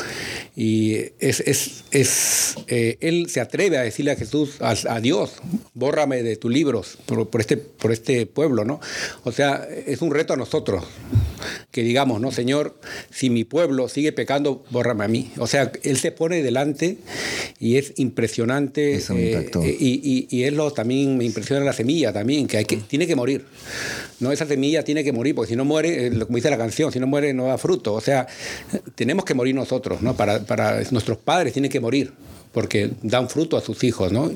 Y 0.55 0.95
es, 1.20 1.41
es, 1.41 1.84
es 1.91 2.55
eh, 2.68 2.97
él 3.01 3.30
se 3.30 3.41
atreve 3.41 3.78
a 3.78 3.82
decirle 3.82 4.11
a 4.11 4.16
Jesús, 4.16 4.61
a, 4.61 4.99
Dios, 5.01 5.34
bórrame 5.74 6.24
de 6.24 6.38
tus 6.38 6.53
libros 6.53 6.97
por, 7.05 7.28
por, 7.30 7.41
este, 7.41 7.57
por 7.57 7.91
este 7.91 8.26
pueblo, 8.28 8.63
¿no? 8.63 8.80
O 9.26 9.34
sea, 9.34 9.68
es 9.86 10.01
un 10.01 10.11
reto 10.11 10.32
a 10.32 10.38
nosotros 10.38 10.86
que 11.72 11.84
digamos, 11.84 12.22
no, 12.22 12.32
Señor, 12.32 12.80
si 13.10 13.30
mi 13.30 13.43
pueblo 13.43 13.89
sigue 13.89 14.12
pecando, 14.12 14.64
bórrame 14.70 15.06
a 15.06 15.08
mí. 15.08 15.32
O 15.38 15.48
sea, 15.48 15.72
Él 15.84 15.98
se 15.98 16.12
pone 16.12 16.43
delante 16.43 16.98
y 17.60 17.78
es 17.78 17.93
impresionante. 17.98 18.96
Eso 18.96 19.14
me 19.14 19.32
eh, 19.32 19.50
y, 19.80 20.28
y, 20.30 20.50
lo, 20.52 20.72
también 20.72 21.18
me 21.18 21.26
impresiona 21.26 21.64
la 21.64 21.74
semilla 21.74 22.14
también, 22.14 22.48
que, 22.48 22.58
hay 22.58 22.66
que 22.66 22.78
tiene 22.78 23.08
que 23.08 23.16
morir. 23.16 23.46
No, 24.20 24.32
esa 24.32 24.46
semilla 24.46 24.84
tiene 24.84 25.04
que 25.04 25.12
morir, 25.12 25.36
porque 25.36 25.50
si 25.50 25.56
no 25.56 25.66
muere, 25.66 26.08
eh, 26.08 26.20
como 26.20 26.36
dice 26.36 26.50
la 26.50 26.58
canción, 26.58 26.91
si 26.91 27.00
no 27.00 27.08
muere 27.08 27.34
no 27.34 27.46
da 27.46 27.58
fruto. 27.58 27.93
O 27.93 28.02
sea, 28.02 28.28
tenemos 28.96 29.26
que 29.26 29.34
morir 29.34 29.56
nosotros, 29.56 30.02
¿no? 30.02 30.16
Para, 30.16 30.39
para 30.39 30.82
nuestros 30.91 31.18
padres 31.18 31.54
tienen 31.54 31.72
que 31.72 31.80
morir 31.80 32.14
porque 32.56 32.91
dan 33.03 33.28
fruto 33.28 33.58
a 33.58 33.62
sus 33.62 33.84
hijos, 33.84 34.14
¿no? 34.14 34.32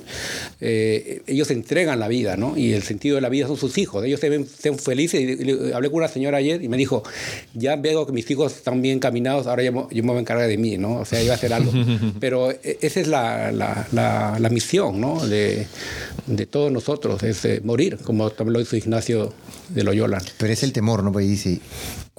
Eh, 0.59 1.21
ellos 1.25 1.49
entregan 1.51 1.97
la 2.01 2.09
vida, 2.09 2.35
¿no? 2.35 2.57
Y 2.57 2.73
el 2.73 2.83
sentido 2.83 3.15
de 3.15 3.21
la 3.21 3.29
vida 3.29 3.47
son 3.47 3.55
sus 3.55 3.77
hijos. 3.77 4.03
Ellos 4.03 4.19
se 4.19 4.27
ven, 4.27 4.45
felices. 4.77 5.21
Y, 5.21 5.71
hablé 5.71 5.89
con 5.89 5.99
una 5.99 6.09
señora 6.09 6.39
ayer 6.39 6.61
y 6.61 6.67
me 6.67 6.75
dijo, 6.75 7.01
ya 7.53 7.77
veo 7.77 8.05
que 8.05 8.11
mis 8.11 8.29
hijos 8.29 8.57
están 8.57 8.81
bien 8.81 8.99
caminados, 8.99 9.47
ahora 9.47 9.63
yo, 9.63 9.71
me 9.71 10.01
voy 10.01 10.17
a 10.17 10.19
encargar 10.19 10.49
de 10.49 10.57
mí, 10.57 10.77
¿no? 10.77 10.97
O 10.97 11.05
sea, 11.05 11.19
yo 11.19 11.27
voy 11.27 11.31
a 11.31 11.35
hacer 11.35 11.53
algo. 11.53 11.71
Pero 12.19 12.51
eh, 12.51 12.77
esa 12.81 12.99
es 12.99 13.07
la, 13.07 13.53
la, 13.53 13.87
la, 14.37 14.49
misión, 14.49 14.99
¿no? 14.99 15.25
De, 15.25 15.65
de, 16.27 16.45
todos 16.45 16.73
nosotros, 16.73 17.23
es 17.23 17.45
eh, 17.45 17.61
morir, 17.63 17.99
como 18.03 18.31
también 18.31 18.55
lo 18.55 18.59
hizo 18.59 18.75
Ignacio 18.75 19.33
de 19.69 19.83
Loyola. 19.85 20.21
Pero 20.37 20.51
es 20.51 20.61
el 20.63 20.73
temor, 20.73 21.05
¿no? 21.05 21.13
Porque 21.13 21.25
dice, 21.25 21.61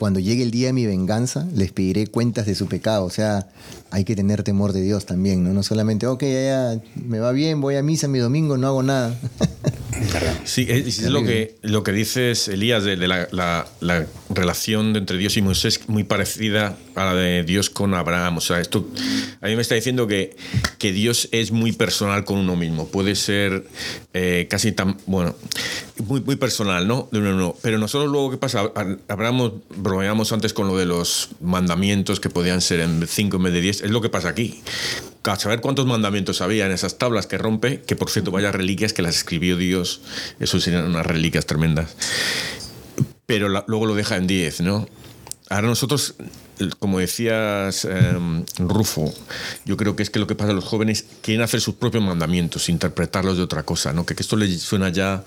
cuando 0.01 0.19
llegue 0.19 0.43
el 0.43 0.51
día 0.51 0.69
de 0.69 0.73
mi 0.73 0.87
venganza, 0.87 1.47
les 1.55 1.73
pediré 1.73 2.07
cuentas 2.07 2.47
de 2.47 2.55
su 2.55 2.69
pecado. 2.69 3.05
O 3.05 3.11
sea, 3.11 3.49
hay 3.91 4.05
que 4.05 4.17
tener 4.17 4.43
temor 4.43 4.73
de 4.73 4.81
Dios 4.81 5.05
también, 5.05 5.45
¿no? 5.45 5.53
No 5.53 5.63
solamente, 5.63 6.07
ok, 6.07 6.23
ya, 6.23 6.81
me 7.05 7.19
va 7.19 7.33
bien, 7.33 7.61
voy 7.61 7.77
a 7.77 7.83
misa 7.83 8.09
mi 8.09 8.19
domingo, 8.19 8.57
no 8.57 8.67
hago 8.67 8.83
nada. 8.83 9.15
Sí, 10.45 10.67
es, 10.69 11.03
lo 11.03 11.23
que, 11.25 11.57
lo 11.63 11.83
que 11.83 11.93
dices, 11.93 12.49
Elías, 12.49 12.85
de, 12.85 12.97
la, 12.97 13.29
la, 13.31 14.07
relación 14.31 14.97
entre 14.97 15.19
Dios 15.19 15.37
y 15.37 15.43
Moisés 15.43 15.89
muy 15.89 16.05
parecida 16.05 16.77
a 16.95 17.05
la 17.05 17.15
de 17.15 17.45
Dios 17.45 17.71
con 17.71 17.95
Abraham. 17.95 18.39
O 18.39 18.41
sea, 18.41 18.61
esto 18.61 18.89
a 19.41 19.47
mí 19.47 19.57
me 19.57 19.63
está 19.63 19.75
diciendo 19.75 20.07
que, 20.07 20.37
que 20.79 20.93
Dios 20.93 21.29
es 21.33 21.53
muy 21.53 21.73
personal 21.73 22.25
con 22.25 22.39
uno 22.39 22.57
mismo. 22.57 22.89
Puede 22.89 23.15
ser 23.15 23.67
eh, 24.15 24.47
casi 24.49 24.73
tan, 24.73 24.97
bueno, 25.07 25.35
muy, 26.07 26.21
muy 26.21 26.37
personal, 26.37 26.87
¿no? 26.89 27.09
De 27.13 27.19
uno, 27.19 27.35
no. 27.35 27.57
Pero 27.63 27.79
nosotros 27.79 28.11
luego, 28.11 28.31
¿qué 28.31 28.39
pasa? 28.39 28.73
Hablamos, 29.09 29.53
bromeamos 29.91 30.33
antes 30.33 30.53
con 30.53 30.69
lo 30.69 30.77
de 30.77 30.87
los 30.87 31.31
mandamientos 31.41 32.21
que 32.21 32.31
podían 32.31 32.61
ser 32.61 32.81
en 32.81 33.07
5 33.07 33.37
en 33.37 33.43
vez 33.43 33.53
de 33.53 33.61
10. 33.61 33.83
Es 33.83 33.91
lo 33.91 34.01
que 34.01 34.09
pasa 34.09 34.29
aquí 34.29 34.63
a 35.25 35.37
saber 35.37 35.61
cuántos 35.61 35.87
mandamientos 35.87 36.41
había 36.41 36.67
en 36.67 36.73
esas 36.73 36.97
tablas 36.97 37.27
que 37.27 37.39
rompe, 37.39 37.83
que 37.83 37.97
por 37.97 38.09
cierto, 38.09 38.31
vaya 38.31 38.53
reliquias 38.53 38.93
que 38.93 39.03
las 39.03 39.17
escribió 39.17 39.57
Dios, 39.57 40.01
eso 40.39 40.61
serían 40.61 40.87
unas 40.87 41.05
reliquias 41.05 41.45
tremendas. 41.45 41.95
Pero 43.27 43.49
luego 43.49 43.87
lo 43.87 43.95
deja 43.95 44.17
en 44.17 44.27
10, 44.27 44.61
¿no? 44.63 44.89
Ahora 45.51 45.67
nosotros, 45.67 46.15
como 46.79 47.01
decías, 47.01 47.85
em, 47.85 48.45
Rufo, 48.59 49.13
yo 49.65 49.77
creo 49.77 49.97
que 49.97 50.05
es 50.05 50.09
que 50.11 50.21
lo 50.21 50.29
que 50.29 50.37
pasa 50.37 50.53
a 50.53 50.55
los 50.55 50.65
jóvenes 50.65 51.05
quieren 51.23 51.43
hacer 51.43 51.61
sus 51.61 51.75
propios 51.75 52.05
mandamientos, 52.05 52.69
interpretarlos 52.69 53.37
de 53.37 53.43
otra 53.43 53.65
cosa, 53.65 53.93
¿no? 53.93 54.07
Que, 54.07 54.15
esto 54.15 54.37
les 54.37 54.63
suena 54.63 54.91
ya 54.91 55.25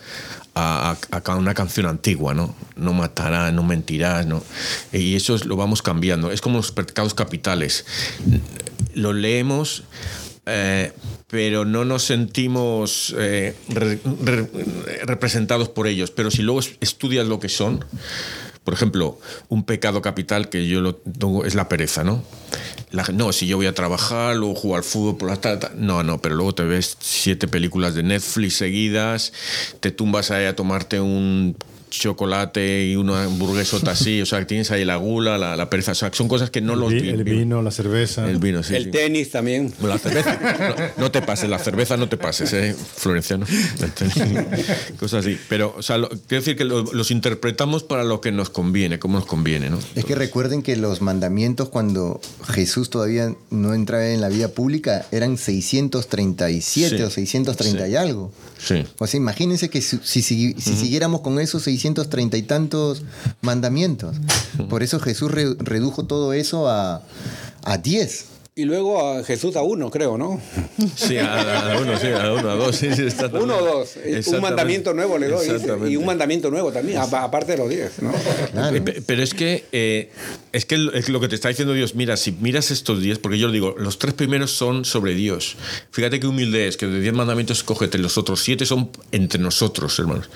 a, 0.55 0.95
a, 1.11 1.35
una 1.35 1.53
canción 1.53 1.87
antigua, 1.87 2.33
¿no? 2.33 2.55
No 2.77 2.93
matarás, 2.93 3.51
no 3.51 3.63
mentirás, 3.63 4.25
¿no? 4.25 4.41
Y 4.93 5.15
eso 5.15 5.37
lo 5.45 5.57
vamos 5.57 5.81
cambiando. 5.81 6.31
Es 6.31 6.39
como 6.39 6.57
los 6.57 6.71
pecados 6.71 7.13
capitales. 7.13 7.85
Lo 8.93 9.11
leemos 9.11 9.83
eh, 10.45 10.91
pero 11.27 11.63
no 11.63 11.85
nos 11.85 12.03
sentimos 12.03 13.15
eh, 13.17 13.55
representados 15.03 15.69
por 15.69 15.87
ellos. 15.87 16.11
Pero 16.11 16.31
si 16.31 16.41
luego 16.41 16.61
estudias 16.79 17.27
lo 17.27 17.39
que 17.39 17.49
son, 17.49 17.83
por 18.63 18.73
ejemplo, 18.73 19.19
un 19.49 19.63
pecado 19.63 20.01
capital 20.01 20.49
que 20.49 20.67
yo 20.67 20.81
lo 20.81 20.95
tengo 20.95 21.45
es 21.45 21.55
la 21.55 21.67
pereza, 21.67 22.03
¿no? 22.03 22.23
no, 23.13 23.33
si 23.33 23.47
yo 23.47 23.57
voy 23.57 23.65
a 23.65 23.73
trabajar, 23.73 24.35
luego 24.35 24.55
juego 24.55 24.77
al 24.77 24.83
fútbol 24.83 25.17
por 25.17 25.29
la 25.29 25.37
tarde. 25.37 25.69
No, 25.75 26.03
no, 26.03 26.21
pero 26.21 26.35
luego 26.35 26.53
te 26.53 26.63
ves 26.63 26.95
siete 26.99 27.47
películas 27.47 27.95
de 27.95 28.03
Netflix 28.03 28.57
seguidas, 28.57 29.33
te 29.79 29.91
tumbas 29.91 30.31
ahí 30.31 30.45
a 30.45 30.55
tomarte 30.55 30.99
un 30.99 31.57
chocolate 31.99 32.85
y 32.85 32.95
una 32.95 33.23
hamburguesota 33.23 33.91
así, 33.91 34.21
o 34.21 34.25
sea, 34.25 34.45
tienes 34.45 34.71
ahí 34.71 34.85
la 34.85 34.95
gula, 34.97 35.37
la, 35.37 35.69
pereza, 35.69 35.91
o 35.91 35.95
sea, 35.95 36.11
son 36.13 36.27
cosas 36.27 36.49
que 36.49 36.61
no 36.61 36.73
el, 36.73 36.79
los... 36.79 36.93
El 36.93 37.23
vino, 37.23 37.61
la 37.61 37.71
cerveza. 37.71 38.29
El 38.29 38.37
vino, 38.37 38.63
sí. 38.63 38.75
El 38.75 38.91
tenis 38.91 39.31
también. 39.31 39.73
la 39.81 39.97
cerveza, 39.97 40.93
no, 40.97 41.11
te 41.11 41.21
pases, 41.21 41.49
la 41.49 41.59
cerveza 41.59 41.97
no 41.97 42.09
te 42.09 42.17
pases, 42.17 42.53
¿eh? 42.53 42.75
Florenciano. 42.95 43.45
cosas 44.99 45.25
así. 45.25 45.37
Pero, 45.49 45.75
o 45.77 45.81
sea, 45.81 45.97
quiero 45.97 46.41
decir 46.41 46.55
que 46.55 46.65
los 46.65 47.11
interpretamos 47.11 47.83
para 47.83 48.03
lo 48.03 48.21
que 48.21 48.31
nos 48.31 48.49
conviene, 48.49 48.99
como 48.99 49.17
nos 49.19 49.25
conviene, 49.25 49.69
¿no? 49.69 49.79
Es 49.95 50.05
que 50.05 50.15
recuerden 50.15 50.61
que 50.61 50.75
los 50.75 51.01
mandamientos 51.01 51.69
cuando 51.69 52.19
Jesús 52.47 52.89
todavía 52.89 53.33
no 53.49 53.73
entraba 53.73 54.07
en 54.07 54.21
la 54.21 54.29
vida 54.29 54.49
pública 54.49 55.05
eran 55.11 55.37
637 55.37 57.03
o 57.03 57.09
630 57.09 57.87
y 57.87 57.95
algo. 57.95 58.31
Sí. 58.65 58.85
O 58.99 59.07
sea, 59.07 59.17
imagínense 59.17 59.69
que 59.69 59.81
si, 59.81 59.97
si, 60.01 60.21
siguiéramos 60.61 61.21
con 61.21 61.39
esos 61.39 61.63
630 61.63 62.37
y 62.37 62.43
tantos 62.43 63.03
mandamientos. 63.41 64.15
Por 64.69 64.83
eso 64.83 64.99
Jesús 64.99 65.31
redujo 65.31 66.05
todo 66.05 66.33
eso 66.33 66.69
a, 66.69 67.01
a 67.63 67.77
10. 67.77 68.25
Y 68.55 68.65
luego 68.65 69.01
a 69.01 69.23
Jesús 69.23 69.55
a 69.55 69.63
uno, 69.63 69.89
creo, 69.89 70.15
¿no? 70.15 70.39
Sí, 70.95 71.17
a, 71.17 71.75
uno, 71.81 71.97
sí, 71.97 72.07
a 72.07 72.33
uno, 72.33 72.51
a 72.51 72.55
dos. 72.55 72.75
Sí, 72.75 72.87
uno 73.33 73.57
o 73.57 73.65
dos. 73.65 73.97
Un 74.27 74.41
mandamiento 74.41 74.93
nuevo 74.93 75.17
le 75.17 75.27
doy. 75.27 75.47
Y 75.89 75.95
un 75.95 76.05
mandamiento 76.05 76.51
nuevo 76.51 76.71
también, 76.71 76.99
aparte 76.99 77.53
de 77.53 77.57
los 77.57 77.69
diez. 77.69 77.93
¿no? 78.03 78.13
Pero 79.07 79.23
es 79.23 79.33
que, 79.33 79.65
eh, 79.71 80.11
es 80.51 80.65
que 80.65 80.75
es 80.93 81.09
lo 81.09 81.19
que 81.19 81.29
te 81.29 81.35
está 81.35 81.49
diciendo 81.49 81.73
Dios, 81.73 81.95
mira, 81.95 82.15
si 82.15 82.31
miras 82.31 82.69
estos 82.69 83.01
diez, 83.01 83.17
porque 83.17 83.39
yo 83.39 83.47
lo 83.47 83.53
digo, 83.53 83.73
los 83.75 83.97
tres 83.97 84.13
primeros 84.13 84.51
son 84.51 84.85
sobre 84.85 85.15
Dios. 85.15 85.55
Fíjate 85.89 86.19
qué 86.19 86.27
humilde 86.27 86.67
es, 86.67 86.77
que 86.77 86.85
de 86.85 86.99
diez 86.99 87.13
mandamientos 87.13 87.63
cógete, 87.63 87.97
los 87.97 88.19
otros 88.19 88.43
siete 88.43 88.67
son 88.67 88.91
entre 89.11 89.41
nosotros, 89.41 89.97
hermanos. 89.97 90.29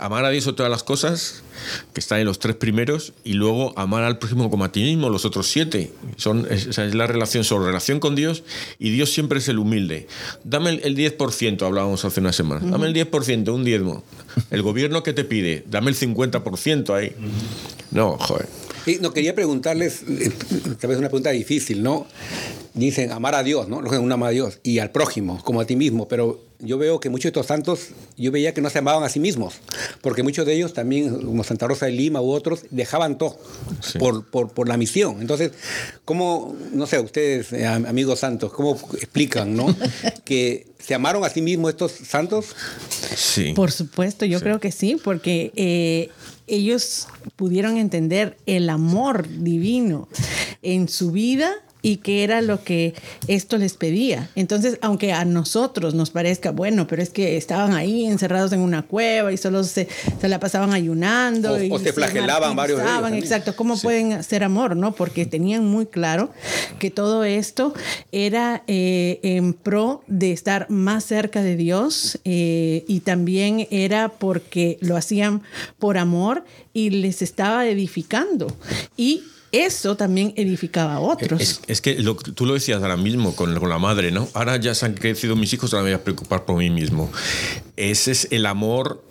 Amar 0.00 0.24
a 0.24 0.30
Dios 0.30 0.42
sobre 0.42 0.56
todas 0.56 0.70
las 0.70 0.82
cosas, 0.82 1.43
que 1.92 2.00
están 2.00 2.20
en 2.20 2.26
los 2.26 2.38
tres 2.38 2.56
primeros, 2.56 3.12
y 3.24 3.34
luego 3.34 3.72
amar 3.78 4.04
al 4.04 4.18
prójimo 4.18 4.50
como 4.50 4.64
a 4.64 4.72
ti 4.72 4.82
mismo, 4.82 5.08
los 5.10 5.24
otros 5.24 5.48
siete. 5.48 5.92
Son, 6.16 6.46
esa 6.50 6.84
es 6.84 6.94
la 6.94 7.06
relación 7.06 7.44
sobre 7.44 7.66
relación 7.66 8.00
con 8.00 8.14
Dios 8.14 8.42
y 8.78 8.90
Dios 8.90 9.12
siempre 9.12 9.38
es 9.38 9.48
el 9.48 9.58
humilde. 9.58 10.06
Dame 10.44 10.70
el, 10.70 10.96
10%, 10.96 11.62
hablábamos 11.62 12.04
hace 12.04 12.20
una 12.20 12.32
semana. 12.32 12.70
Dame 12.70 12.86
el 12.86 12.94
10%, 12.94 13.52
un 13.52 13.64
diezmo. 13.64 14.02
El 14.50 14.62
gobierno 14.62 15.02
que 15.02 15.12
te 15.12 15.24
pide, 15.24 15.64
dame 15.68 15.90
el 15.90 15.96
50% 15.96 16.94
ahí. 16.94 17.12
No, 17.90 18.16
joder. 18.18 18.48
Y 18.86 18.96
no 18.96 19.12
quería 19.12 19.34
preguntarles, 19.34 20.02
eh, 20.08 20.30
tal 20.80 20.90
vez 20.90 20.98
una 20.98 21.08
pregunta 21.08 21.30
difícil, 21.30 21.82
¿no? 21.82 22.06
Dicen 22.74 23.12
amar 23.12 23.34
a 23.34 23.42
Dios, 23.42 23.68
¿no? 23.68 23.78
Un 23.78 24.12
ama 24.12 24.28
a 24.28 24.30
Dios 24.30 24.58
y 24.62 24.78
al 24.78 24.90
prójimo, 24.90 25.40
como 25.44 25.60
a 25.60 25.64
ti 25.64 25.76
mismo, 25.76 26.08
pero 26.08 26.40
yo 26.58 26.78
veo 26.78 26.98
que 27.00 27.10
muchos 27.10 27.24
de 27.24 27.28
estos 27.28 27.46
santos, 27.46 27.88
yo 28.16 28.32
veía 28.32 28.54
que 28.54 28.60
no 28.60 28.70
se 28.70 28.78
amaban 28.78 29.02
a 29.04 29.08
sí 29.08 29.20
mismos, 29.20 29.54
porque 30.00 30.22
muchos 30.22 30.46
de 30.46 30.54
ellos 30.54 30.72
también, 30.72 31.22
como 31.22 31.44
Santa 31.44 31.66
Rosa 31.68 31.86
de 31.86 31.92
Lima 31.92 32.20
u 32.20 32.30
otros, 32.30 32.64
dejaban 32.70 33.18
todo 33.18 33.38
por, 33.98 34.26
por, 34.26 34.52
por, 34.52 34.68
la 34.68 34.76
misión. 34.76 35.20
Entonces, 35.20 35.52
¿cómo, 36.04 36.56
no 36.72 36.86
sé, 36.86 36.98
ustedes, 37.00 37.52
eh, 37.52 37.66
amigos 37.66 38.20
santos, 38.20 38.52
cómo 38.52 38.78
explican, 38.94 39.54
¿no? 39.54 39.74
que 40.24 40.66
se 40.78 40.94
amaron 40.94 41.24
a 41.24 41.28
sí 41.28 41.42
mismos 41.42 41.70
estos 41.70 41.92
santos? 41.92 42.46
Sí. 43.14 43.52
Por 43.54 43.70
supuesto, 43.70 44.24
yo 44.24 44.40
creo 44.40 44.58
que 44.58 44.72
sí, 44.72 44.96
porque 45.02 45.52
eh, 45.56 46.10
ellos 46.46 47.08
pudieron 47.36 47.76
entender 47.76 48.36
el 48.46 48.68
amor 48.70 49.28
divino 49.28 50.08
en 50.62 50.88
su 50.88 51.12
vida 51.12 51.52
y 51.84 51.98
qué 51.98 52.24
era 52.24 52.40
lo 52.40 52.64
que 52.64 52.94
esto 53.28 53.58
les 53.58 53.74
pedía. 53.74 54.30
Entonces, 54.36 54.78
aunque 54.80 55.12
a 55.12 55.26
nosotros 55.26 55.92
nos 55.92 56.08
parezca, 56.08 56.50
bueno, 56.50 56.86
pero 56.86 57.02
es 57.02 57.10
que 57.10 57.36
estaban 57.36 57.74
ahí 57.74 58.06
encerrados 58.06 58.52
en 58.52 58.60
una 58.60 58.80
cueva 58.82 59.34
y 59.34 59.36
solo 59.36 59.62
se, 59.64 59.86
se 60.18 60.28
la 60.30 60.40
pasaban 60.40 60.72
ayunando. 60.72 61.52
O, 61.52 61.60
y 61.60 61.78
se 61.80 61.92
flagelaban 61.92 62.56
varios 62.56 62.78
de 62.78 62.84
ellos 62.86 63.12
Exacto, 63.12 63.54
¿cómo 63.54 63.76
pueden 63.78 64.14
hacer 64.14 64.44
amor? 64.44 64.76
no 64.76 64.92
Porque 64.92 65.26
tenían 65.26 65.66
muy 65.66 65.84
claro 65.84 66.30
que 66.78 66.90
todo 66.90 67.22
esto 67.22 67.74
era 68.12 68.62
eh, 68.66 69.20
en 69.22 69.52
pro 69.52 70.02
de 70.06 70.32
estar 70.32 70.70
más 70.70 71.04
cerca 71.04 71.42
de 71.42 71.54
Dios 71.54 72.18
eh, 72.24 72.86
y 72.88 73.00
también 73.00 73.68
era 73.70 74.08
porque 74.08 74.78
lo 74.80 74.96
hacían 74.96 75.42
por 75.78 75.98
amor 75.98 76.46
y 76.72 76.88
les 76.88 77.20
estaba 77.20 77.66
edificando. 77.66 78.46
Y 78.96 79.22
eso 79.54 79.96
también 79.96 80.32
edificaba 80.36 80.94
a 80.94 81.00
otros. 81.00 81.60
Es, 81.66 81.80
que 81.80 81.94
tú 82.34 82.46
lo 82.46 82.54
decías 82.54 82.82
ahora 82.82 82.96
mismo 82.96 83.34
con, 83.34 83.58
con, 83.58 83.68
la 83.68 83.78
madre, 83.78 84.10
¿no? 84.10 84.28
Ahora 84.34 84.56
ya 84.56 84.74
se 84.74 84.86
han 84.86 84.94
crecido 84.94 85.36
mis 85.36 85.52
hijos, 85.52 85.72
ahora 85.72 85.84
me 85.84 85.90
voy 85.90 86.00
a 86.00 86.04
preocupar 86.04 86.44
por 86.44 86.56
mí 86.56 86.70
mismo. 86.70 87.10
Ese 87.76 88.12
es 88.12 88.28
el 88.30 88.46
amor 88.46 89.02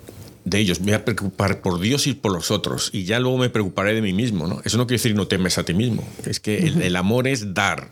de 0.46 0.60
ellos, 0.60 0.80
me 0.80 0.88
voy 0.88 0.94
a 0.94 1.06
preocupar 1.06 1.62
por 1.62 1.80
Dios 1.80 2.08
y 2.08 2.14
por 2.14 2.32
los 2.32 2.52
otros, 2.52 2.90
y 2.94 3.06
ya 3.06 3.20
luego 3.20 3.38
me 3.38 3.50
preocuparé 3.50 3.94
de 3.94 4.02
mí 4.02 4.14
mismo, 4.14 4.48
¿no? 4.48 4.62
Eso 4.66 4.78
no 4.78 4.88
quiere 4.88 5.00
decir 5.00 5.16
no 5.16 5.28
temes 5.28 5.58
a 5.58 5.64
ti 5.64 5.74
mismo, 5.74 6.08
es 6.26 6.40
que 6.40 6.58
el, 6.58 6.96
amor 6.96 7.28
es 7.28 7.54
dar, 7.54 7.88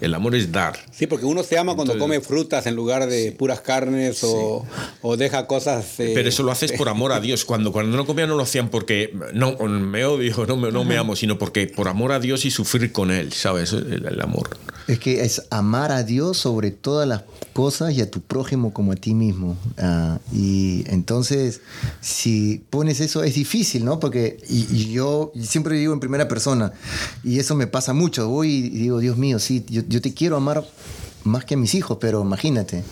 el 0.00 0.14
amor 0.14 0.34
es 0.34 0.52
dar. 0.52 0.78
Sí, 0.92 1.06
porque 1.06 1.24
uno 1.24 1.42
se 1.42 1.58
ama 1.58 1.74
cuando 1.74 1.98
come 1.98 2.20
frutas 2.20 2.66
en 2.66 2.74
lugar 2.74 3.06
de 3.06 3.32
puras 3.32 3.60
carnes 3.60 4.22
o, 4.22 4.66
o, 5.02 5.16
deja 5.16 5.46
cosas... 5.46 5.98
Eh, 6.00 6.12
Pero 6.14 6.28
eso 6.28 6.42
lo 6.42 6.52
haces 6.52 6.72
por 6.72 6.88
amor 6.88 7.12
a 7.12 7.20
Dios, 7.20 7.44
cuando, 7.44 7.72
cuando 7.72 7.96
no 7.96 8.06
comían 8.06 8.28
no 8.28 8.36
lo 8.36 8.42
hacían 8.42 8.68
porque 8.68 9.14
no 9.32 9.56
me 9.56 10.04
odio, 10.04 10.46
no 10.46 10.56
me, 10.56 10.70
no 10.70 10.84
me 10.84 10.96
amo, 10.96 11.16
sino 11.16 11.38
porque 11.38 11.66
por 11.66 11.88
amor 11.88 12.12
a 12.12 12.20
Dios 12.20 12.44
y 12.44 12.50
sufrir 12.50 12.92
con 12.92 13.10
Él, 13.10 13.32
¿sabes? 13.32 13.72
El, 13.72 14.20
amor. 14.20 14.56
Es 14.86 14.98
que 14.98 15.22
es 15.22 15.42
amar 15.50 15.92
a 15.92 16.02
Dios 16.02 16.36
sobre 16.36 16.70
todas 16.70 17.08
las 17.08 17.22
cosas 17.52 17.92
y 17.94 18.00
a 18.00 18.10
tu 18.10 18.20
prójimo 18.20 18.72
como 18.72 18.92
a 18.92 18.96
ti 18.96 19.14
mismo. 19.14 19.56
Ah, 19.78 20.18
y 20.32 20.84
entonces 20.88 21.60
si 22.00 22.62
pones 22.70 23.00
eso 23.00 23.22
es 23.24 23.34
difícil, 23.34 23.84
¿no? 23.84 23.98
Porque 23.98 24.38
y, 24.48 24.92
yo 24.92 25.32
siempre 25.40 25.76
digo 25.76 25.92
en 25.92 26.00
primera 26.00 26.28
persona, 26.28 26.72
y 27.22 27.38
eso 27.38 27.54
me 27.54 27.66
pasa 27.66 27.92
mucho, 27.92 28.28
voy 28.28 28.50
y 28.52 28.70
digo, 28.70 28.98
Dios 28.98 29.16
mío, 29.16 29.38
sí, 29.38 29.64
yo, 29.68 29.82
yo 29.88 30.00
te 30.00 30.12
quiero 30.12 30.36
amar 30.36 30.66
más 31.24 31.44
que 31.44 31.54
a 31.54 31.56
mis 31.56 31.74
hijos, 31.74 31.98
pero 32.00 32.20
imagínate, 32.20 32.84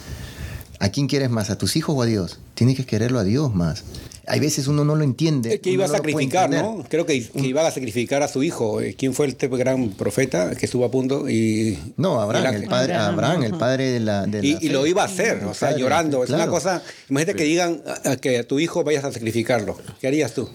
¿a 0.83 0.89
quién 0.91 1.07
quieres 1.07 1.31
más? 1.31 1.49
¿A 1.51 1.57
tus 1.57 1.77
hijos 1.77 1.95
o 1.97 2.03
a 2.03 2.07
Dios? 2.07 2.41
Tienes 2.55 2.77
que 2.77 2.85
quererlo 2.85 3.19
a 3.21 3.25
Dios 3.25 3.55
más 3.55 3.85
hay 4.27 4.41
veces 4.41 4.69
uno 4.69 4.85
no 4.85 4.95
lo 4.95 5.03
entiende. 5.03 5.61
que 5.61 5.71
iba 5.71 5.85
a 5.85 5.89
sacrificar, 5.89 6.49
¿no? 6.49 6.85
Creo 6.89 7.07
que, 7.07 7.29
iba 7.35 7.67
a 7.67 7.71
sacrificar 7.71 8.23
a 8.23 8.29
su 8.29 8.43
hijo. 8.43 8.81
Eh, 8.81 8.95
¿Quién 8.97 9.15
fue 9.15 9.27
este 9.27 9.49
gran 9.49 9.91
profeta 9.91 10.55
que 10.55 10.67
estuvo 10.67 10.85
a 10.85 10.91
punto? 10.91 11.29
Y, 11.29 11.79
no, 11.97 12.21
Abraham, 12.21 12.55
el 12.55 12.65
padre, 12.69 12.95
Abraham, 12.95 13.43
el 13.43 13.55
padre 13.55 13.91
de 13.91 14.01
la. 14.01 14.29
y, 14.43 14.69
lo 14.69 14.87
iba 14.87 15.03
a 15.03 15.07
hacer, 15.07 15.45
o 15.45 15.55
sea, 15.55 15.77
llorando. 15.77 16.23
Es 16.25 16.31
una 16.31 16.47
cosa. 16.47 16.83
Imagínate 17.11 17.37
que 17.37 17.45
digan 17.45 17.83
que 18.21 18.39
a 18.39 18.47
tu 18.47 18.61
hijo 18.61 18.85
vayas 18.85 19.05
a 19.05 19.13
sacrificarlo. 19.13 19.77
¿Qué 20.01 20.07
harías 20.07 20.35
tú? 20.35 20.49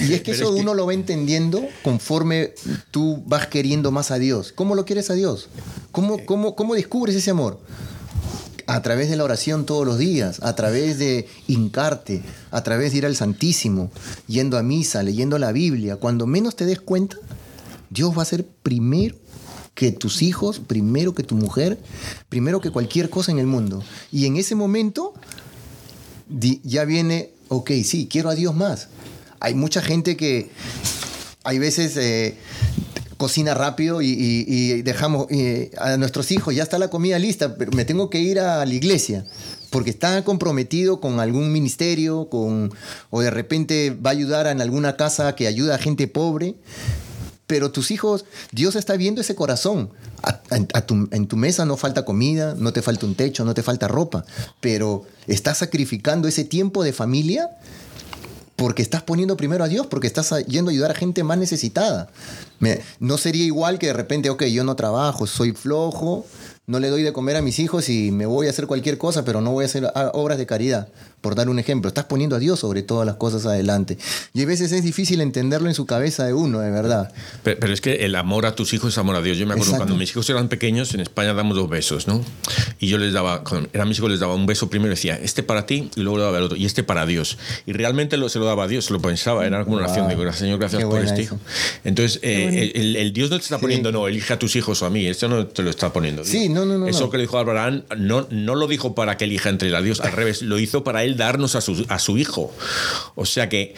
Y 0.00 0.12
es 0.12 0.22
que 0.22 0.32
eso 0.32 0.54
uno 0.54 0.74
lo 0.74 0.86
va 0.86 0.94
entendiendo 0.94 1.66
conforme 1.82 2.52
tú 2.90 3.22
vas 3.26 3.46
queriendo 3.46 3.90
más 3.90 4.10
a 4.10 4.18
Dios. 4.18 4.52
¿Cómo 4.52 4.74
lo 4.74 4.84
quieres 4.84 5.10
a 5.10 5.14
Dios? 5.14 5.48
¿Cómo, 5.92 6.24
cómo, 6.26 6.54
cómo 6.54 6.74
descubres 6.74 7.16
ese 7.16 7.30
amor? 7.30 7.58
A 8.68 8.82
través 8.82 9.08
de 9.08 9.16
la 9.16 9.24
oración 9.24 9.64
todos 9.64 9.86
los 9.86 9.96
días, 9.96 10.40
a 10.42 10.54
través 10.54 10.98
de 10.98 11.26
hincarte, 11.46 12.22
a 12.50 12.62
través 12.62 12.92
de 12.92 12.98
ir 12.98 13.06
al 13.06 13.16
Santísimo, 13.16 13.90
yendo 14.26 14.58
a 14.58 14.62
misa, 14.62 15.02
leyendo 15.02 15.38
la 15.38 15.52
Biblia. 15.52 15.96
Cuando 15.96 16.26
menos 16.26 16.54
te 16.54 16.66
des 16.66 16.78
cuenta, 16.78 17.16
Dios 17.88 18.16
va 18.16 18.22
a 18.22 18.26
ser 18.26 18.46
primero 18.46 19.16
que 19.74 19.90
tus 19.90 20.20
hijos, 20.20 20.60
primero 20.60 21.14
que 21.14 21.22
tu 21.22 21.34
mujer, 21.34 21.78
primero 22.28 22.60
que 22.60 22.70
cualquier 22.70 23.08
cosa 23.08 23.32
en 23.32 23.38
el 23.38 23.46
mundo. 23.46 23.82
Y 24.12 24.26
en 24.26 24.36
ese 24.36 24.54
momento 24.54 25.14
ya 26.28 26.84
viene, 26.84 27.30
ok, 27.48 27.70
sí, 27.84 28.06
quiero 28.06 28.28
a 28.28 28.34
Dios 28.34 28.54
más. 28.54 28.88
Hay 29.40 29.54
mucha 29.54 29.80
gente 29.80 30.14
que 30.14 30.50
hay 31.42 31.58
veces 31.58 31.96
eh, 31.96 32.36
cocina 33.18 33.52
rápido 33.52 34.00
y, 34.00 34.80
dejamos 34.82 35.26
a 35.76 35.96
nuestros 35.98 36.30
hijos, 36.30 36.54
ya 36.54 36.62
está 36.62 36.78
la 36.78 36.88
comida 36.88 37.18
lista, 37.18 37.56
pero 37.56 37.72
me 37.72 37.84
tengo 37.84 38.08
que 38.08 38.20
ir 38.20 38.40
a 38.40 38.64
la 38.64 38.72
iglesia 38.72 39.26
porque 39.70 39.90
está 39.90 40.24
comprometido 40.24 41.00
con 41.00 41.20
algún 41.20 41.52
ministerio, 41.52 42.28
con, 42.30 42.72
o 43.10 43.20
de 43.20 43.30
repente 43.30 43.90
va 43.90 44.10
a 44.10 44.12
ayudar 44.12 44.46
en 44.46 44.60
alguna 44.60 44.96
casa 44.96 45.34
que 45.34 45.46
ayuda 45.46 45.74
a 45.74 45.78
gente 45.78 46.08
pobre. 46.08 46.54
Pero 47.46 47.70
tus 47.70 47.90
hijos, 47.90 48.26
Dios 48.52 48.76
está 48.76 48.96
viendo 48.96 49.22
ese 49.22 49.34
corazón. 49.34 49.90
en 50.50 51.26
tu 51.26 51.36
mesa 51.36 51.64
no 51.64 51.78
falta 51.78 52.04
comida, 52.04 52.54
no 52.58 52.72
te 52.72 52.82
falta 52.82 53.06
un 53.06 53.14
techo, 53.14 53.44
no 53.44 53.54
te 53.54 53.62
falta 53.62 53.88
ropa, 53.88 54.24
pero 54.60 55.06
estás 55.26 55.58
sacrificando 55.58 56.28
ese 56.28 56.44
tiempo 56.44 56.84
de 56.84 56.92
familia 56.92 57.50
porque 58.58 58.82
estás 58.82 59.04
poniendo 59.04 59.36
primero 59.36 59.62
a 59.62 59.68
Dios, 59.68 59.86
porque 59.86 60.08
estás 60.08 60.34
yendo 60.46 60.70
a 60.70 60.72
ayudar 60.72 60.90
a 60.90 60.94
gente 60.94 61.22
más 61.22 61.38
necesitada. 61.38 62.10
no 62.98 63.16
sería 63.16 63.44
igual 63.44 63.78
que 63.78 63.86
de 63.86 63.92
repente, 63.92 64.30
ok, 64.30 64.42
yo 64.46 64.64
no 64.64 64.74
trabajo, 64.74 65.28
soy 65.28 65.52
flojo, 65.52 66.26
no 66.66 66.80
le 66.80 66.88
doy 66.90 67.04
de 67.04 67.12
comer 67.12 67.36
a 67.36 67.40
mis 67.40 67.60
hijos 67.60 67.88
y 67.88 68.10
me 68.10 68.26
voy 68.26 68.48
a 68.48 68.50
hacer 68.50 68.66
cualquier 68.66 68.98
cosa, 68.98 69.24
pero 69.24 69.40
no 69.40 69.52
voy 69.52 69.62
a 69.62 69.66
hacer 69.66 69.86
ah, 69.94 70.10
obras 70.12 70.38
de 70.38 70.46
caridad, 70.46 70.88
por 71.20 71.34
dar 71.34 71.48
un 71.48 71.58
ejemplo. 71.58 71.88
Estás 71.88 72.04
poniendo 72.04 72.36
a 72.36 72.38
Dios 72.38 72.60
sobre 72.60 72.82
todas 72.82 73.06
las 73.06 73.16
cosas 73.16 73.44
adelante. 73.46 73.98
Y 74.34 74.42
a 74.42 74.46
veces 74.46 74.72
es 74.72 74.82
difícil 74.82 75.20
entenderlo 75.20 75.68
en 75.68 75.74
su 75.74 75.86
cabeza 75.86 76.24
de 76.24 76.34
uno, 76.34 76.60
de 76.60 76.70
verdad. 76.70 77.12
Pero, 77.42 77.72
es 77.72 77.80
que 77.80 78.06
el 78.06 78.14
amor 78.14 78.46
a 78.46 78.54
tus 78.54 78.72
hijos 78.72 78.92
es 78.94 78.98
amor 78.98 79.16
a 79.16 79.22
Dios. 79.22 79.38
Yo 79.38 79.46
me 79.46 79.54
acuerdo 79.54 79.76
cuando 79.76 79.96
mis 79.96 80.10
hijos 80.10 80.28
eran 80.30 80.48
pequeños, 80.48 80.94
en 80.94 81.00
España 81.00 81.34
damos 81.34 81.56
dos 81.56 81.68
besos, 81.68 82.06
¿no? 82.06 82.24
Y 82.78 82.88
yo 82.88 82.98
les 82.98 83.12
daba, 83.12 83.44
cuando 83.44 83.68
eran 83.72 83.88
mis 83.88 83.98
hijos, 83.98 84.10
les 84.10 84.20
daba 84.20 84.34
un 84.34 84.46
beso 84.46 84.70
primero 84.70 84.92
y 84.92 84.96
decía, 84.96 85.18
este 85.20 85.42
para 85.42 85.66
ti, 85.66 85.90
y 85.96 86.00
luego 86.00 86.18
le 86.18 86.24
daba 86.24 86.38
el 86.38 86.44
otro, 86.44 86.56
y 86.56 86.66
este 86.66 86.82
para 86.82 87.06
Dios. 87.06 87.38
Y 87.66 87.72
realmente 87.72 88.16
lo, 88.16 88.28
se 88.28 88.38
lo 88.38 88.44
daba 88.44 88.64
a 88.64 88.68
Dios, 88.68 88.90
lo 88.90 89.00
pensaba, 89.00 89.46
era 89.46 89.64
como 89.64 89.76
una 89.76 89.86
oración, 89.86 90.08
digo, 90.08 90.32
Señor, 90.32 90.58
gracias 90.58 90.84
por 90.84 91.02
este 91.02 91.22
hijo. 91.22 91.38
Entonces, 91.84 92.20
eh, 92.22 92.72
el, 92.74 93.12
Dios 93.12 93.30
no 93.30 93.38
te 93.38 93.42
está 93.42 93.58
poniendo, 93.58 93.92
no, 93.92 94.06
elige 94.08 94.32
a 94.32 94.38
tus 94.38 94.56
hijos 94.56 94.82
o 94.82 94.86
a 94.86 94.90
mí, 94.90 95.06
esto 95.06 95.28
no 95.28 95.46
te 95.46 95.62
lo 95.62 95.70
está 95.70 95.92
poniendo. 95.92 96.22
Dios. 96.22 96.32
Sí, 96.32 96.48
no, 96.48 96.64
no, 96.64 96.78
no. 96.78 96.86
Eso 96.86 97.10
que 97.10 97.16
le 97.16 97.24
dijo 97.24 97.38
Abraham 97.38 97.82
no, 97.96 98.26
no 98.30 98.54
lo 98.54 98.66
dijo 98.66 98.94
para 98.94 99.16
que 99.16 99.24
elija 99.24 99.48
entre 99.48 99.70
la 99.70 99.82
Dios, 99.82 100.00
al 100.00 100.12
revés, 100.12 100.42
lo 100.42 100.58
hizo 100.58 100.84
para 100.84 101.04
él 101.04 101.07
darnos 101.16 101.54
a 101.54 101.60
su, 101.60 101.84
a 101.88 101.98
su 101.98 102.18
hijo. 102.18 102.52
O 103.14 103.24
sea 103.24 103.48
que 103.48 103.74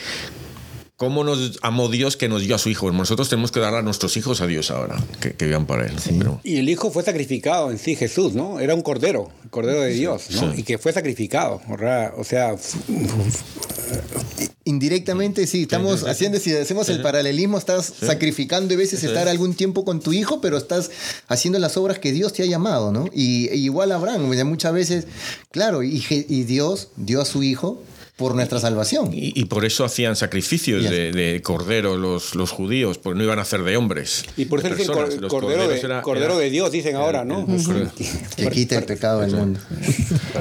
¿Cómo 1.01 1.25
nos 1.25 1.59
amó 1.63 1.89
Dios 1.89 2.19
que 2.19 2.29
nos 2.29 2.43
dio 2.43 2.55
a 2.55 2.59
su 2.59 2.69
Hijo? 2.69 2.93
Nosotros 2.93 3.31
tenemos 3.31 3.51
que 3.51 3.59
dar 3.59 3.75
a 3.75 3.81
nuestros 3.81 4.19
hijos 4.19 4.43
a 4.43 4.47
Dios 4.47 4.71
ahora, 4.71 5.03
que, 5.19 5.47
vivan 5.47 5.65
para 5.65 5.87
Él. 5.87 5.95
Y 6.45 6.59
el 6.59 6.69
Hijo 6.69 6.91
fue 6.91 7.03
sacrificado 7.03 7.71
en 7.71 7.79
sí, 7.79 7.97
Jesús, 7.97 8.35
¿no? 8.35 8.61
Era 8.61 8.75
un 8.75 8.83
cordero, 8.83 9.31
el 9.43 9.49
cordero 9.49 9.81
de 9.81 9.95
Dios, 9.95 10.31
¿no? 10.33 10.55
Y 10.55 10.63
que 10.63 10.77
fue 10.77 10.93
sacrificado. 10.93 11.63
O 12.19 12.23
sea... 12.23 12.55
Indirectamente, 14.65 15.47
sí, 15.47 15.63
estamos 15.63 16.07
haciendo, 16.07 16.39
si 16.39 16.55
hacemos 16.55 16.91
el 16.91 17.01
paralelismo, 17.01 17.57
estás 17.57 17.95
sacrificando 17.99 18.75
a 18.75 18.77
veces 18.77 19.03
estar 19.03 19.27
algún 19.27 19.55
tiempo 19.55 19.87
con 19.87 20.01
tu 20.01 20.13
hijo, 20.13 20.43
pero 20.43 20.59
estás 20.59 20.91
haciendo 21.29 21.59
las 21.59 21.79
obras 21.79 21.99
que 21.99 22.13
Dios 22.13 22.35
te 22.35 22.43
ha 22.43 22.47
llamado, 22.47 22.93
¿no? 22.93 23.09
Y, 23.15 23.49
igual 23.55 23.93
Abraham, 23.93 24.31
muchas 24.45 24.75
veces, 24.75 25.07
claro, 25.51 25.83
y, 25.83 26.05
y 26.11 26.43
Dios 26.45 26.89
dio 26.97 27.23
a 27.23 27.25
su 27.25 27.43
hijo 27.43 27.83
por 28.21 28.35
nuestra 28.35 28.61
salvación. 28.61 29.09
Y, 29.15 29.47
por 29.47 29.65
eso 29.65 29.83
hacían 29.83 30.15
sacrificios 30.15 30.83
de, 30.83 31.41
cordero 31.43 31.97
los, 31.97 32.35
los 32.35 32.51
judíos, 32.51 32.99
porque 32.99 33.17
no 33.17 33.25
iban 33.25 33.39
a 33.39 33.43
hacer 33.43 33.63
de 33.63 33.79
hombres. 33.79 34.27
Y 34.37 34.45
por 34.45 34.61
eso 34.61 34.69
el 34.69 35.27
cordero, 35.27 35.67
de, 35.67 36.03
cordero 36.03 36.37
de 36.37 36.51
Dios, 36.51 36.71
dicen 36.71 36.97
ahora, 36.97 37.25
¿no? 37.25 37.47
que 38.37 38.51
quita 38.51 38.77
el 38.77 38.85
pecado 38.85 39.23
del 39.23 39.35
mundo. 39.35 39.61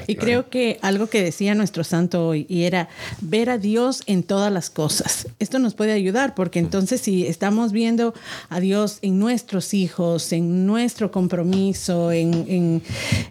Y 0.07 0.15
creo 0.15 0.49
que 0.49 0.79
algo 0.81 1.07
que 1.07 1.23
decía 1.23 1.55
nuestro 1.55 1.83
santo 1.83 2.27
hoy, 2.27 2.45
y 2.49 2.63
era 2.63 2.89
ver 3.21 3.49
a 3.49 3.57
Dios 3.57 4.01
en 4.07 4.23
todas 4.23 4.51
las 4.51 4.69
cosas. 4.69 5.27
Esto 5.39 5.59
nos 5.59 5.73
puede 5.73 5.93
ayudar, 5.93 6.35
porque 6.35 6.59
entonces 6.59 6.99
si 6.99 7.27
estamos 7.27 7.71
viendo 7.71 8.13
a 8.49 8.59
Dios 8.59 8.97
en 9.03 9.19
nuestros 9.19 9.73
hijos, 9.73 10.31
en 10.31 10.65
nuestro 10.65 11.11
compromiso, 11.11 12.11
en, 12.11 12.81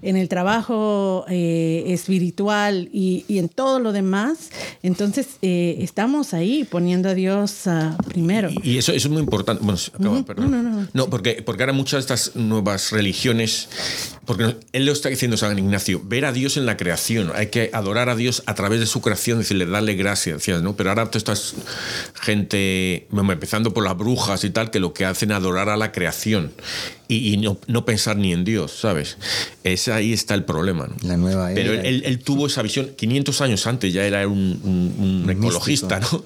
en, 0.03 0.17
el 0.17 0.29
trabajo 0.29 1.25
eh, 1.29 1.85
espiritual 1.89 2.89
y, 2.93 3.25
y 3.29 3.39
en 3.39 3.49
todo 3.49 3.81
lo 3.81 3.93
demás, 3.93 4.38
entonces, 4.83 5.27
eh, 5.43 5.77
estamos 5.81 6.35
ahí 6.35 6.65
poniendo 6.65 7.09
a 7.09 7.15
Dios 7.15 7.67
ah, 7.67 7.97
primero. 8.09 8.49
Y, 8.63 8.79
eso, 8.79 8.93
es 8.93 9.09
muy 9.09 9.21
importante. 9.21 9.63
Bueno, 9.65 9.79
acaba, 9.93 10.25
perdón. 10.25 10.51
No, 10.51 10.63
no, 10.63 10.71
no. 10.71 10.89
no, 10.93 11.11
porque, 11.11 11.43
porque 11.45 11.63
ahora 11.63 11.73
muchas 11.73 12.07
de 12.07 12.15
estas 12.15 12.37
nuevas 12.37 12.91
religiones, 12.91 13.69
porque 14.25 14.57
él 14.73 14.87
lo 14.87 14.93
está 14.93 15.09
diciendo 15.09 15.37
San 15.37 15.59
Ignacio, 15.59 16.01
ver 16.05 16.25
a 16.25 16.33
Dios 16.33 16.57
en 16.57 16.67
la 16.67 16.77
creación. 16.77 17.33
Hay 17.35 17.49
que 17.49 17.71
adorar 17.73 18.09
a 18.09 18.17
Dios 18.17 18.43
a 18.47 18.55
través 18.55 18.81
de 18.81 18.87
su 18.87 19.01
creación, 19.01 19.39
decirle, 19.39 19.67
darle 19.67 19.95
gracias. 19.95 20.49
¿no? 20.63 20.77
Pero 20.77 20.91
ahora 20.91 21.11
toda 21.11 21.33
esta 21.35 21.61
gente, 22.15 23.07
empezando 23.13 23.73
por 23.73 23.85
las 23.85 23.97
brujas 23.97 24.45
y 24.45 24.51
tal, 24.51 24.71
que 24.71 24.81
lo 24.81 24.93
que 24.93 25.05
hacen 25.05 25.31
es 25.31 25.37
adorar 25.37 25.69
a 25.69 25.77
la 25.77 25.93
creación 25.93 26.53
y, 27.09 27.39
no, 27.39 27.57
no, 27.67 27.85
pensar 27.85 28.17
ni 28.17 28.33
en 28.33 28.45
Dios, 28.45 28.73
¿sabes? 28.73 29.17
Ese, 29.65 29.93
ahí 29.93 30.13
está 30.13 30.35
el 30.35 30.45
problema. 30.45 30.87
¿no? 30.87 30.95
La 31.09 31.17
nueva 31.17 31.51
Pero 31.55 31.73
él, 31.73 32.03
él, 32.05 32.19
tuvo 32.19 32.47
esa 32.47 32.61
visión 32.61 32.91
500 32.97 33.41
años 33.41 33.67
antes, 33.67 33.93
ya 33.93 34.05
era 34.05 34.29
un, 34.29 35.27
ecologista, 35.29 36.01
¿no? 36.01 36.23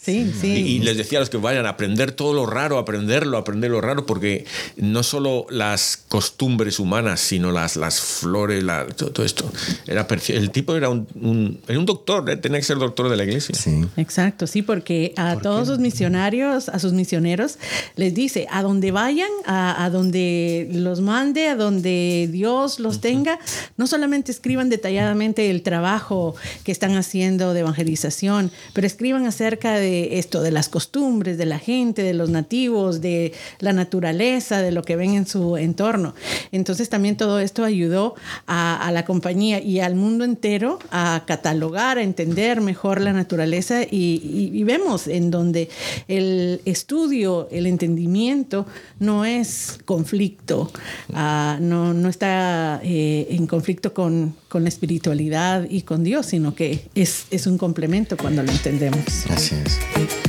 Sí, 0.00 0.32
sí. 0.40 0.46
Y, 0.46 0.78
les 0.80 0.96
decía 0.96 1.18
a 1.18 1.20
los 1.20 1.30
que 1.30 1.36
vayan 1.36 1.66
a 1.66 1.70
aprender 1.70 2.12
todo 2.12 2.32
lo 2.32 2.46
raro, 2.46 2.78
aprenderlo, 2.78 3.36
aprender 3.36 3.70
lo 3.70 3.80
raro, 3.80 4.06
porque 4.06 4.44
no 4.76 5.02
solo 5.02 5.46
las 5.50 5.96
costumbres, 6.08 6.78
humanas, 6.78 7.20
sino 7.20 7.50
las, 7.50 7.76
las 7.76 8.00
flores, 8.00 8.64
todo, 8.96 9.24
esto. 9.24 9.50
Era 9.86 10.06
el 10.28 10.50
tipo 10.50 10.76
era 10.76 10.88
un, 10.88 11.60
era 11.66 11.78
un 11.78 11.86
doctor, 11.86 12.28
¿eh? 12.30 12.36
tenía 12.36 12.58
que 12.58 12.64
ser 12.64 12.78
doctor 12.78 13.08
de 13.08 13.16
la 13.16 13.24
iglesia. 13.24 13.54
Sí. 13.54 13.84
Exacto, 13.96 14.46
sí, 14.46 14.62
porque 14.62 15.12
a 15.16 15.36
todos 15.36 15.68
sus 15.68 15.78
misionarios, 15.78 16.68
a 16.68 16.78
sus 16.78 16.92
misioneros, 16.92 17.58
les 17.96 18.14
dice, 18.14 18.46
a 18.50 18.62
donde 18.62 18.90
vayan, 18.90 19.23
a, 19.46 19.88
donde 19.90 20.68
los 20.72 21.00
mande, 21.00 21.48
a 21.48 21.56
donde 21.56 22.28
Dios 22.30 22.80
los 22.80 23.00
tenga, 23.00 23.38
no 23.76 23.86
solamente 23.86 24.32
escriban 24.32 24.68
detalladamente 24.68 25.50
el 25.50 25.62
trabajo 25.62 26.34
que 26.64 26.72
están 26.72 26.96
haciendo 26.96 27.54
de 27.54 27.60
evangelización, 27.60 28.50
pero 28.72 28.86
escriban 28.86 29.26
acerca 29.26 29.74
de 29.74 30.18
esto, 30.18 30.42
de 30.42 30.50
las 30.50 30.68
costumbres, 30.68 31.38
de 31.38 31.46
la 31.46 31.58
gente, 31.58 32.02
de 32.02 32.14
los 32.14 32.30
nativos, 32.30 33.00
de 33.00 33.32
la 33.60 33.72
naturaleza, 33.72 34.62
de 34.62 34.72
lo 34.72 34.82
que 34.82 34.96
ven 34.96 35.14
en 35.14 35.26
su 35.26 35.56
entorno. 35.56 36.14
Entonces 36.52 36.88
también 36.88 37.16
todo 37.16 37.38
esto 37.40 37.64
ayudó 37.64 38.14
a, 38.46 38.90
la 38.92 39.04
compañía 39.04 39.60
y 39.60 39.80
al 39.80 39.94
mundo 39.94 40.24
entero 40.24 40.78
a 40.90 41.24
catalogar, 41.26 41.98
a 41.98 42.02
entender 42.02 42.60
mejor 42.60 43.00
la 43.00 43.12
naturaleza 43.12 43.82
y, 43.82 44.62
vemos 44.64 45.08
en 45.08 45.30
donde 45.30 45.68
el 46.08 46.62
estudio, 46.64 47.48
el 47.50 47.66
entendimiento 47.66 48.66
no 48.98 49.13
es 49.22 49.78
conflicto, 49.84 50.72
ah, 51.12 51.58
no, 51.60 51.92
no, 51.92 52.08
está 52.08 52.80
eh, 52.82 53.26
en 53.30 53.46
conflicto 53.46 53.92
con, 53.92 54.34
con, 54.48 54.62
la 54.62 54.70
espiritualidad 54.70 55.66
y 55.68 55.82
con 55.82 56.04
Dios, 56.04 56.24
sino 56.24 56.54
que 56.54 56.88
es, 56.94 57.26
es 57.30 57.46
un 57.46 57.58
complemento 57.58 58.16
cuando 58.16 58.42
lo 58.42 58.50
entendemos. 58.50 59.04
Así 59.28 59.56
es. 59.56 60.23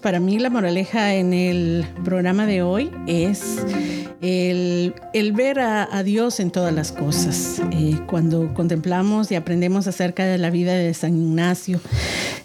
Para 0.00 0.20
mí 0.20 0.38
la 0.38 0.48
moraleja 0.48 1.14
en 1.14 1.34
el 1.34 1.84
programa 2.02 2.46
de 2.46 2.62
hoy 2.62 2.90
es 3.06 3.58
el, 4.22 4.94
ver 5.34 5.60
a, 5.60 6.02
Dios 6.02 6.40
en 6.40 6.50
todas 6.50 6.72
las 6.72 6.92
cosas. 6.92 7.60
Eh, 7.72 8.00
cuando 8.06 8.54
contemplamos 8.54 9.30
y 9.30 9.34
aprendemos 9.34 9.86
acerca 9.86 10.24
de 10.24 10.38
la 10.38 10.48
vida 10.48 10.72
de 10.72 10.94
San 10.94 11.14
Ignacio, 11.14 11.78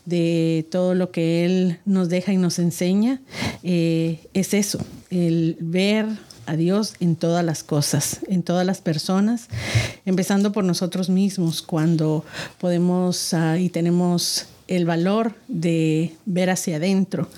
de 0.03 0.67
todo 0.69 0.93
lo 0.93 1.11
que 1.11 1.45
Él 1.45 1.79
nos 1.85 2.09
deja 2.09 2.33
y 2.33 2.37
nos 2.37 2.59
enseña, 2.59 3.21
eh, 3.63 4.19
es 4.33 4.53
eso, 4.53 4.79
el 5.09 5.57
ver 5.61 6.07
a 6.47 6.57
Dios 6.57 6.95
en 6.99 7.15
todas 7.15 7.45
las 7.45 7.63
cosas, 7.63 8.19
en 8.27 8.43
todas 8.43 8.65
las 8.65 8.81
personas, 8.81 9.47
empezando 10.05 10.51
por 10.51 10.65
nosotros 10.65 11.09
mismos, 11.09 11.61
cuando 11.61 12.25
podemos 12.59 13.33
ah, 13.33 13.57
y 13.57 13.69
tenemos 13.69 14.47
el 14.67 14.85
valor 14.85 15.35
de 15.47 16.13
ver 16.25 16.49
hacia 16.49 16.77
adentro 16.77 17.29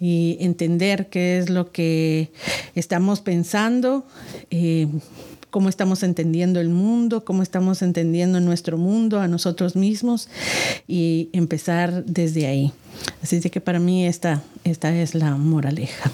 y 0.00 0.36
entender 0.40 1.08
qué 1.08 1.38
es 1.38 1.50
lo 1.50 1.72
que 1.72 2.30
estamos 2.74 3.20
pensando, 3.20 4.06
eh, 4.50 4.88
cómo 5.50 5.68
estamos 5.68 6.02
entendiendo 6.02 6.60
el 6.60 6.68
mundo, 6.68 7.24
cómo 7.24 7.42
estamos 7.42 7.82
entendiendo 7.82 8.40
nuestro 8.40 8.76
mundo, 8.76 9.20
a 9.20 9.28
nosotros 9.28 9.76
mismos 9.76 10.28
y 10.88 11.30
empezar 11.32 12.04
desde 12.04 12.46
ahí. 12.46 12.72
Así 13.22 13.36
es 13.36 13.42
de 13.42 13.50
que 13.50 13.60
para 13.60 13.78
mí 13.78 14.06
esta, 14.06 14.42
esta 14.64 14.94
es 14.94 15.14
la 15.14 15.36
moraleja. 15.36 16.10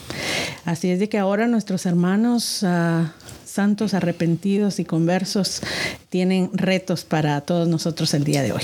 Así 0.64 0.90
es 0.90 0.98
de 0.98 1.08
que 1.08 1.18
ahora 1.18 1.46
nuestros 1.46 1.86
hermanos... 1.86 2.62
Ah, 2.62 3.14
santos 3.50 3.94
arrepentidos 3.94 4.78
y 4.78 4.84
conversos 4.84 5.60
tienen 6.08 6.50
retos 6.52 7.04
para 7.04 7.40
todos 7.40 7.66
nosotros 7.66 8.14
el 8.14 8.22
día 8.22 8.42
de 8.42 8.52
hoy. 8.52 8.62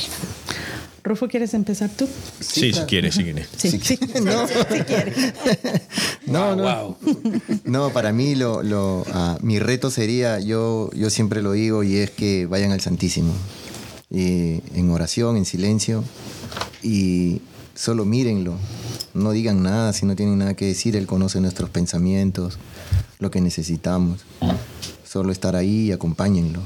Rufo, 1.06 1.28
¿quieres 1.28 1.54
empezar 1.54 1.88
tú? 1.88 2.08
Sí, 2.40 2.72
si 2.72 2.80
quieres, 2.80 3.14
sí, 3.14 3.32
sí, 3.56 3.80
sí. 3.80 3.98
No, 4.22 4.46
si 4.48 4.54
no, 6.26 6.56
no. 6.56 6.98
No, 7.64 7.90
para 7.90 8.12
mí 8.12 8.34
lo, 8.34 8.64
lo 8.64 9.04
ah, 9.12 9.38
mi 9.40 9.60
reto 9.60 9.90
sería, 9.92 10.40
yo, 10.40 10.90
yo 10.94 11.08
siempre 11.10 11.42
lo 11.42 11.52
digo, 11.52 11.84
y 11.84 11.98
es 11.98 12.10
que 12.10 12.46
vayan 12.46 12.72
al 12.72 12.80
Santísimo. 12.80 13.32
en 14.10 14.90
oración, 14.90 15.36
en 15.36 15.44
silencio, 15.44 16.02
y 16.82 17.40
solo 17.76 18.04
mírenlo. 18.04 18.56
No 19.14 19.30
digan 19.30 19.62
nada 19.62 19.92
si 19.92 20.06
no 20.06 20.16
tienen 20.16 20.38
nada 20.38 20.54
que 20.54 20.66
decir. 20.66 20.96
Él 20.96 21.06
conoce 21.06 21.40
nuestros 21.40 21.70
pensamientos, 21.70 22.58
lo 23.20 23.30
que 23.30 23.40
necesitamos. 23.40 24.24
Solo 25.04 25.30
estar 25.30 25.54
ahí 25.54 25.86
y 25.86 25.92
acompáñenlo. 25.92 26.60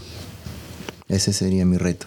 Ese 1.08 1.34
sería 1.34 1.66
mi 1.66 1.76
reto. 1.76 2.06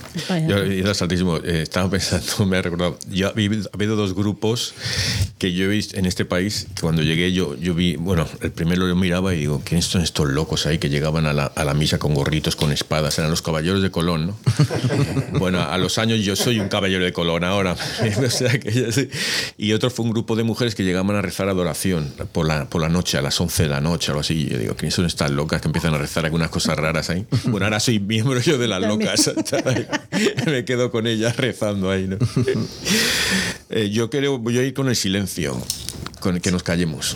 yo, 0.47 0.65
yo 0.65 0.93
Santísimo, 0.93 1.37
eh, 1.37 1.61
estaba 1.61 1.89
pensando, 1.89 2.45
me 2.45 2.57
ha 2.57 2.61
recordado, 2.61 2.97
ya 3.09 3.27
ha 3.27 3.29
habido 3.31 3.95
dos 3.95 4.13
grupos 4.13 4.73
que 5.37 5.53
yo 5.53 5.65
he 5.65 5.67
visto 5.67 5.97
en 5.97 6.05
este 6.05 6.25
país, 6.25 6.67
que 6.75 6.81
cuando 6.81 7.01
llegué 7.01 7.31
yo, 7.31 7.55
yo 7.55 7.73
vi, 7.73 7.95
bueno, 7.95 8.27
el 8.41 8.51
primero 8.51 8.87
yo 8.87 8.95
miraba 8.95 9.33
y 9.33 9.39
digo, 9.39 9.61
¿quiénes 9.63 9.85
son 9.85 10.01
estos 10.01 10.29
locos 10.29 10.65
ahí 10.65 10.77
que 10.77 10.89
llegaban 10.89 11.25
a 11.25 11.33
la, 11.33 11.45
a 11.45 11.63
la 11.63 11.73
misa 11.73 11.97
con 11.97 12.13
gorritos, 12.13 12.55
con 12.55 12.71
espadas? 12.71 13.17
Eran 13.17 13.31
los 13.31 13.41
caballeros 13.41 13.81
de 13.81 13.91
Colón, 13.91 14.27
¿no? 14.27 14.37
bueno, 15.39 15.61
a 15.61 15.77
los 15.77 15.97
años 15.97 16.19
yo 16.19 16.35
soy 16.35 16.59
un 16.59 16.67
caballero 16.67 17.03
de 17.03 17.13
Colón 17.13 17.43
ahora. 17.43 17.75
y 19.57 19.73
otro 19.73 19.89
fue 19.89 20.05
un 20.05 20.11
grupo 20.11 20.35
de 20.35 20.43
mujeres 20.43 20.75
que 20.75 20.83
llegaban 20.83 21.15
a 21.15 21.21
rezar 21.21 21.49
adoración 21.49 22.13
por 22.31 22.47
la, 22.47 22.65
por 22.69 22.81
la 22.81 22.89
noche, 22.89 23.17
a 23.17 23.21
las 23.21 23.39
11 23.39 23.63
de 23.63 23.69
la 23.69 23.81
noche, 23.81 24.11
algo 24.11 24.21
así. 24.21 24.33
Y 24.33 24.49
yo 24.49 24.57
digo, 24.57 24.75
¿quiénes 24.75 24.95
son 24.95 25.05
estas 25.05 25.31
locas 25.31 25.61
que 25.61 25.67
empiezan 25.67 25.93
a 25.93 25.97
rezar 25.97 26.25
algunas 26.25 26.49
cosas 26.49 26.77
raras 26.77 27.09
ahí? 27.09 27.25
Bueno, 27.45 27.65
ahora 27.65 27.79
soy 27.79 27.99
miembro 27.99 28.39
yo 28.39 28.57
de 28.57 28.67
las 28.67 28.81
locas. 28.81 29.31
me 30.45 30.65
quedo 30.65 30.91
con 30.91 31.07
ellas 31.07 31.37
rezando 31.37 31.89
ahí. 31.89 32.07
¿no? 32.07 32.17
Eh, 33.73 33.89
yo 33.89 34.09
creo, 34.09 34.37
voy 34.37 34.57
a 34.57 34.63
ir 34.63 34.73
con 34.73 34.89
el 34.89 34.97
silencio, 34.97 35.57
con 36.19 36.35
el 36.35 36.41
que 36.41 36.51
nos 36.51 36.61
callemos. 36.61 37.15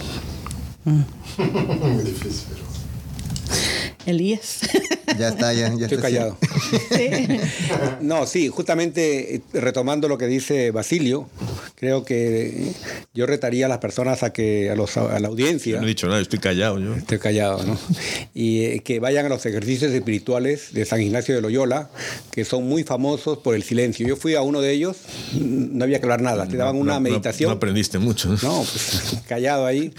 Muy 0.85 2.03
difícil. 2.03 2.55
Elías. 4.05 4.59
Ya 5.19 5.29
está, 5.29 5.53
ya, 5.53 5.73
ya 5.73 5.85
Estoy 5.85 5.99
callado. 5.99 6.37
No, 8.01 8.25
sí, 8.25 8.49
justamente 8.49 9.35
eh, 9.35 9.41
retomando 9.53 10.09
lo 10.09 10.17
que 10.17 10.27
dice 10.27 10.71
Basilio, 10.71 11.29
creo 11.75 12.05
que 12.05 12.71
yo 13.13 13.25
retaría 13.25 13.65
a 13.65 13.69
las 13.69 13.79
personas 13.79 14.23
a 14.23 14.31
que 14.31 14.69
a, 14.69 14.75
los, 14.75 14.97
a 14.97 15.19
la 15.19 15.27
audiencia. 15.27 15.77
no 15.77 15.85
he 15.85 15.89
dicho 15.89 16.07
nada, 16.07 16.21
estoy 16.21 16.39
callado 16.39 16.79
yo. 16.79 16.95
Estoy 16.95 17.19
callado, 17.19 17.63
¿no? 17.63 17.77
Y 18.33 18.65
eh, 18.65 18.79
que 18.83 18.99
vayan 18.99 19.25
a 19.25 19.29
los 19.29 19.45
ejercicios 19.45 19.91
espirituales 19.91 20.73
de 20.73 20.85
San 20.85 21.01
Ignacio 21.01 21.35
de 21.35 21.41
Loyola, 21.41 21.89
que 22.31 22.45
son 22.45 22.67
muy 22.67 22.83
famosos 22.83 23.37
por 23.39 23.55
el 23.55 23.63
silencio. 23.63 24.07
Yo 24.07 24.15
fui 24.15 24.35
a 24.35 24.41
uno 24.41 24.61
de 24.61 24.71
ellos, 24.71 24.97
no 25.39 25.83
había 25.83 25.99
que 25.99 26.05
hablar 26.05 26.21
nada, 26.21 26.47
te 26.47 26.57
daban 26.57 26.77
una 26.77 26.99
meditación. 26.99 27.49
No, 27.49 27.55
aprendiste 27.57 27.99
mucho. 27.99 28.29
No, 28.41 28.63
pues, 28.63 29.17
callado 29.27 29.65
ahí. 29.65 29.93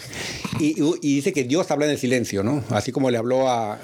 Y, 0.61 0.77
y, 1.03 1.16
dice 1.16 1.33
que 1.33 1.45
Dios 1.45 1.70
habla 1.70 1.85
en 1.87 1.93
el 1.93 1.99
silencio, 1.99 2.43
¿no? 2.43 2.64
Así 2.70 2.93
como 2.93 3.11
le 3.11 3.18
habló 3.18 3.49
a, 3.51 3.79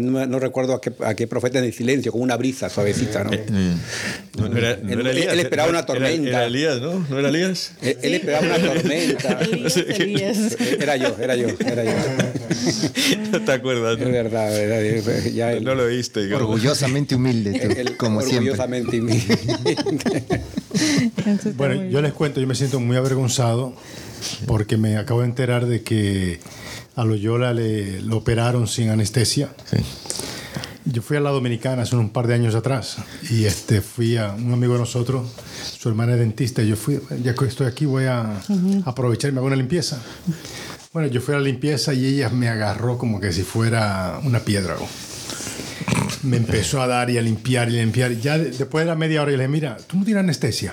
no, 0.00 0.38
recuerdo 0.38 0.74
a 0.74 0.80
qué, 0.80 0.92
a 1.04 1.14
qué, 1.14 1.26
profeta 1.26 1.58
en 1.58 1.64
el 1.64 1.72
silencio, 1.72 2.12
con 2.12 2.20
una 2.20 2.36
brisa 2.36 2.68
suavecita, 2.68 3.24
¿no? 3.24 3.32
Eh, 3.32 3.46
eh, 3.48 3.74
no, 4.36 4.56
era, 4.56 4.72
Elías, 4.72 5.32
él, 5.32 5.40
esperaba 5.40 5.68
una 5.68 5.86
tormenta. 5.86 6.28
Era, 6.28 6.46
Elías, 6.46 6.80
¿no? 6.80 6.95
¿No 7.08 7.18
era 7.18 7.28
Elías? 7.28 7.72
Él, 7.82 8.14
esperaba 8.14 8.46
una 8.46 8.58
tormenta. 8.58 9.40
Era 10.80 10.96
yo, 10.96 11.16
era 11.20 11.36
yo, 11.36 11.48
era 11.58 11.84
yo. 11.84 11.92
No 13.32 13.40
te 13.42 13.52
acuerdas. 13.52 13.98
Es 14.00 14.10
verdad, 14.10 14.50
verdad 14.50 15.30
ya 15.32 15.60
no 15.60 15.74
lo 15.74 15.84
oíste. 15.84 16.32
Orgullosamente 16.34 17.14
humilde, 17.14 17.94
como 17.96 18.20
orgullosamente 18.20 18.92
siempre. 18.92 19.16
humilde. 19.16 20.42
bueno, 21.56 21.84
yo 21.84 22.02
les 22.02 22.12
cuento, 22.12 22.40
yo 22.40 22.46
me 22.46 22.54
siento 22.54 22.80
muy 22.80 22.96
avergonzado 22.96 23.74
porque 24.46 24.76
me 24.76 24.96
acabo 24.96 25.20
de 25.20 25.26
enterar 25.26 25.66
de 25.66 25.82
que 25.82 26.40
a 26.94 27.04
Loyola 27.04 27.52
le, 27.52 28.00
lo 28.00 28.16
operaron 28.18 28.66
sin 28.66 28.90
anestesia. 28.90 29.50
Yo 30.92 31.02
fui 31.02 31.16
a 31.16 31.20
la 31.20 31.30
Dominicana 31.30 31.82
hace 31.82 31.96
un 31.96 32.10
par 32.10 32.28
de 32.28 32.34
años 32.34 32.54
atrás 32.54 32.98
y 33.28 33.44
este, 33.44 33.80
fui 33.80 34.16
a 34.16 34.32
un 34.32 34.52
amigo 34.52 34.74
de 34.74 34.80
nosotros, 34.80 35.26
su 35.78 35.88
hermana 35.88 36.12
es 36.12 36.20
dentista, 36.20 36.62
y 36.62 36.68
yo 36.68 36.76
fui, 36.76 37.00
ya 37.22 37.34
que 37.34 37.44
estoy 37.44 37.66
aquí 37.66 37.86
voy 37.86 38.04
a 38.04 38.40
aprovechar 38.84 39.30
y 39.30 39.32
me 39.32 39.38
hago 39.38 39.48
una 39.48 39.56
limpieza. 39.56 40.00
Bueno, 40.92 41.08
yo 41.08 41.20
fui 41.20 41.34
a 41.34 41.38
la 41.38 41.42
limpieza 41.42 41.92
y 41.92 42.06
ella 42.06 42.30
me 42.30 42.48
agarró 42.48 42.98
como 42.98 43.20
que 43.20 43.32
si 43.32 43.42
fuera 43.42 44.20
una 44.24 44.40
piedra 44.40 44.76
me 46.22 46.38
empezó 46.38 46.82
a 46.82 46.86
dar 46.86 47.10
y 47.10 47.18
a 47.18 47.22
limpiar 47.22 47.68
y 47.68 47.72
limpiar. 47.72 48.12
Ya 48.12 48.38
después 48.38 48.84
de 48.84 48.90
la 48.90 48.96
media 48.96 49.22
hora, 49.22 49.30
yo 49.30 49.36
le 49.36 49.44
dije, 49.44 49.52
mira, 49.52 49.76
tú 49.86 49.98
no 49.98 50.04
tienes 50.04 50.22
anestesia. 50.22 50.72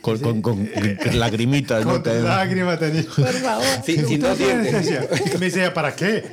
Con, 0.00 0.18
con, 0.18 0.42
con 0.42 0.68
lagrimitas. 1.14 1.84
Con 1.84 2.02
¿no? 2.02 2.12
lágrimas 2.22 2.78
tenía. 2.78 3.04
Por 3.04 3.32
favor. 3.32 3.64
Sí, 3.84 3.96
sí, 4.06 4.18
no 4.18 4.34
tienes 4.34 4.74
anestesia. 4.74 5.08
Me 5.38 5.46
dice, 5.46 5.70
¿para 5.70 5.94
qué? 5.94 6.24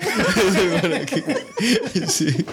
sí. 2.08 2.46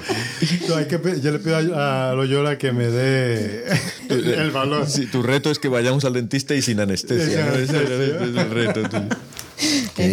No, 0.69 0.77
hay 0.77 0.87
que, 0.87 1.01
yo 1.21 1.33
le 1.33 1.39
pido 1.39 1.57
a, 1.57 2.13
Loyola 2.15 2.59
que 2.59 2.73
me 2.73 2.89
dé 2.89 3.65
el 4.09 4.51
valor. 4.51 4.89
Sí, 4.89 5.07
tu 5.07 5.23
reto 5.23 5.51
es 5.51 5.59
que 5.59 5.69
vayamos 5.69 6.05
al 6.05 6.13
dentista 6.13 6.55
y 6.55 6.63
sin 6.63 6.81
anestesia. 6.81 7.47
¿no? 7.47 7.55
Ese 7.55 7.83
es 7.83 8.37
el 8.37 8.51
reto. 8.51 8.81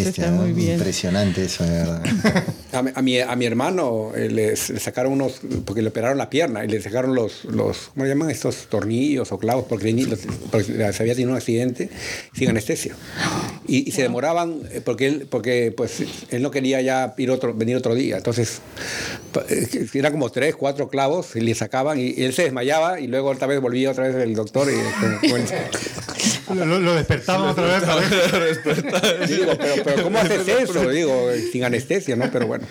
Eso 0.02 0.10
está 0.10 0.32
muy 0.32 0.52
bien. 0.54 0.74
Impresionante 0.74 1.46
eso, 1.46 1.64
de 1.64 1.72
verdad. 1.72 2.04
A, 2.74 2.84
a, 2.96 3.02
mi, 3.02 3.20
a 3.20 3.34
mi 3.38 3.46
hermano 3.46 4.12
eh, 4.16 4.30
le, 4.30 4.56
sacaron 4.58 5.14
unos, 5.14 5.39
porque 5.64 5.82
le 5.82 5.89
operaron 5.89 6.18
la 6.18 6.30
pierna 6.30 6.66
y 6.66 6.68
le 6.68 6.82
sacaron 6.82 7.16
los, 7.16 7.46
los 7.46 7.91
¿cómo 7.93 8.06
llaman 8.06 8.30
estos 8.30 8.68
tornillos 8.68 9.32
o 9.32 9.39
clavos? 9.39 9.66
Porque, 9.70 9.96
porque 10.52 10.66
se 10.91 11.04
había 11.04 11.14
tenido 11.14 11.32
un 11.32 11.38
accidente 11.38 11.89
sin 12.34 12.50
anestesia. 12.50 12.96
Y, 13.68 13.88
y 13.88 13.91
se 13.91 14.03
demoraban 14.03 14.61
eh, 14.72 14.82
porque 14.84 15.07
él, 15.07 15.28
porque, 15.30 15.74
pues, 15.76 16.03
él 16.30 16.41
no 16.41 16.51
quería 16.51 16.82
ya 16.82 17.13
ir 17.18 17.32
otro, 17.32 17.53
venir 17.53 17.76
otro 17.76 17.95
día. 17.95 18.18
Entonces, 18.18 18.61
eh, 19.49 19.88
era 19.93 20.11
como 20.11 20.30
tres, 20.30 20.55
cuatro 20.55 20.88
clavos 20.88 21.36
y 21.36 21.41
le 21.41 21.55
sacaban 21.55 21.99
y, 21.99 22.13
él 22.24 22.34
se 22.34 22.43
desmayaba 22.43 22.99
y 22.99 23.07
luego 23.07 23.30
otra 23.30 23.47
vez 23.47 23.59
volvía 23.59 23.91
otra 23.91 24.07
vez 24.07 24.16
el 24.16 24.36
doctor 24.36 24.68
y... 24.72 24.76
Bueno, 26.47 26.66
lo, 26.66 26.80
lo, 26.80 26.93
despertaban 26.93 27.49
otra 27.49 27.66
vez. 27.66 28.59
Para... 28.59 29.26
Digo, 29.26 29.53
pero, 29.57 29.84
pero 29.84 30.03
¿cómo 30.03 30.20
haces 30.20 30.47
eso? 30.47 30.89
Digo, 30.89 31.30
sin 31.51 31.63
anestesia, 31.63 32.16
¿no? 32.16 32.30
Pero 32.32 32.45
bueno. 32.45 32.68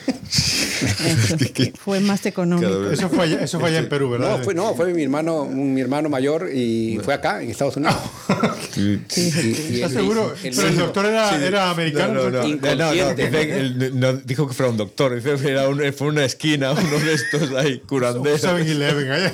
fue 1.78 2.01
más 2.01 2.24
económico. 2.26 2.91
Eso 2.91 3.09
fue, 3.09 3.24
allá, 3.24 3.43
eso 3.43 3.61
fue 3.61 3.68
allá 3.68 3.78
en 3.78 3.89
Perú, 3.89 4.11
¿verdad? 4.11 4.39
No, 4.39 4.45
fue, 4.45 4.55
no, 4.55 4.74
fue 4.74 4.93
mi 4.93 5.03
hermano, 5.03 5.47
mi 5.47 5.80
hermano 5.80 6.09
mayor 6.09 6.51
y 6.53 6.99
fue 7.03 7.14
acá, 7.14 7.43
en 7.43 7.51
Estados 7.51 7.76
Unidos. 7.76 7.97
Sí. 8.74 9.01
¿Estás 9.07 9.93
seguro? 9.93 10.35
El, 10.43 10.53
pero 10.55 10.68
el 10.68 10.76
doctor 10.76 11.07
era, 11.07 11.30
sí, 11.30 11.45
era 11.45 11.70
americano. 11.70 12.28
No, 12.28 12.30
no, 12.30 12.43
no, 12.43 12.74
no, 12.74 13.91
no, 13.93 14.12
dijo 14.14 14.49
que 14.49 14.55
fuera 14.55 14.70
un 14.70 14.76
doctor, 14.76 15.12
era 15.45 15.68
un, 15.68 15.93
fue 15.93 16.09
una 16.09 16.24
esquina, 16.24 16.72
uno 16.72 16.99
de 16.99 17.14
estos 17.14 17.53
ahí, 17.53 17.78
curanderos. 17.87 18.43
7-Eleven 18.43 19.11
allá. 19.11 19.32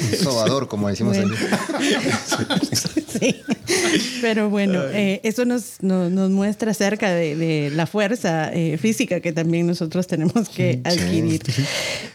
Un 0.00 0.16
sobador, 0.16 0.68
como 0.68 0.88
decimos 0.88 1.16
bueno. 1.16 1.34
sí. 3.20 3.36
Pero 4.20 4.50
bueno, 4.50 4.82
eh, 4.92 5.20
eso 5.22 5.44
nos, 5.44 5.82
nos, 5.82 6.10
nos, 6.10 6.30
muestra 6.30 6.70
acerca 6.70 7.12
de, 7.12 7.36
de 7.36 7.70
la 7.70 7.86
fuerza 7.86 8.52
eh, 8.52 8.78
física 8.78 9.20
que 9.20 9.32
también 9.32 9.66
nosotros 9.66 10.06
tenemos 10.06 10.48
que 10.48 10.80
adquirir. 10.84 11.42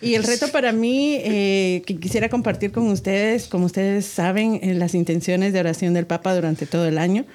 Y 0.02 0.16
el 0.16 0.24
reto 0.24 0.48
para 0.50 0.72
mí, 0.72 1.20
eh, 1.24 1.84
que 1.86 1.98
quisiera 1.98 2.30
compartir 2.30 2.72
con 2.72 2.88
ustedes, 2.88 3.48
como 3.48 3.66
ustedes 3.66 4.06
saben, 4.06 4.60
las 4.80 4.96
intenciones 4.96 5.54
de 5.54 5.60
oración 5.60 5.94
del 5.94 6.06
Papa 6.06 6.34
durante 6.34 6.66
todo 6.66 6.88
el 6.88 6.98
año. 6.98 7.26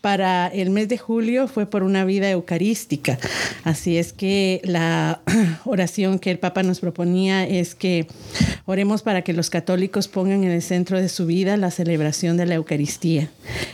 Para 0.00 0.48
el 0.48 0.70
mes 0.70 0.88
de 0.88 0.98
julio 0.98 1.48
fue 1.48 1.66
por 1.66 1.82
una 1.82 2.04
vida 2.04 2.30
eucarística. 2.30 3.18
Así 3.64 3.96
es 3.96 4.12
que 4.12 4.60
la 4.64 5.20
oración 5.64 6.18
que 6.18 6.30
el 6.30 6.38
Papa 6.38 6.62
nos 6.62 6.80
proponía 6.80 7.46
es 7.46 7.74
que 7.74 8.06
oremos 8.66 9.02
para 9.02 9.22
que 9.22 9.32
los 9.32 9.50
católicos 9.50 10.08
pongan 10.08 10.44
en 10.44 10.50
el 10.50 10.62
centro 10.62 11.00
de 11.00 11.08
su 11.08 11.26
vida 11.26 11.56
la 11.56 11.70
celebración 11.70 12.36
de 12.36 12.46
la 12.46 12.54
Eucaristía, 12.54 13.09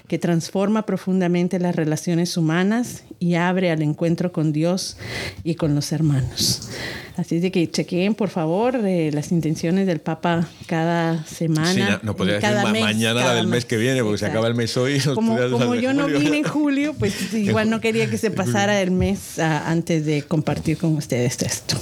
que 0.09 0.18
transforma 0.18 0.87
profundamente 0.87 1.59
las 1.59 1.74
relaciones 1.74 2.37
humanas 2.37 3.05
y 3.18 3.34
abre 3.34 3.70
al 3.70 3.82
encuentro 3.82 4.32
con 4.32 4.53
Dios 4.53 4.97
y 5.45 5.55
con 5.55 5.74
los 5.74 5.93
hermanos. 5.93 6.68
Así 7.16 7.41
de 7.41 7.51
que 7.51 7.70
chequeen, 7.70 8.14
por 8.14 8.28
favor, 8.28 8.76
eh, 8.84 9.11
las 9.11 9.32
intenciones 9.32 9.87
del 9.87 10.01
Papa 10.01 10.49
cada 10.66 11.24
semana. 11.24 11.72
Sí, 11.72 11.80
no, 11.80 11.99
no 12.03 12.16
podría 12.16 12.41
cada 12.41 12.61
decir 12.61 12.72
mes, 12.72 12.82
mañana 12.82 13.24
la 13.24 13.34
del 13.34 13.47
mes 13.47 13.64
que 13.64 13.78
viene, 13.78 14.03
porque 14.03 14.16
Exacto. 14.16 14.32
se 14.32 14.39
acaba 14.39 14.49
el 14.49 14.55
mes 14.55 14.76
hoy. 14.76 15.01
Como, 15.01 15.37
como 15.51 15.74
yo 15.74 15.95
no 15.95 16.09
vine 16.09 16.39
en 16.39 16.45
julio, 16.45 16.95
pues 16.99 17.32
igual 17.34 17.70
no 17.70 17.80
quería 17.80 18.11
que 18.11 18.18
se 18.18 18.30
pasara 18.30 18.80
el 18.82 18.91
mes 18.91 19.39
a, 19.39 19.70
antes 19.70 20.05
de 20.05 20.22
compartir 20.22 20.76
con 20.76 20.95
ustedes 20.95 21.41
esto. 21.41 21.76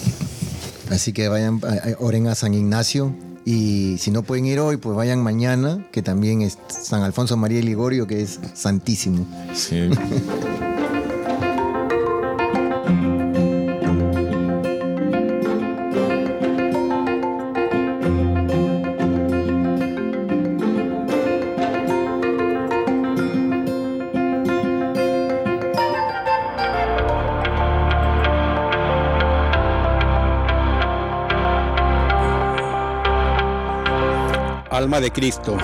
Así 0.90 1.12
que 1.12 1.26
vayan, 1.28 1.60
oren 1.98 2.28
a 2.28 2.36
San 2.36 2.54
Ignacio, 2.54 3.12
y 3.44 3.98
si 3.98 4.10
no 4.10 4.22
pueden 4.22 4.46
ir 4.46 4.60
hoy, 4.60 4.76
pues 4.78 4.96
vayan 4.96 5.22
mañana, 5.22 5.86
que 5.92 6.02
también 6.02 6.42
es 6.42 6.58
San 6.68 7.02
Alfonso 7.02 7.36
María 7.36 7.60
Ligorio, 7.60 8.06
que 8.06 8.22
es 8.22 8.40
santísimo. 8.54 9.26
Sí. 9.54 9.90
Alma 34.94 35.00
de 35.00 35.10
Cristo. 35.10 35.56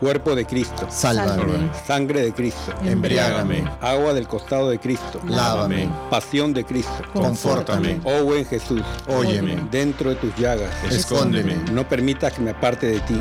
Cuerpo 0.00 0.34
de 0.34 0.44
Cristo. 0.44 0.88
Sálvame. 0.90 1.70
Sangre 1.86 2.20
de 2.22 2.32
Cristo. 2.32 2.74
Embriágame. 2.84 3.62
Agua 3.80 4.12
del 4.12 4.26
costado 4.26 4.70
de 4.70 4.80
Cristo. 4.80 5.20
Lávame. 5.24 5.88
Pasión 6.10 6.52
de 6.52 6.64
Cristo. 6.64 7.04
Confórtame. 7.12 8.00
Oh 8.02 8.24
buen 8.24 8.44
Jesús. 8.44 8.82
Óyeme. 9.06 9.68
Dentro 9.70 10.10
de 10.10 10.16
tus 10.16 10.34
llagas. 10.34 10.72
Escóndeme. 10.90 11.54
No 11.70 11.88
permitas 11.88 12.32
que 12.32 12.40
me 12.40 12.50
aparte 12.50 12.88
de 12.88 12.98
ti. 13.02 13.20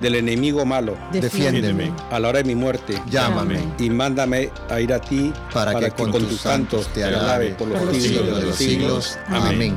Del 0.00 0.14
enemigo 0.14 0.64
malo. 0.64 0.96
Defiéndeme. 1.12 1.92
A 2.10 2.18
la 2.18 2.30
hora 2.30 2.38
de 2.38 2.44
mi 2.44 2.54
muerte. 2.54 3.02
Llámame. 3.06 3.60
Y 3.78 3.90
mándame 3.90 4.50
a 4.70 4.80
ir 4.80 4.94
a 4.94 4.98
ti 4.98 5.30
para, 5.52 5.72
para 5.72 5.90
que, 5.90 5.96
que, 6.04 6.10
con, 6.10 6.26
tus 6.26 6.40
santos 6.40 6.88
te 6.94 7.04
alabe 7.04 7.50
por 7.50 7.68
los, 7.68 7.78
por 7.78 7.88
los 7.88 8.02
siglos 8.02 8.40
de 8.40 8.46
los 8.46 8.56
siglos. 8.56 9.18
Amén. 9.28 9.76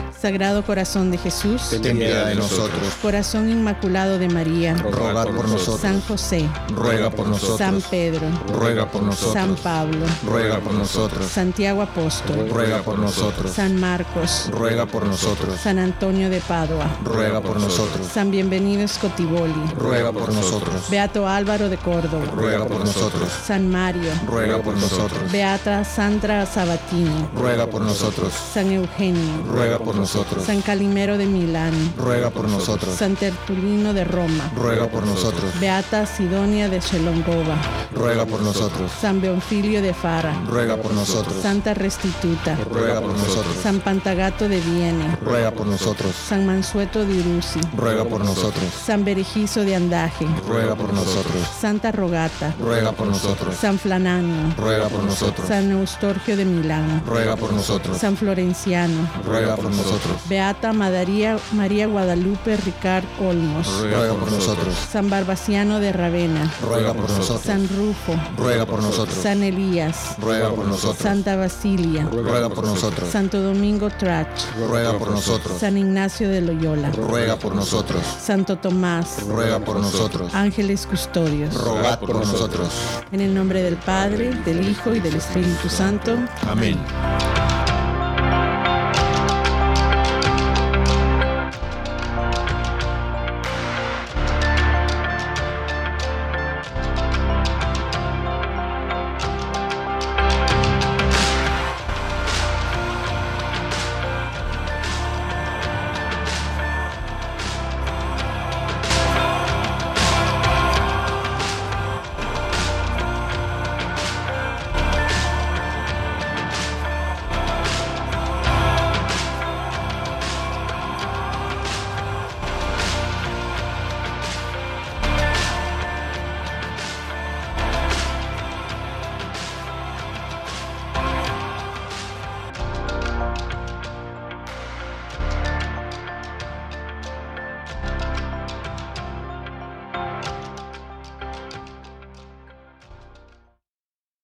Sagrado 0.21 0.63
Corazón 0.63 1.09
de 1.09 1.17
Jesús, 1.17 1.63
ten 1.81 1.97
piedad 1.97 2.27
de 2.27 2.35
nosotros. 2.35 2.79
Corazón 3.01 3.49
Inmaculado 3.49 4.19
de 4.19 4.29
María, 4.29 4.75
ruega 4.75 5.23
por 5.23 5.49
nosotros. 5.49 5.79
San 5.79 5.99
José, 6.01 6.47
ruega 6.69 7.09
por 7.09 7.27
nosotros. 7.27 7.57
San 7.57 7.81
Pedro, 7.81 8.27
ruega 8.53 8.85
por 8.85 9.01
nosotros. 9.01 9.33
San 9.33 9.55
Pablo, 9.55 10.05
ruega 10.23 10.59
por 10.59 10.75
nosotros. 10.75 11.25
Santiago 11.25 11.81
Apóstol, 11.81 12.47
ruega 12.51 12.83
por 12.83 12.99
nosotros. 12.99 13.51
San 13.51 13.79
Marcos, 13.79 14.47
ruega 14.51 14.85
por 14.85 15.07
nosotros. 15.07 15.59
San 15.59 15.79
Antonio 15.79 16.29
de 16.29 16.39
Padua, 16.41 16.85
ruega 17.03 17.41
por 17.41 17.59
nosotros. 17.59 18.05
San 18.05 18.29
Bienvenido 18.29 18.87
Scotiboli, 18.87 19.71
ruega 19.75 20.11
por 20.11 20.31
nosotros. 20.31 20.87
Beato 20.91 21.27
Álvaro 21.27 21.67
de 21.67 21.77
Córdoba, 21.77 22.25
ruega 22.35 22.67
por 22.67 22.81
nosotros. 22.81 23.27
San 23.43 23.71
Mario, 23.71 24.11
ruega 24.27 24.61
por 24.61 24.75
nosotros. 24.75 25.31
Beata 25.31 25.83
Sandra 25.83 26.45
Sabatini, 26.45 27.27
ruega 27.35 27.65
por 27.65 27.81
nosotros. 27.81 28.31
San 28.53 28.71
Eugenio, 28.71 29.43
ruega 29.47 29.79
por 29.79 29.95
nosotros. 29.95 30.10
San 30.11 30.61
Calimero 30.61 31.17
de 31.17 31.25
Milán, 31.25 31.71
ruega 31.97 32.29
por 32.29 32.49
nosotros. 32.49 32.95
San 32.97 33.15
Tertulino 33.15 33.93
de 33.93 34.03
Roma, 34.03 34.51
ruega 34.57 34.87
por 34.87 35.05
nosotros. 35.05 35.57
Beata 35.57 36.05
Sidonia 36.05 36.67
de 36.67 36.81
Chelongova, 36.81 37.55
ruega 37.95 38.25
por 38.25 38.41
nosotros. 38.41 38.91
San 38.99 39.21
Beonfilio 39.21 39.81
de 39.81 39.93
Fara, 39.93 40.33
ruega 40.49 40.75
por 40.75 40.93
nosotros. 40.93 41.41
Santa 41.41 41.73
Restituta, 41.73 42.57
ruega 42.69 42.99
por 42.99 43.17
nosotros. 43.17 43.55
San 43.63 43.79
Pantagato 43.79 44.49
de 44.49 44.59
Viene, 44.59 45.17
ruega 45.23 45.51
por 45.51 45.65
nosotros. 45.65 46.13
San 46.13 46.45
Mansueto 46.45 47.05
de 47.05 47.17
Uruzi, 47.21 47.61
ruega 47.77 48.03
por 48.03 48.25
nosotros. 48.25 48.65
San 48.85 49.05
Berejizo 49.05 49.63
de 49.63 49.77
Andaje, 49.77 50.25
ruega 50.45 50.75
por 50.75 50.91
nosotros. 50.91 51.47
Santa 51.57 51.93
Rogata, 51.93 52.53
ruega 52.59 52.91
por 52.91 53.07
nosotros. 53.07 53.55
San 53.55 53.79
Flananio, 53.79 54.53
ruega 54.57 54.89
por 54.89 55.03
nosotros. 55.03 55.47
San 55.47 55.71
Eustorgio 55.71 56.35
de 56.35 56.43
Milán, 56.43 57.01
ruega 57.07 57.37
por 57.37 57.53
nosotros. 57.53 57.97
San 57.97 58.17
Florenciano, 58.17 59.09
ruega 59.25 59.55
por 59.55 59.71
nosotros. 59.71 60.00
Nosotros. 60.01 60.29
Beata 60.29 60.73
María, 60.73 61.37
María 61.53 61.87
Guadalupe 61.87 62.57
Ricard 62.57 63.05
Olmos. 63.19 63.67
Ruega 63.81 64.13
por 64.13 64.31
nosotros. 64.31 64.75
San 64.91 65.09
Barbaciano 65.09 65.79
de 65.79 65.91
Ravena. 65.91 66.51
Ruega 66.61 66.93
por 66.93 67.09
nosotros. 67.09 67.41
San 67.41 67.67
Rufo. 67.69 68.15
Ruega 68.37 68.65
por 68.65 68.81
nosotros. 68.81 69.17
San 69.21 69.43
Elías. 69.43 70.15
Ruega 70.19 70.49
por 70.49 70.65
nosotros. 70.65 70.97
Santa 70.97 71.35
Basilia. 71.35 72.03
Ruega 72.11 72.49
por 72.49 72.65
nosotros. 72.65 73.09
Santo 73.09 73.41
Domingo 73.41 73.89
Trach. 73.89 74.27
Ruega 74.67 74.97
por 74.97 75.11
nosotros. 75.11 75.59
San 75.59 75.77
Ignacio 75.77 76.29
de 76.29 76.41
Loyola. 76.41 76.91
Ruega 76.91 77.35
por 77.35 77.55
nosotros. 77.55 78.01
Santo 78.21 78.57
Tomás. 78.57 79.23
Ruega 79.27 79.59
por 79.59 79.79
nosotros. 79.79 80.33
Ángeles 80.33 80.85
custodios. 80.85 81.53
Rogad 81.53 81.99
por 81.99 82.15
nosotros. 82.15 82.69
En 83.11 83.21
el 83.21 83.33
nombre 83.33 83.63
del 83.63 83.75
Padre, 83.75 84.33
del 84.45 84.67
Hijo 84.67 84.93
y 84.95 84.99
del 84.99 85.15
Espíritu 85.15 85.69
Santo. 85.69 86.17
Amén. 86.47 86.77